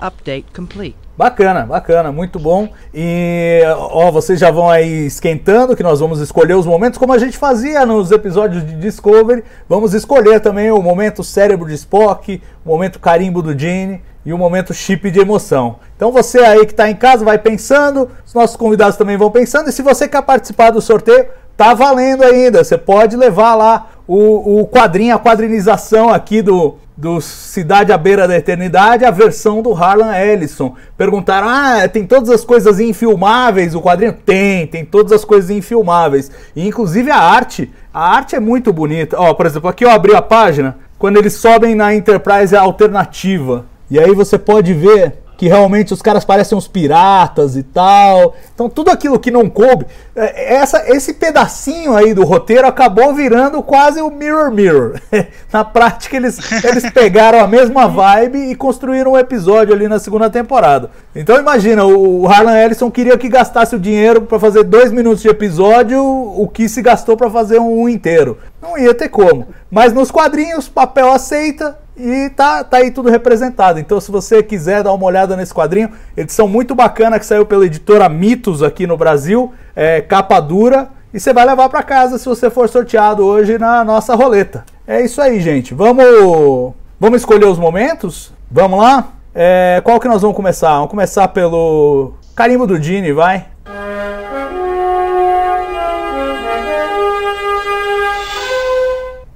[0.00, 1.05] Update complete.
[1.16, 2.68] Bacana, bacana, muito bom.
[2.92, 7.18] E ó, vocês já vão aí esquentando que nós vamos escolher os momentos como a
[7.18, 9.42] gente fazia nos episódios de Discovery.
[9.66, 14.36] Vamos escolher também o momento cérebro de Spock, o momento carimbo do Gene e o
[14.36, 15.76] momento chip de emoção.
[15.96, 19.70] Então você aí que está em casa vai pensando, os nossos convidados também vão pensando.
[19.70, 22.62] E se você quer participar do sorteio, tá valendo ainda.
[22.62, 28.26] Você pode levar lá o, o quadrinho, a quadrinização aqui do, do Cidade à Beira
[28.26, 30.74] da Eternidade, a versão do Harlan Ellison.
[30.96, 34.12] Perguntaram: ah, tem todas as coisas infilmáveis o quadrinho?
[34.12, 36.30] Tem, tem todas as coisas infilmáveis.
[36.54, 37.70] E inclusive a arte.
[37.92, 39.18] A arte é muito bonita.
[39.18, 43.66] Ó, por exemplo, aqui eu abri a página, quando eles sobem na Enterprise alternativa.
[43.90, 48.34] E aí você pode ver que realmente os caras parecem uns piratas e tal.
[48.54, 53.62] Então tudo aquilo que não coube, é, essa, esse pedacinho aí do roteiro acabou virando
[53.62, 55.00] quase o Mirror Mirror.
[55.52, 60.30] na prática eles, eles pegaram a mesma vibe e construíram um episódio ali na segunda
[60.30, 60.90] temporada.
[61.14, 65.28] Então imagina, o Harlan Ellison queria que gastasse o dinheiro para fazer dois minutos de
[65.28, 68.38] episódio, o que se gastou para fazer um inteiro.
[68.60, 69.48] Não ia ter como.
[69.70, 73.78] Mas nos quadrinhos, papel aceita, e tá, tá aí tudo representado.
[73.78, 77.64] Então, se você quiser dar uma olhada nesse quadrinho, edição muito bacana que saiu pela
[77.64, 82.26] editora Mitos aqui no Brasil, é, capa dura, e você vai levar para casa se
[82.26, 84.64] você for sorteado hoje na nossa roleta.
[84.86, 85.72] É isso aí, gente.
[85.72, 88.32] Vamos, vamos escolher os momentos?
[88.50, 89.08] Vamos lá?
[89.34, 90.74] É, qual que nós vamos começar?
[90.74, 93.46] Vamos começar pelo carimbo do Dini, vai.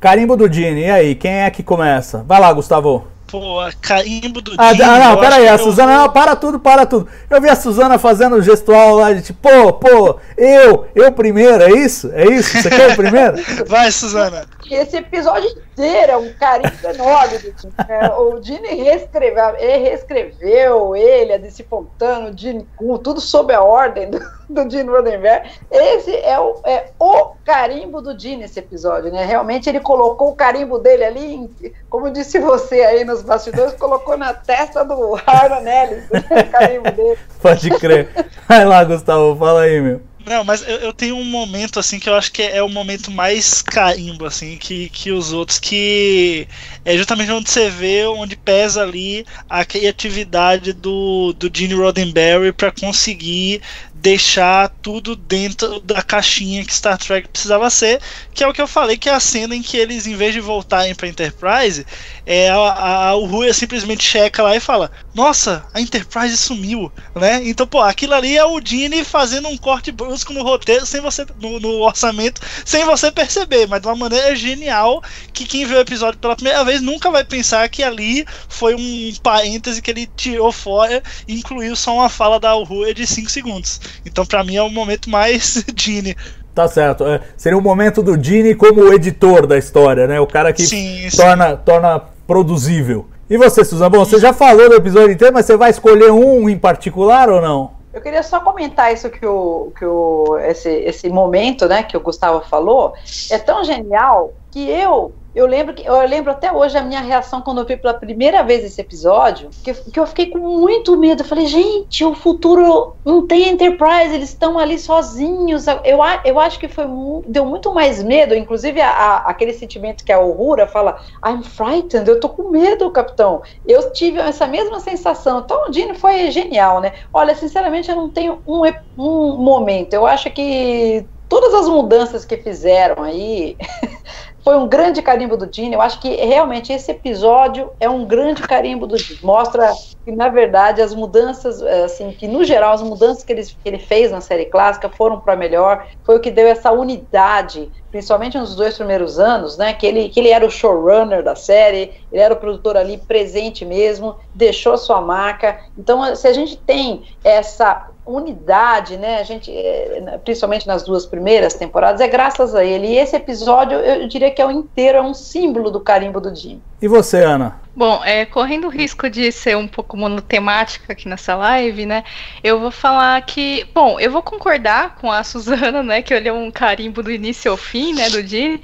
[0.01, 2.25] Carimbo do Dini, e aí, quem é que começa?
[2.27, 3.07] Vai lá, Gustavo.
[3.31, 4.83] Pô, carimbo do ah, Dini.
[4.83, 5.99] Ah, não, pera aí, a Suzana, eu...
[5.99, 7.07] não, para tudo, para tudo.
[7.29, 11.63] Eu vi a Suzana fazendo o gestual lá de tipo, pô, pô, eu, eu primeiro,
[11.63, 12.11] é isso?
[12.15, 12.61] É isso?
[12.61, 13.37] Você quer o primeiro?
[13.69, 14.47] Vai, Suzana.
[14.71, 17.75] Esse episódio inteiro é um carimbo enorme do Dini.
[17.87, 22.67] É, o Dini reescreveu, ele reescreveu ele, a DC Fontana, o Dini
[23.05, 24.19] tudo sob a ordem do
[24.51, 25.49] do Gene Roddenberry.
[25.71, 29.25] Esse é o, é o carimbo do Gene, esse episódio, né?
[29.25, 31.51] Realmente ele colocou o carimbo dele ali, em,
[31.89, 36.25] como disse você aí nos bastidores, colocou na testa do Harlan Ellis, né?
[36.31, 37.19] o carimbo dele.
[37.41, 38.09] Pode crer.
[38.49, 40.11] Vai lá, Gustavo, fala aí, meu.
[40.27, 42.69] Não, mas eu, eu, tenho um momento assim que eu acho que é, é, o
[42.69, 46.47] momento mais carimbo assim que, que os outros que
[46.85, 52.71] é justamente onde você vê onde pesa ali a criatividade do do Gene Roddenberry para
[52.71, 53.63] conseguir
[54.01, 58.01] deixar tudo dentro da caixinha que Star Trek precisava ser,
[58.33, 60.33] que é o que eu falei, que é a cena em que eles, em vez
[60.33, 61.87] de voltarem para Enterprise,
[62.25, 67.43] é, a, a, o Rui simplesmente checa lá e fala: Nossa, a Enterprise sumiu, né?
[67.45, 71.27] Então, pô, aquilo ali é o Dini fazendo um corte brusco no roteiro, sem você
[71.39, 75.03] no, no, orçamento, sem você perceber, mas de uma maneira genial
[75.33, 79.13] que quem vê o episódio pela primeira vez nunca vai pensar que ali foi um
[79.23, 83.81] parêntese que ele tirou fora e incluiu só uma fala da Rui de 5 segundos.
[84.05, 86.17] Então, para mim, é o momento mais Dini.
[86.55, 87.07] Tá certo.
[87.07, 90.21] É, seria o momento do Dini como editor da história, né?
[90.21, 91.59] O cara que sim, torna, sim.
[91.65, 93.07] torna produzível.
[93.29, 93.91] E você, Suzana?
[93.91, 97.41] Bom, você já falou do episódio inteiro, mas você vai escolher um em particular ou
[97.41, 97.71] não?
[97.93, 102.01] Eu queria só comentar isso que o, que o esse, esse momento, né, que o
[102.01, 102.93] Gustavo falou,
[103.31, 107.41] é tão genial que eu eu lembro que eu lembro até hoje a minha reação
[107.41, 111.23] quando eu vi pela primeira vez esse episódio, que, que eu fiquei com muito medo.
[111.23, 115.67] Eu falei, gente, o futuro não tem Enterprise, eles estão ali sozinhos.
[115.67, 116.85] Eu, eu acho que foi
[117.27, 122.09] deu muito mais medo, inclusive a, a, aquele sentimento que a Uhura fala, I'm frightened,
[122.09, 123.43] eu tô com medo, capitão.
[123.65, 125.41] Eu tive essa mesma sensação.
[125.41, 126.93] Então o Dino foi genial, né?
[127.13, 128.63] Olha, sinceramente, eu não tenho um,
[128.97, 129.95] um momento.
[129.95, 133.57] Eu acho que todas as mudanças que fizeram aí
[134.43, 135.75] foi um grande carimbo do Dini.
[135.75, 139.21] Eu acho que realmente esse episódio é um grande carimbo do Dini.
[139.23, 139.73] Mostra
[140.05, 143.55] que, na verdade, as mudanças, eh, assim, que no geral as mudanças que ele, que
[143.65, 145.87] ele fez na série clássica foram para melhor.
[146.05, 149.75] Foi o que deu essa unidade, principalmente nos dois primeiros anos, né?
[149.75, 153.65] Que ele, que ele era o showrunner da série, ele era o produtor ali presente
[153.65, 155.61] mesmo, deixou sua marca.
[155.77, 159.19] Então, se a gente tem essa unidade, né?
[159.19, 162.89] A gente, é, principalmente nas duas primeiras temporadas, é graças a ele.
[162.89, 166.35] E esse episódio, eu diria que é o inteiro, é um símbolo do carimbo do
[166.35, 166.61] Jim.
[166.81, 167.61] E você, Ana?
[167.77, 172.05] Bom, é, correndo o risco de ser um pouco monotemática aqui nessa live, né?
[172.43, 176.03] Eu vou falar que, bom, eu vou concordar com a Suzana, né?
[176.03, 178.11] Que ele é um carimbo do início ao fim, né?
[178.11, 178.61] Do Jim.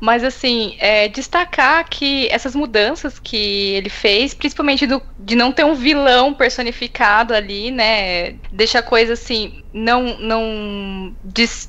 [0.00, 5.64] Mas, assim, é, destacar que essas mudanças que ele fez, principalmente do, de não ter
[5.64, 8.36] um vilão personificado ali, né?
[8.52, 11.14] Deixa a coisa, assim, não não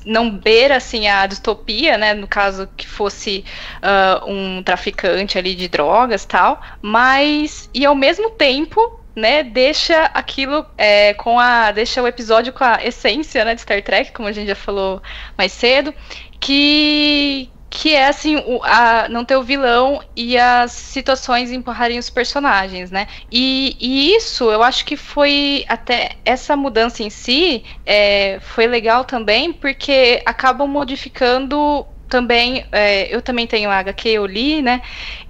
[0.04, 2.14] não beira, assim, a distopia, né?
[2.14, 3.44] No caso que fosse
[3.82, 6.60] uh, um traficante ali de drogas tal.
[6.82, 11.72] Mas, e ao mesmo tempo, né, deixa aquilo é, com a.
[11.72, 15.02] deixa o episódio com a essência né, de Star Trek, como a gente já falou
[15.38, 15.94] mais cedo,
[16.38, 22.08] que, que é assim, o, a, não ter o vilão e as situações empurrarem os
[22.08, 23.06] personagens, né?
[23.30, 29.04] E, e isso eu acho que foi até essa mudança em si é, foi legal
[29.04, 32.64] também porque acabam modificando também.
[32.72, 34.82] É, eu também tenho a HQ, eu li, né?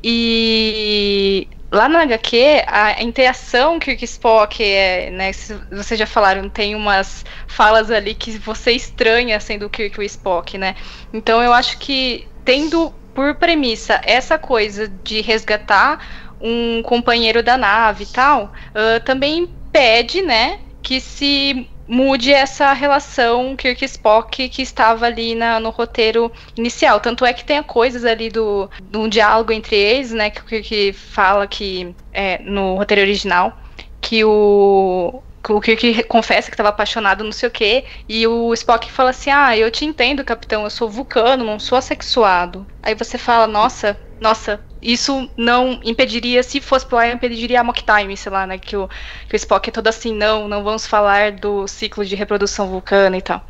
[0.02, 5.32] E lá na HQ, a interação que o Spock é, né,
[5.70, 10.04] vocês já falaram, tem umas falas ali que você estranha sendo o Kirk e o
[10.04, 10.74] Spock, né?
[11.12, 15.98] Então eu acho que tendo por premissa essa coisa de resgatar
[16.40, 23.56] um companheiro da nave e tal, uh, também pede, né, que se mude essa relação
[23.56, 27.00] Kirk-Spock que estava ali na, no roteiro inicial.
[27.00, 30.92] Tanto é que tem coisas ali do, do diálogo entre eles, né, que o Kirk
[30.92, 33.56] fala que é, no roteiro original
[34.00, 38.90] que o o Kirk confessa que estava apaixonado, não sei o quê, e o Spock
[38.90, 42.66] fala assim: Ah, eu te entendo, capitão, eu sou vulcano, não sou assexuado.
[42.82, 47.82] Aí você fala: Nossa, nossa, isso não impediria, se fosse pro ar, impediria a mock
[47.82, 48.58] time, sei lá, né?
[48.58, 48.88] Que o,
[49.28, 53.16] que o Spock é todo assim, não, não vamos falar do ciclo de reprodução vulcana
[53.16, 53.42] e tal.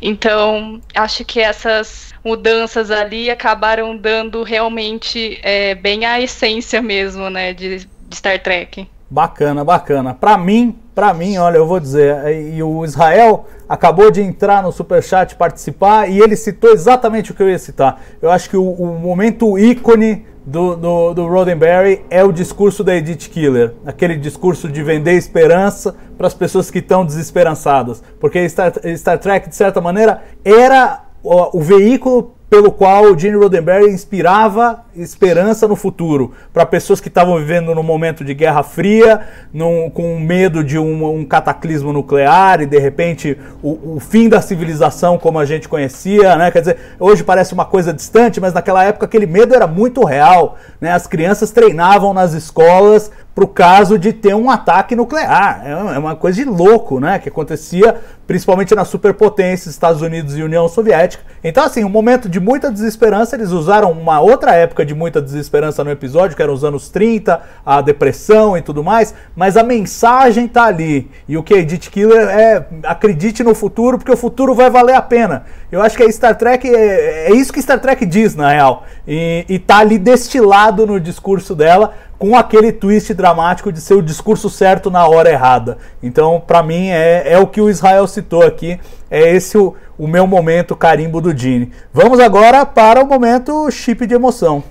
[0.00, 7.52] Então, acho que essas mudanças ali acabaram dando realmente é, bem a essência mesmo, né,
[7.52, 8.88] de, de Star Trek.
[9.10, 10.14] Bacana, bacana.
[10.14, 12.16] Para mim, para mim, olha, eu vou dizer,
[12.54, 17.42] e o Israel acabou de entrar no Superchat participar e ele citou exatamente o que
[17.42, 18.02] eu ia citar.
[18.20, 22.94] Eu acho que o, o momento ícone do, do, do Roddenberry é o discurso da
[22.94, 28.02] Edith Killer, aquele discurso de vender esperança para as pessoas que estão desesperançadas.
[28.20, 33.90] Porque Star, Star Trek, de certa maneira, era o, o veículo pelo qual Gene Roddenberry
[33.90, 39.22] inspirava esperança no futuro para pessoas que estavam vivendo num momento de guerra fria,
[39.54, 44.42] num, com medo de um, um, cataclismo nuclear e de repente o, o, fim da
[44.42, 46.50] civilização como a gente conhecia, né?
[46.50, 50.58] Quer dizer, hoje parece uma coisa distante, mas naquela época aquele medo era muito real,
[50.78, 50.92] né?
[50.92, 55.62] As crianças treinavam nas escolas para o caso de ter um ataque nuclear.
[55.64, 57.18] É uma coisa de louco, né?
[57.18, 61.22] Que acontecia principalmente nas superpotências, Estados Unidos e União Soviética.
[61.42, 63.34] Então, assim, um momento de muita desesperança.
[63.34, 67.40] Eles usaram uma outra época de muita desesperança no episódio, que eram os anos 30,
[67.64, 69.14] a depressão e tudo mais.
[69.34, 71.10] Mas a mensagem tá ali.
[71.26, 75.02] E o que Edith Killer é acredite no futuro, porque o futuro vai valer a
[75.02, 75.44] pena.
[75.70, 78.84] Eu acho que a Star Trek é, é isso que Star Trek diz, na real.
[79.08, 84.00] E, e tá ali destilado no discurso dela com aquele twist dramático de ser o
[84.00, 85.78] discurso certo na hora errada.
[86.00, 88.78] Então, para mim, é, é o que o Israel citou aqui.
[89.10, 91.72] É esse o, o meu momento carimbo do Dini.
[91.92, 94.62] Vamos agora para o momento chip de emoção.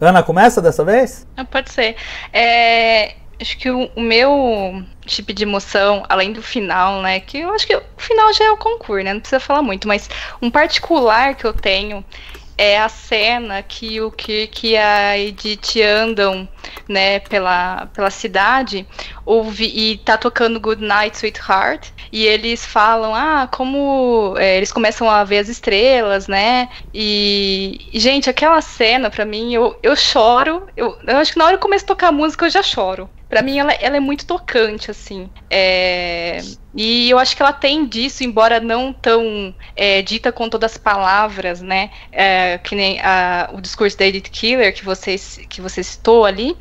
[0.00, 1.26] Ana, começa dessa vez?
[1.50, 1.96] Pode ser.
[2.32, 7.20] É, acho que o, o, meu tipo de emoção, além do final, né?
[7.20, 9.14] Que eu acho que o final já é o concurso, né?
[9.14, 10.08] Não precisa falar muito, mas
[10.42, 12.04] um particular que eu tenho
[12.60, 16.46] é a cena que o Kirk e a Edith andam,
[16.86, 18.86] né, pela, pela cidade,
[19.24, 25.08] ouve, e tá tocando Good Night, Sweetheart, e eles falam, ah, como é, eles começam
[25.08, 30.96] a ver as estrelas, né, e, gente, aquela cena, para mim, eu, eu choro, eu,
[31.06, 33.42] eu acho que na hora que começa a tocar a música eu já choro, para
[33.42, 35.30] mim ela, ela, é muito tocante, assim.
[35.48, 36.40] É...
[36.74, 40.76] E eu acho que ela tem disso, embora não tão é, dita com todas as
[40.76, 41.90] palavras, né?
[42.10, 45.14] É, que nem a, o discurso da Edith Killer que você,
[45.48, 46.56] que você citou ali.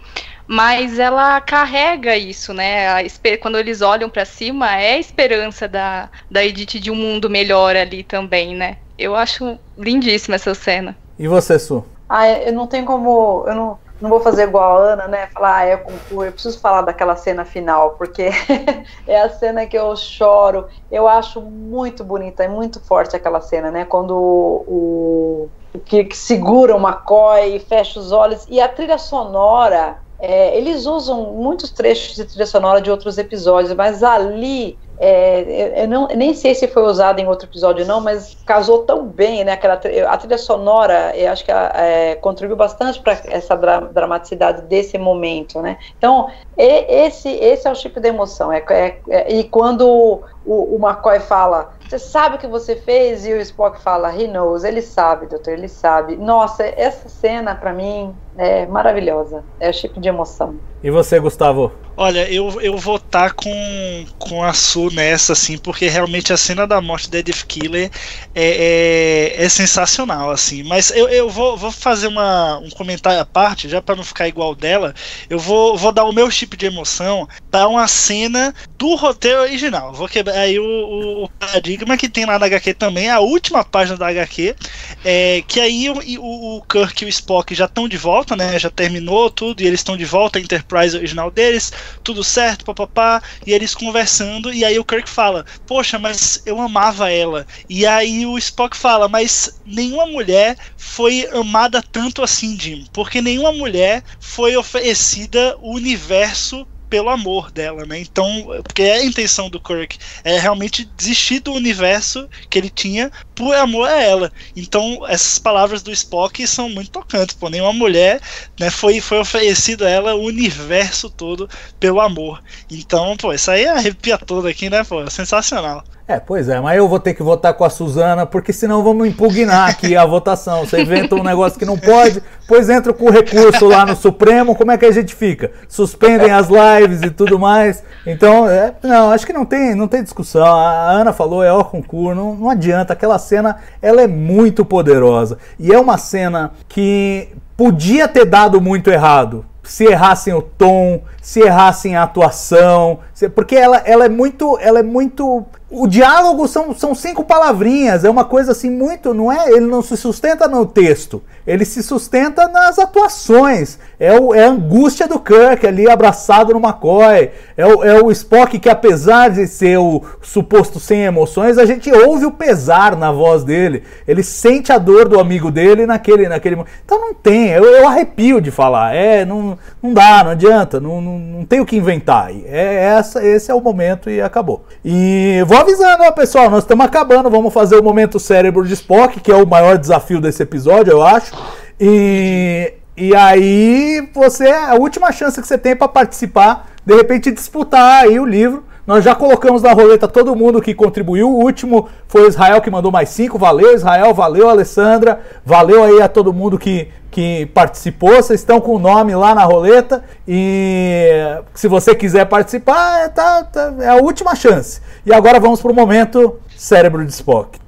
[0.51, 2.89] Mas ela carrega isso, né?
[2.89, 3.03] A,
[3.39, 7.75] quando eles olham para cima, é a esperança da, da Edith de um mundo melhor
[7.75, 8.77] ali também, né?
[8.97, 10.97] Eu acho lindíssima essa cena.
[11.19, 11.85] E você, Su?
[12.09, 13.43] Ah, eu não tenho como.
[13.45, 15.27] Eu não, não vou fazer igual a Ana, né?
[15.27, 16.23] Falar, ah, é concurso.
[16.23, 18.31] Eu preciso falar daquela cena final, porque
[19.05, 20.65] é a cena que eu choro.
[20.91, 23.85] Eu acho muito bonita, é muito forte aquela cena, né?
[23.85, 28.47] Quando o, o que segura o McCoy e fecha os olhos.
[28.49, 33.73] E a trilha sonora, é, eles usam muitos trechos de trilha sonora de outros episódios,
[33.73, 38.35] mas ali é, eu não, nem sei se foi usado em outro episódio não, mas
[38.45, 39.53] casou tão bem, né?
[39.53, 44.97] Aquela, a trilha sonora, eu acho que é, contribuiu bastante para essa dra dramaticidade desse
[44.97, 45.77] momento, né?
[45.97, 46.27] Então,
[46.57, 48.51] e, esse, esse é o tipo de emoção.
[48.51, 53.25] É, é, é e quando o, o McCoy fala, você sabe o que você fez?
[53.25, 56.15] E o Spock fala, he knows, ele sabe, doutor, ele sabe.
[56.15, 59.43] Nossa, essa cena para mim é maravilhosa.
[59.59, 60.55] É o tipo de emoção.
[60.81, 61.73] E você, Gustavo?
[61.97, 66.37] Olha, eu, eu vou estar tá com, com a Su nessa, assim, porque realmente a
[66.37, 67.91] cena da morte da Edith Killer
[68.33, 70.63] é, é, é, sensacional, assim.
[70.63, 74.29] Mas eu, eu vou, vou fazer uma, um comentário à parte, já para não ficar
[74.29, 74.95] igual dela.
[75.29, 79.91] Eu vou, vou dar o meu chip de emoção para uma cena do roteiro original.
[79.91, 83.63] Vou quebrar aí o, o, o, paradigma que tem lá na HQ também, a última
[83.63, 84.55] página da HQ,
[85.03, 88.57] é, que aí o, o Kirk e o Spock já estão de volta, né?
[88.59, 91.71] Já terminou tudo e eles estão de volta, a Enterprise original deles
[92.03, 97.11] tudo certo, papapá, e eles conversando, e aí o Kirk fala, poxa, mas eu amava
[97.11, 97.45] ela.
[97.69, 103.51] E aí o Spock fala, mas nenhuma mulher foi amada tanto assim, Jim, porque nenhuma
[103.51, 107.99] mulher foi oferecida o universo pelo amor dela, né?
[107.99, 113.11] Então, porque é a intenção do Kirk é realmente desistir do universo que ele tinha
[113.39, 114.31] por amor a ela.
[114.53, 118.19] Então, essas palavras do Spock são muito tocantes, pô, nenhuma mulher,
[118.59, 121.49] né, foi foi oferecido a ela o universo todo
[121.79, 122.43] pelo amor.
[122.69, 125.85] Então, pô, isso aí arrepia todo aqui, né, pô, sensacional.
[126.09, 129.07] É, pois é, mas eu vou ter que votar com a Suzana, porque senão vamos
[129.07, 130.65] impugnar aqui a votação.
[130.65, 134.55] Você inventa um negócio que não pode, pois entra com o recurso lá no Supremo,
[134.55, 135.51] como é que a gente fica?
[135.67, 137.83] Suspendem as lives e tudo mais.
[138.07, 140.43] Então, é, não, acho que não tem, não tem discussão.
[140.43, 142.91] A Ana falou, é ó concurso, não, não adianta.
[142.91, 145.37] Aquela cena, ela é muito poderosa.
[145.57, 151.41] E é uma cena que podia ter dado muito errado se errassem o tom, se
[151.41, 152.99] errassem a atuação,
[153.35, 158.09] porque ela, ela é muito, ela é muito o diálogo são, são cinco palavrinhas, é
[158.09, 159.51] uma coisa assim muito, não é?
[159.51, 163.77] Ele não se sustenta no texto, ele se sustenta nas atuações.
[163.99, 168.09] É, o, é a angústia do Kirk ali abraçado no McCoy, é o, é o
[168.09, 173.11] Spock que apesar de ser o suposto sem emoções, a gente ouve o pesar na
[173.11, 173.83] voz dele.
[174.07, 178.41] Ele sente a dor do amigo dele naquele naquele Então não tem, eu, eu arrepio
[178.41, 178.95] de falar.
[178.95, 182.31] É, não, não dá, não adianta, não, não, não tem o que inventar.
[182.31, 184.65] É essa, esse é o momento e acabou.
[184.83, 187.29] E vou avisando, ó, pessoal, nós estamos acabando.
[187.29, 191.01] Vamos fazer o momento cérebro de Spock, que é o maior desafio desse episódio, eu
[191.01, 191.33] acho.
[191.79, 198.03] E, e aí você a última chance que você tem para participar, de repente disputar
[198.03, 201.29] aí o livro Nós já colocamos na roleta todo mundo que contribuiu.
[201.29, 203.37] O último foi o Israel que mandou mais cinco.
[203.37, 204.15] Valeu, Israel.
[204.15, 205.21] Valeu, Alessandra.
[205.45, 208.15] Valeu aí a todo mundo que, que participou.
[208.15, 210.03] Vocês estão com o nome lá na roleta.
[210.27, 211.07] E
[211.53, 214.81] se você quiser participar, é, tá, tá, é a última chance.
[215.05, 217.59] E agora vamos para o momento cérebro de Spock.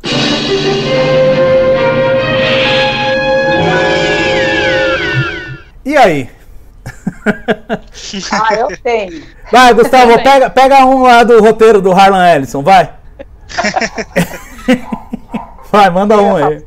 [5.86, 6.41] E aí?
[8.32, 9.24] Ah, eu tenho.
[9.52, 12.94] Vai, Gustavo, pega, pega um lá do roteiro do Harlan Ellison, vai.
[15.72, 16.64] vai, manda um aí.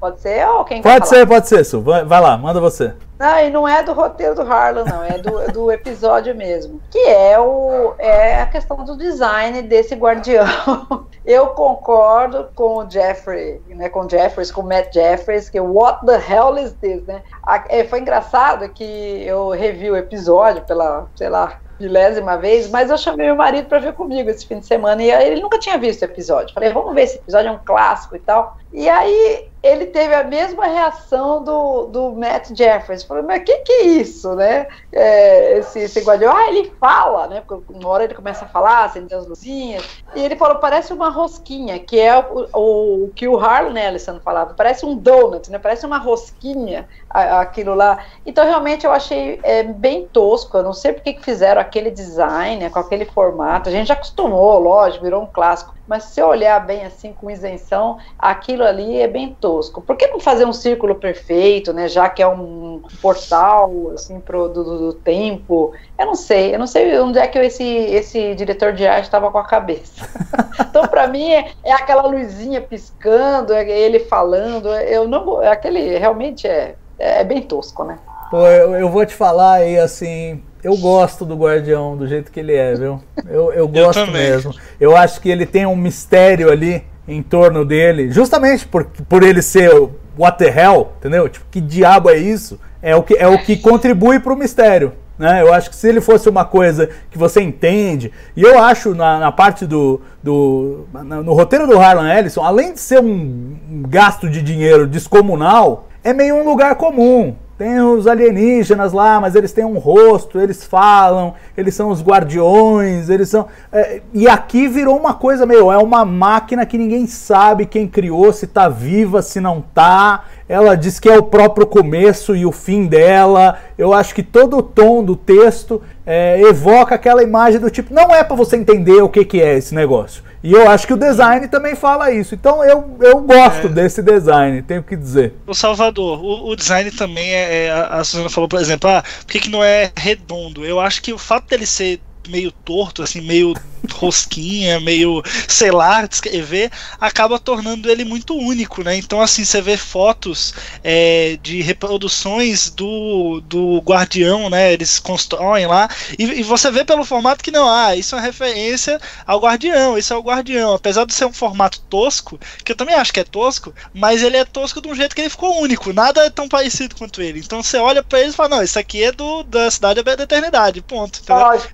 [0.00, 1.80] Pode ser ou quem Pode ser, pode ser, Su.
[1.82, 2.94] Vai, vai, lá, manda você.
[3.18, 6.80] Não, e não é do roteiro do Harlan, não, é do, do episódio mesmo.
[6.88, 10.46] Que é, o, é a questão do design desse guardião.
[11.26, 16.06] Eu concordo com o Jeffrey, né, com o Jeffries, com o Matt Jeffries, que what
[16.06, 17.22] the hell is this, né?
[17.68, 22.96] É, foi engraçado que eu revi o episódio pela, sei lá, milésima vez, mas eu
[22.96, 26.02] chamei meu marido para ver comigo esse fim de semana e ele nunca tinha visto
[26.02, 26.54] o episódio.
[26.54, 28.56] Falei, vamos ver esse episódio, é um clássico e tal.
[28.72, 33.02] E aí ele teve a mesma reação do, do Matt Jeffers.
[33.02, 34.66] Falei, mas o que, que é isso, né?
[34.92, 37.42] É, esse, esse guardião, ah, ele fala, né?
[37.46, 40.02] Porque uma hora ele começa a falar, acender as luzinhas.
[40.14, 44.20] E ele falou, parece uma rosquinha, que é o, o, o que o Harlan Ellison
[44.20, 44.54] falava.
[44.54, 45.58] Parece um donut, né?
[45.58, 48.04] Parece uma rosquinha a, aquilo lá.
[48.24, 50.56] Então, realmente, eu achei é, bem tosco.
[50.56, 53.68] Eu não sei porque que fizeram aquele design, né, com aquele formato.
[53.68, 57.98] A gente já acostumou, lógico, virou um clássico mas se olhar bem assim com isenção,
[58.18, 59.80] aquilo ali é bem tosco.
[59.80, 61.88] Por que não fazer um círculo perfeito, né?
[61.88, 65.72] Já que é um portal assim pro do, do tempo?
[65.98, 69.30] Eu não sei, eu não sei onde é que esse esse diretor de arte estava
[69.30, 70.06] com a cabeça.
[70.60, 74.68] então para mim é, é, aquela luzinha piscando, é ele falando.
[74.68, 77.98] Eu não, aquele realmente é é bem tosco, né?
[78.30, 82.40] Pô, eu, eu vou te falar aí assim, eu gosto do Guardião do jeito que
[82.40, 83.02] ele é, viu?
[83.26, 84.54] Eu, eu gosto eu mesmo.
[84.78, 89.40] Eu acho que ele tem um mistério ali em torno dele, justamente por, por ele
[89.40, 91.28] ser o what the hell, entendeu?
[91.28, 92.60] Tipo, que diabo é isso?
[92.82, 94.92] É o que, é o que contribui para o mistério.
[95.18, 95.42] Né?
[95.42, 99.18] Eu acho que se ele fosse uma coisa que você entende, e eu acho na,
[99.18, 100.86] na parte do, do.
[100.92, 106.36] no roteiro do Harlan Ellison, além de ser um gasto de dinheiro descomunal, é meio
[106.36, 107.34] um lugar comum.
[107.58, 113.10] Tem os alienígenas lá, mas eles têm um rosto, eles falam, eles são os guardiões,
[113.10, 113.48] eles são.
[113.72, 115.72] É, e aqui virou uma coisa meio.
[115.72, 120.22] É uma máquina que ninguém sabe quem criou, se tá viva, se não tá.
[120.48, 123.58] Ela diz que é o próprio começo e o fim dela.
[123.76, 127.92] Eu acho que todo o tom do texto é, evoca aquela imagem do tipo.
[127.92, 130.22] Não é para você entender o que, que é esse negócio.
[130.42, 132.34] E eu acho que o design também fala isso.
[132.34, 133.70] Então eu, eu gosto é.
[133.70, 135.34] desse design, tenho que dizer.
[135.46, 139.26] O Salvador, o, o design também é, é, A Suzana falou, por exemplo, ah, por
[139.26, 140.64] que, que não é redondo?
[140.64, 143.54] Eu acho que o fato dele ser meio torto, assim, meio
[143.92, 148.96] rosquinha, meio, sei lá, descrever, acaba tornando ele muito único, né?
[148.96, 154.72] Então, assim, você vê fotos é, de reproduções do, do Guardião, né?
[154.72, 155.88] Eles constroem lá,
[156.18, 159.96] e, e, você vê pelo formato que não, ah, isso é uma referência ao Guardião,
[159.98, 160.74] isso é o Guardião.
[160.74, 164.36] Apesar de ser um formato tosco, que eu também acho que é tosco, mas ele
[164.36, 167.40] é tosco de um jeito que ele ficou único, nada é tão parecido quanto ele.
[167.40, 170.12] Então você olha para ele e fala, não, isso aqui é do da Cidade da
[170.12, 171.22] Eternidade, ponto.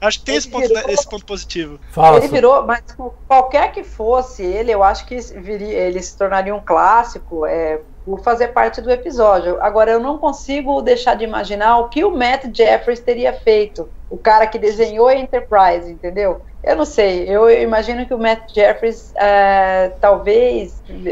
[0.01, 1.81] Acho que tem esse ponto, né, esse ponto positivo.
[1.91, 2.83] Fala, ele virou, mas
[3.27, 8.21] qualquer que fosse ele, eu acho que viria, ele se tornaria um clássico é, por
[8.21, 9.61] fazer parte do episódio.
[9.61, 14.16] Agora, eu não consigo deixar de imaginar o que o Matt Jeffries teria feito, o
[14.16, 16.43] cara que desenhou a Enterprise, entendeu?
[16.62, 21.09] Eu não sei, eu imagino que o Matt Jeffries, uh, talvez, uh,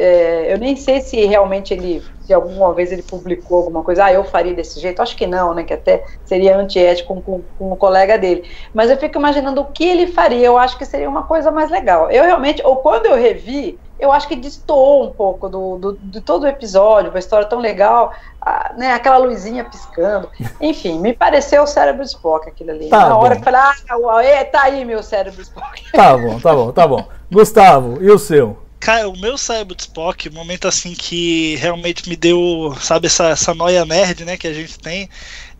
[0.48, 2.02] eu nem sei se realmente ele,
[2.32, 5.52] se alguma vez ele publicou alguma coisa, ah, eu faria desse jeito, acho que não,
[5.52, 9.60] né, que até seria antiético com, com, com o colega dele, mas eu fico imaginando
[9.60, 12.10] o que ele faria, eu acho que seria uma coisa mais legal.
[12.10, 16.20] Eu realmente, ou quando eu revi, eu acho que destoou um pouco do, do, de
[16.22, 20.28] todo o episódio, uma história tão legal, a, né, aquela luzinha piscando.
[20.60, 22.88] Enfim, me pareceu o cérebro Spock aquilo ali.
[22.88, 25.92] Tá Na hora que eu falei, ah, é, tá aí meu cérebro Spock.
[25.92, 27.04] Tá bom, tá bom, tá bom.
[27.30, 28.61] Gustavo, e o seu?
[28.82, 33.28] Cara, o meu cérebro de Spock, o momento assim que realmente me deu, sabe, essa,
[33.28, 35.08] essa noia nerd, né, que a gente tem,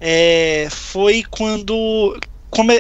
[0.01, 1.73] é, foi quando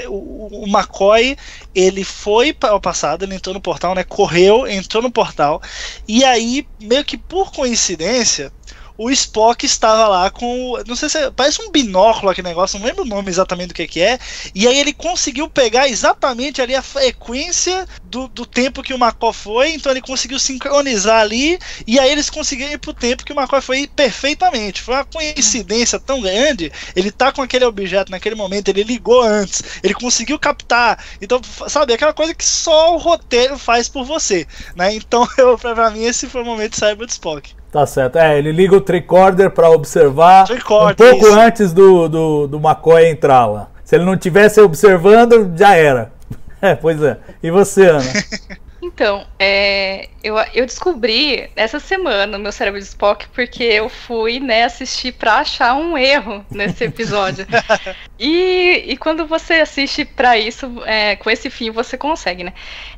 [0.08, 1.36] o McCoy
[1.72, 4.04] ele foi para o passado, ele entrou no portal, né?
[4.04, 5.62] Correu, entrou no portal
[6.06, 8.52] e aí meio que por coincidência
[8.96, 10.82] o Spock estava lá com.
[10.86, 11.30] Não sei se.
[11.32, 14.18] Parece um binóculo aquele negócio, não lembro o nome exatamente do que, que é.
[14.54, 19.32] E aí ele conseguiu pegar exatamente ali a frequência do, do tempo que o McCoy
[19.32, 23.38] foi, então ele conseguiu sincronizar ali, e aí eles conseguiram ir pro tempo que o
[23.38, 24.82] McCoy foi perfeitamente.
[24.82, 29.62] Foi uma coincidência tão grande, ele tá com aquele objeto naquele momento, ele ligou antes,
[29.82, 31.02] ele conseguiu captar.
[31.20, 34.46] Então, sabe, aquela coisa que só o roteiro faz por você,
[34.76, 34.94] né?
[34.94, 37.61] Então, eu, pra mim, esse foi o momento de Cyber Spock.
[37.72, 38.18] Tá certo.
[38.18, 41.40] É, ele liga o tricorder para observar Tricorder, um pouco isso.
[41.40, 43.68] antes do, do, do McCoy entrar lá.
[43.82, 46.12] Se ele não tivesse observando, já era.
[46.64, 47.18] É, pois é.
[47.42, 48.04] E você, Ana?
[48.84, 54.40] Então, é, eu, eu descobri essa semana o meu cérebro de Spock porque eu fui
[54.40, 57.46] né, assistir pra achar um erro nesse episódio.
[58.18, 62.52] e, e quando você assiste pra isso, é, com esse fim, você consegue, né?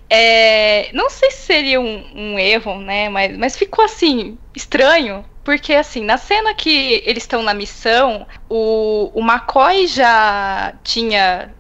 [0.09, 3.11] É, não sei se seria um, um erro, né?
[3.11, 5.23] Mas, mas ficou assim, estranho.
[5.44, 11.55] Porque, assim, na cena que eles estão na missão, o, o McCoy já tinha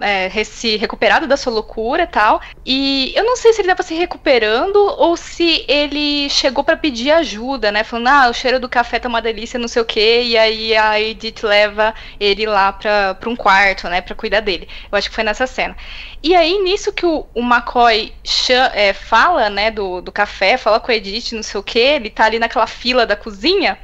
[0.00, 2.40] é, se recuperado da sua loucura e tal.
[2.64, 7.10] E eu não sei se ele tava se recuperando ou se ele chegou pra pedir
[7.10, 7.84] ajuda, né?
[7.84, 10.22] Falando, ah, o cheiro do café tá uma delícia, não sei o quê.
[10.24, 14.00] E aí a Edith leva ele lá pra, pra um quarto, né?
[14.00, 14.68] Pra cuidar dele.
[14.90, 15.76] Eu acho que foi nessa cena.
[16.22, 20.80] E aí, nisso que o, o McCoy cha- é, fala, né, do, do café, fala
[20.80, 21.78] com a Edith, não sei o quê.
[21.78, 23.78] Ele tá ali naquela fila da cozinha.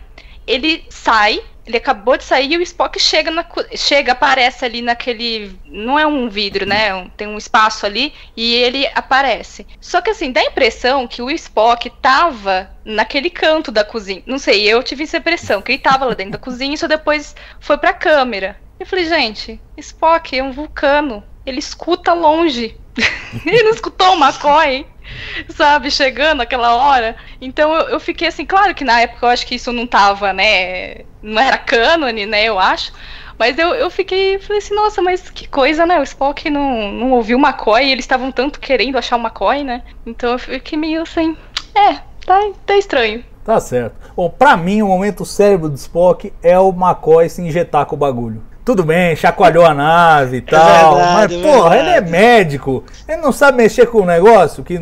[0.47, 5.59] Ele sai, ele acabou de sair e o Spock chega, na, chega, aparece ali naquele.
[5.65, 7.11] Não é um vidro, né?
[7.17, 9.67] Tem um espaço ali e ele aparece.
[9.81, 14.23] Só que assim, dá a impressão que o Spock tava naquele canto da cozinha.
[14.27, 16.87] Não sei, eu tive essa impressão, que ele tava lá dentro da cozinha e só
[16.87, 18.57] depois foi pra câmera.
[18.79, 21.23] Eu falei, gente, Spock é um vulcano.
[21.47, 22.77] Ele escuta longe.
[23.47, 24.87] ele não escutou o McCoy
[25.51, 27.17] sabe, chegando aquela hora.
[27.41, 30.33] Então eu, eu fiquei assim, claro que na época eu acho que isso não tava,
[30.33, 31.03] né?
[31.23, 32.45] Não era cânone, né?
[32.45, 32.93] Eu acho.
[33.39, 35.99] Mas eu, eu fiquei, falei assim, nossa, mas que coisa, né?
[35.99, 39.65] O Spock não, não ouviu o McCoy e eles estavam tanto querendo achar o McCoy,
[39.65, 39.83] né?
[40.07, 41.37] Então eu fiquei meio assim,
[41.75, 43.25] é, tá, tá estranho.
[43.45, 43.97] Tá certo.
[44.17, 47.99] Bom, pra mim, o momento cérebro do Spock é o McCoy se injetar com o
[47.99, 48.43] bagulho.
[48.65, 53.21] Tudo bem, chacoalhou a nave e tal, verdade, mas é porra, ele é médico, ele
[53.21, 54.65] não sabe mexer com o negócio.
[54.65, 54.81] Que,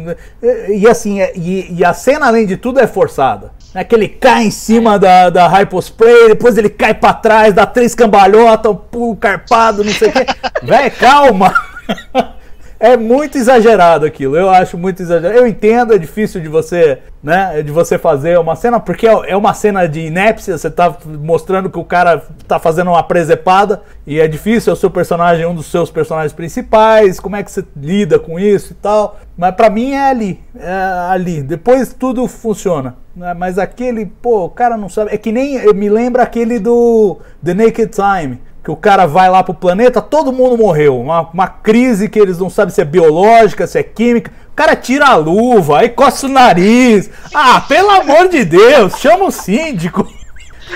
[0.68, 3.50] e, assim, é- e, e a cena, além de tudo, é forçada.
[3.74, 7.66] Né, que ele cai em cima da, da Hypospray, depois ele cai pra trás, dá
[7.66, 10.26] três cambalhotas, um pulo carpado, não sei o quê.
[10.62, 11.52] Véi, calma!
[12.82, 15.38] É muito exagerado aquilo, eu acho muito exagerado.
[15.38, 19.36] Eu entendo, é difícil de você, né, de você fazer uma cena, porque é é
[19.36, 24.18] uma cena de inépcia, você tá mostrando que o cara tá fazendo uma presepada, e
[24.18, 27.64] é difícil, é o seu personagem, um dos seus personagens principais, como é que você
[27.76, 29.16] lida com isso e tal.
[29.38, 30.72] Mas pra mim é ali, é
[31.08, 31.40] ali.
[31.40, 32.96] Depois tudo funciona.
[33.14, 35.14] né, Mas aquele, pô, o cara não sabe.
[35.14, 39.42] É que nem me lembra aquele do The Naked Time que o cara vai lá
[39.42, 40.98] pro planeta, todo mundo morreu.
[41.00, 44.30] Uma, uma crise que eles não sabem se é biológica, se é química.
[44.52, 47.10] O cara tira a luva, aí coça o nariz.
[47.34, 50.06] Ah, pelo amor de Deus, chama o síndico.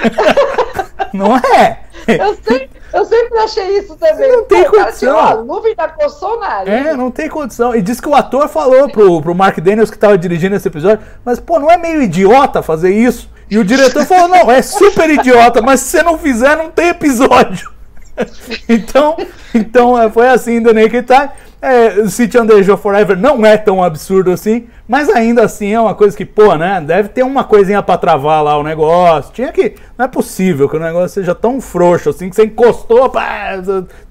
[1.15, 1.81] não é?
[2.09, 4.33] Eu sempre, eu sempre achei isso também.
[4.33, 5.15] Não tem Pô, o cara condição.
[5.15, 6.75] tirou a luva e ainda coçou o nariz.
[6.75, 7.75] É, não tem condição.
[7.75, 11.05] E diz que o ator falou pro, pro Mark Daniels que tava dirigindo esse episódio,
[11.25, 13.31] mas pô, não é meio idiota fazer isso?
[13.49, 16.89] E o diretor falou, não, é super idiota, mas se você não fizer, não tem
[16.89, 17.76] episódio.
[18.69, 19.17] então,
[19.55, 21.29] então é, foi assim The Naked Time.
[21.61, 26.17] É, City of Forever não é tão absurdo assim, mas ainda assim é uma coisa
[26.17, 26.81] que, pô, né?
[26.87, 29.33] Deve ter uma coisinha pra travar lá o negócio.
[29.33, 29.75] Tinha que.
[29.97, 33.61] Não é possível que o negócio seja tão frouxo assim que você encostou, pá,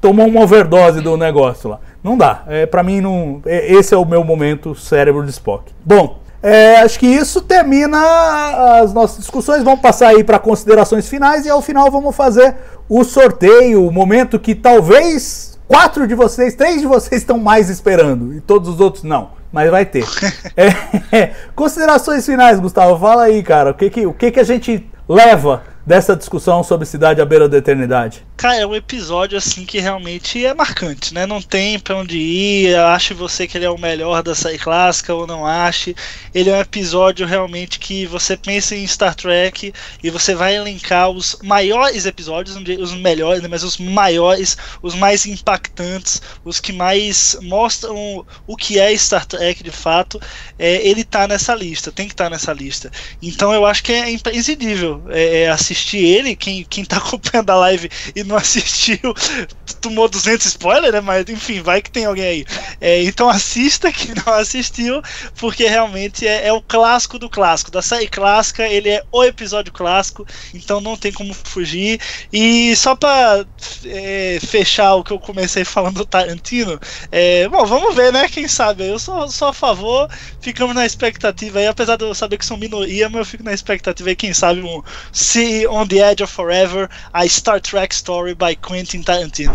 [0.01, 1.79] tomou uma overdose do negócio lá.
[2.03, 2.43] Não dá.
[2.47, 3.41] É, pra mim, não.
[3.45, 5.71] é- esse é o meu momento cérebro de Spock.
[5.83, 6.24] Bom.
[6.47, 7.97] É, acho que isso termina
[8.79, 9.63] as nossas discussões.
[9.63, 12.55] Vamos passar aí para considerações finais e ao final vamos fazer
[12.87, 18.31] o sorteio, o momento que talvez quatro de vocês, três de vocês estão mais esperando
[18.31, 19.31] e todos os outros não.
[19.51, 20.05] Mas vai ter.
[20.55, 22.99] É, é, considerações finais, Gustavo.
[22.99, 23.71] Fala aí, cara.
[23.71, 27.49] O que que, o que que a gente leva dessa discussão sobre Cidade à Beira
[27.49, 28.23] da Eternidade?
[28.37, 31.25] Cara, é um episódio assim que realmente é marcante, né?
[31.25, 32.75] Não tem pra onde ir.
[32.75, 35.95] Ache você que ele é o melhor da série clássica ou não ache.
[36.33, 39.71] Ele é um episódio realmente que você pensa em Star Trek
[40.03, 45.25] e você vai elencar os maiores episódios, os melhores, né, mas os maiores, os mais
[45.25, 50.19] impactantes, os que mais mostram o que é Star Trek de fato.
[50.59, 52.91] É, ele tá nessa lista, tem que estar nessa lista.
[53.21, 56.35] Então eu acho que é imprescindível é, é assistir ele.
[56.35, 59.13] Quem, quem tá acompanhando a live e não assistiu
[59.85, 61.01] tomou 200 spoilers, né?
[61.01, 62.45] Mas enfim, vai que tem alguém aí.
[62.81, 65.01] É, então assista quem não assistiu,
[65.35, 67.71] porque realmente é, é, o clássico do clássico.
[67.71, 71.99] Da série clássica, ele é o episódio clássico, então não tem como fugir.
[72.33, 73.45] E só pra
[73.85, 76.79] é, fechar o que eu comecei falando do Tarantino,
[77.11, 78.27] é, bom, vamos ver, né?
[78.27, 78.87] Quem sabe?
[78.87, 80.09] Eu sou, sou a favor,
[80.41, 83.53] ficamos na expectativa aí, apesar de eu saber que são minoria, mas eu fico na
[83.53, 84.81] expectativa aí, quem sabe, um
[85.11, 89.53] See on the Edge of Forever, a Star Trek Story by Quentin Tarantino.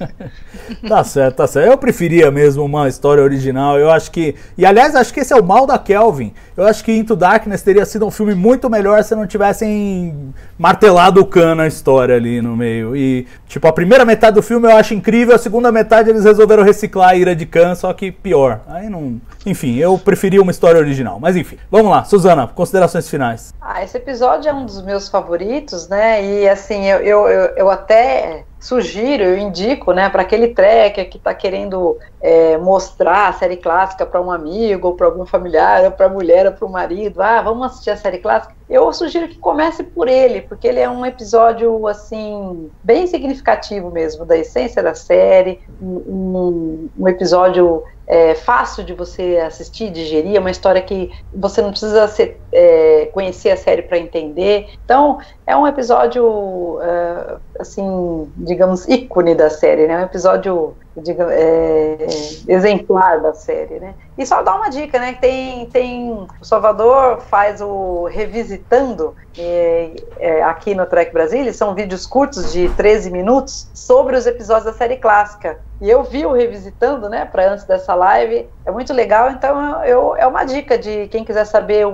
[0.88, 1.70] tá certo, tá certo.
[1.70, 3.78] Eu preferia mesmo uma história original.
[3.78, 4.34] Eu acho que.
[4.56, 6.32] E aliás, acho que esse é o mal da Kelvin.
[6.56, 11.20] Eu acho que Into Darkness teria sido um filme muito melhor se não tivessem martelado
[11.20, 12.96] o cano na história ali no meio.
[12.96, 16.62] E, tipo, a primeira metade do filme eu acho incrível, a segunda metade eles resolveram
[16.62, 18.62] reciclar a ira de Khan, só que pior.
[18.68, 19.20] Aí não.
[19.44, 21.20] Enfim, eu preferia uma história original.
[21.20, 22.04] Mas enfim, vamos lá.
[22.04, 23.52] Suzana, considerações finais.
[23.60, 26.24] Ah, esse episódio é um dos meus favoritos, né?
[26.24, 31.18] E assim, eu, eu, eu, eu até sugiro, eu indico, né, para aquele tracker que
[31.18, 35.92] está querendo é, mostrar a série clássica para um amigo, ou para algum familiar, ou
[35.92, 38.54] para a mulher, ou para o marido, ah, vamos assistir a série clássica.
[38.68, 44.24] Eu sugiro que comece por ele, porque ele é um episódio assim bem significativo mesmo
[44.24, 50.50] da essência da série, um, um episódio é, fácil de você assistir, digerir, é uma
[50.50, 54.68] história que você não precisa ser, é, conhecer a série para entender.
[54.84, 59.94] Então, é um episódio, uh, assim, digamos, ícone da série, né?
[59.94, 60.76] É um episódio
[61.30, 62.06] é,
[62.48, 63.94] exemplar da série, né?
[64.16, 65.16] E só dar uma dica, né?
[65.20, 72.06] Tem, tem o Salvador faz o revisitando é, é, aqui no Trek Brasil, são vídeos
[72.06, 75.58] curtos de 13 minutos sobre os episódios da série clássica.
[75.80, 77.26] E eu vi o revisitando, né?
[77.26, 79.30] Para antes dessa live, é muito legal.
[79.30, 81.84] Então eu, é uma dica de quem quiser saber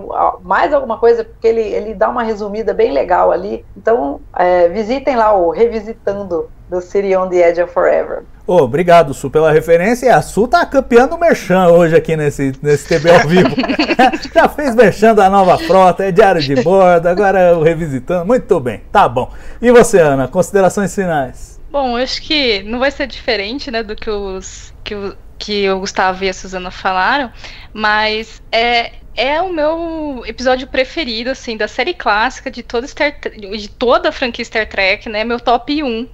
[0.42, 3.64] mais alguma coisa, porque ele, ele dá uma resumida bem legal ali.
[3.76, 8.24] Então é, visitem lá o revisitando do City on the Edge of Forever.
[8.46, 10.06] Oh, obrigado, Su, pela referência.
[10.06, 13.54] E a Su tá campeando o Merchan hoje aqui nesse, nesse TV ao vivo.
[14.34, 18.24] Já fez Merchan da nova frota, é diário de bordo, agora o revisitando.
[18.24, 19.30] Muito bem, tá bom.
[19.60, 21.60] E você, Ana, considerações finais?
[21.70, 25.70] Bom, eu acho que não vai ser diferente, né, do que os que o, que
[25.70, 27.30] o Gustavo e a Suzana falaram,
[27.72, 33.68] mas é, é o meu episódio preferido, assim, da série clássica de toda, Star, de
[33.68, 35.24] toda a franquia Star Trek, né?
[35.24, 36.08] Meu top 1.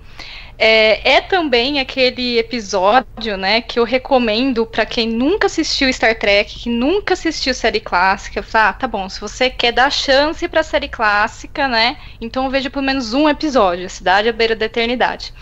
[0.61, 6.59] É, é, também aquele episódio, né, que eu recomendo para quem nunca assistiu Star Trek,
[6.59, 8.45] que nunca assistiu série clássica.
[8.53, 12.85] Ah, tá bom, se você quer dar chance para série clássica, né, então veja pelo
[12.85, 15.33] menos um episódio, Cidade à Beira da Eternidade.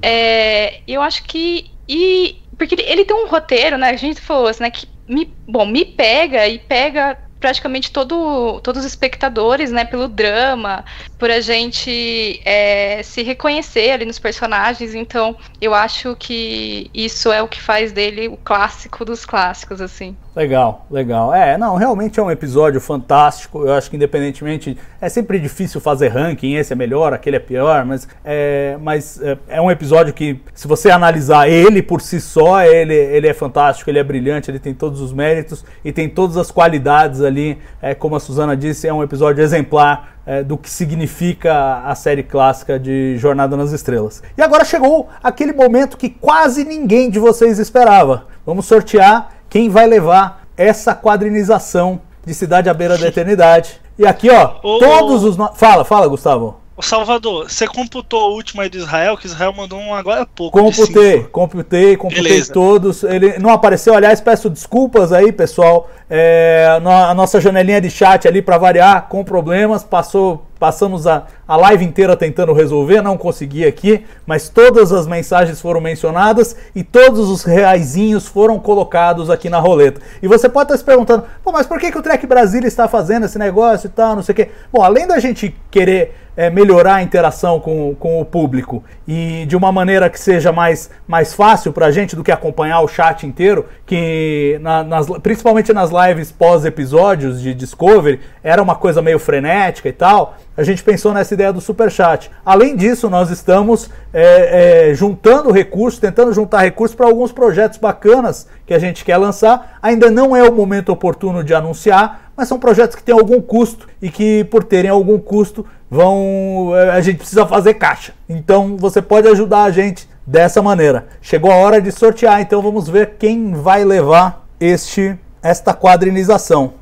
[0.00, 4.46] É, eu acho que e porque ele, ele, tem um roteiro, né, a gente falou
[4.46, 9.84] assim, né, que me, bom, me pega e pega praticamente todo, todos os espectadores, né,
[9.84, 10.84] pelo drama,
[11.18, 14.94] por a gente é, se reconhecer ali nos personagens.
[14.94, 20.16] Então, eu acho que isso é o que faz dele o clássico dos clássicos, assim.
[20.34, 21.34] Legal, legal.
[21.34, 23.66] É, não, realmente é um episódio fantástico.
[23.66, 27.84] Eu acho que independentemente é sempre difícil fazer ranking, esse é melhor, aquele é pior,
[27.84, 32.62] mas é, mas é, é um episódio que, se você analisar ele por si só,
[32.62, 36.38] ele, ele é fantástico, ele é brilhante, ele tem todos os méritos e tem todas
[36.38, 37.58] as qualidades ali.
[37.82, 42.22] É, como a Suzana disse, é um episódio exemplar é, do que significa a série
[42.22, 44.22] clássica de Jornada nas Estrelas.
[44.38, 48.28] E agora chegou aquele momento que quase ninguém de vocês esperava.
[48.46, 53.78] Vamos sortear quem vai levar essa quadrinização de Cidade à Beira da Eternidade.
[53.98, 55.36] E aqui, ó, Ô, todos os.
[55.36, 55.52] No...
[55.52, 56.56] Fala, fala, Gustavo.
[56.80, 60.58] Salvador, você computou o último aí do Israel, que Israel mandou um agora há pouco.
[60.58, 62.52] Computei, computei, computei Beleza.
[62.52, 63.04] todos.
[63.04, 65.88] Ele não apareceu, aliás, peço desculpas aí, pessoal.
[66.08, 71.56] É, a nossa janelinha de chat ali para variar com problemas, passou Passamos a, a
[71.56, 77.28] live inteira tentando resolver, não consegui aqui, mas todas as mensagens foram mencionadas e todos
[77.28, 80.00] os reaisinhos foram colocados aqui na roleta.
[80.22, 83.26] E você pode estar se perguntando, mas por que, que o Trek Brasília está fazendo
[83.26, 84.50] esse negócio e tal, não sei o quê.
[84.72, 89.56] Bom, além da gente querer é, melhorar a interação com, com o público e de
[89.56, 93.26] uma maneira que seja mais, mais fácil para a gente do que acompanhar o chat
[93.26, 99.88] inteiro, que na, nas, principalmente nas lives pós-episódios de Discovery era uma coisa meio frenética
[99.88, 102.30] e tal a gente pensou nessa ideia do super chat.
[102.44, 108.46] Além disso, nós estamos é, é, juntando recursos, tentando juntar recursos para alguns projetos bacanas
[108.66, 109.78] que a gente quer lançar.
[109.80, 113.88] Ainda não é o momento oportuno de anunciar, mas são projetos que têm algum custo
[114.00, 118.12] e que, por terem algum custo, vão é, a gente precisa fazer caixa.
[118.28, 121.06] Então, você pode ajudar a gente dessa maneira.
[121.20, 126.74] Chegou a hora de sortear, então vamos ver quem vai levar este esta quadrinização.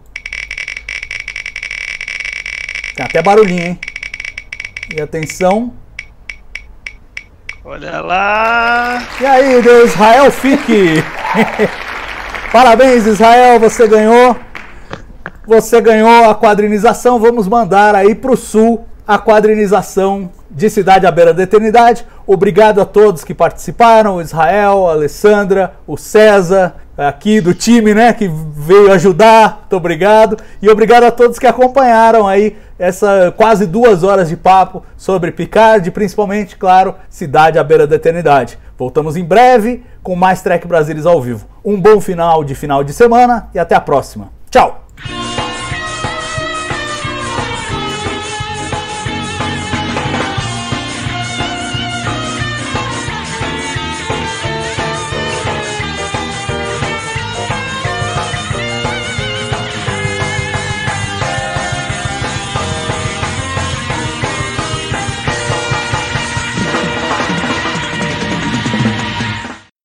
[3.01, 3.79] Tem até barulhinho, hein?
[4.95, 5.73] E atenção.
[7.65, 9.03] Olha lá.
[9.19, 11.03] E aí, Israel fique.
[12.53, 14.37] Parabéns, Israel, você ganhou.
[15.47, 17.19] Você ganhou a quadrinização.
[17.19, 22.07] Vamos mandar aí para o sul a quadrinização de Cidade à Beira da Eternidade.
[22.27, 28.13] Obrigado a todos que participaram, o Israel, a Alessandra, o César, aqui do time, né,
[28.13, 29.61] que veio ajudar.
[29.61, 30.37] Muito obrigado.
[30.61, 35.89] E obrigado a todos que acompanharam aí essa quase duas horas de papo sobre Picard,
[35.91, 38.59] principalmente, claro, Cidade à Beira da Eternidade.
[38.79, 41.47] Voltamos em breve com mais Trek Brasilis ao vivo.
[41.63, 44.31] Um bom final de final de semana e até a próxima.
[44.51, 44.90] Tchau!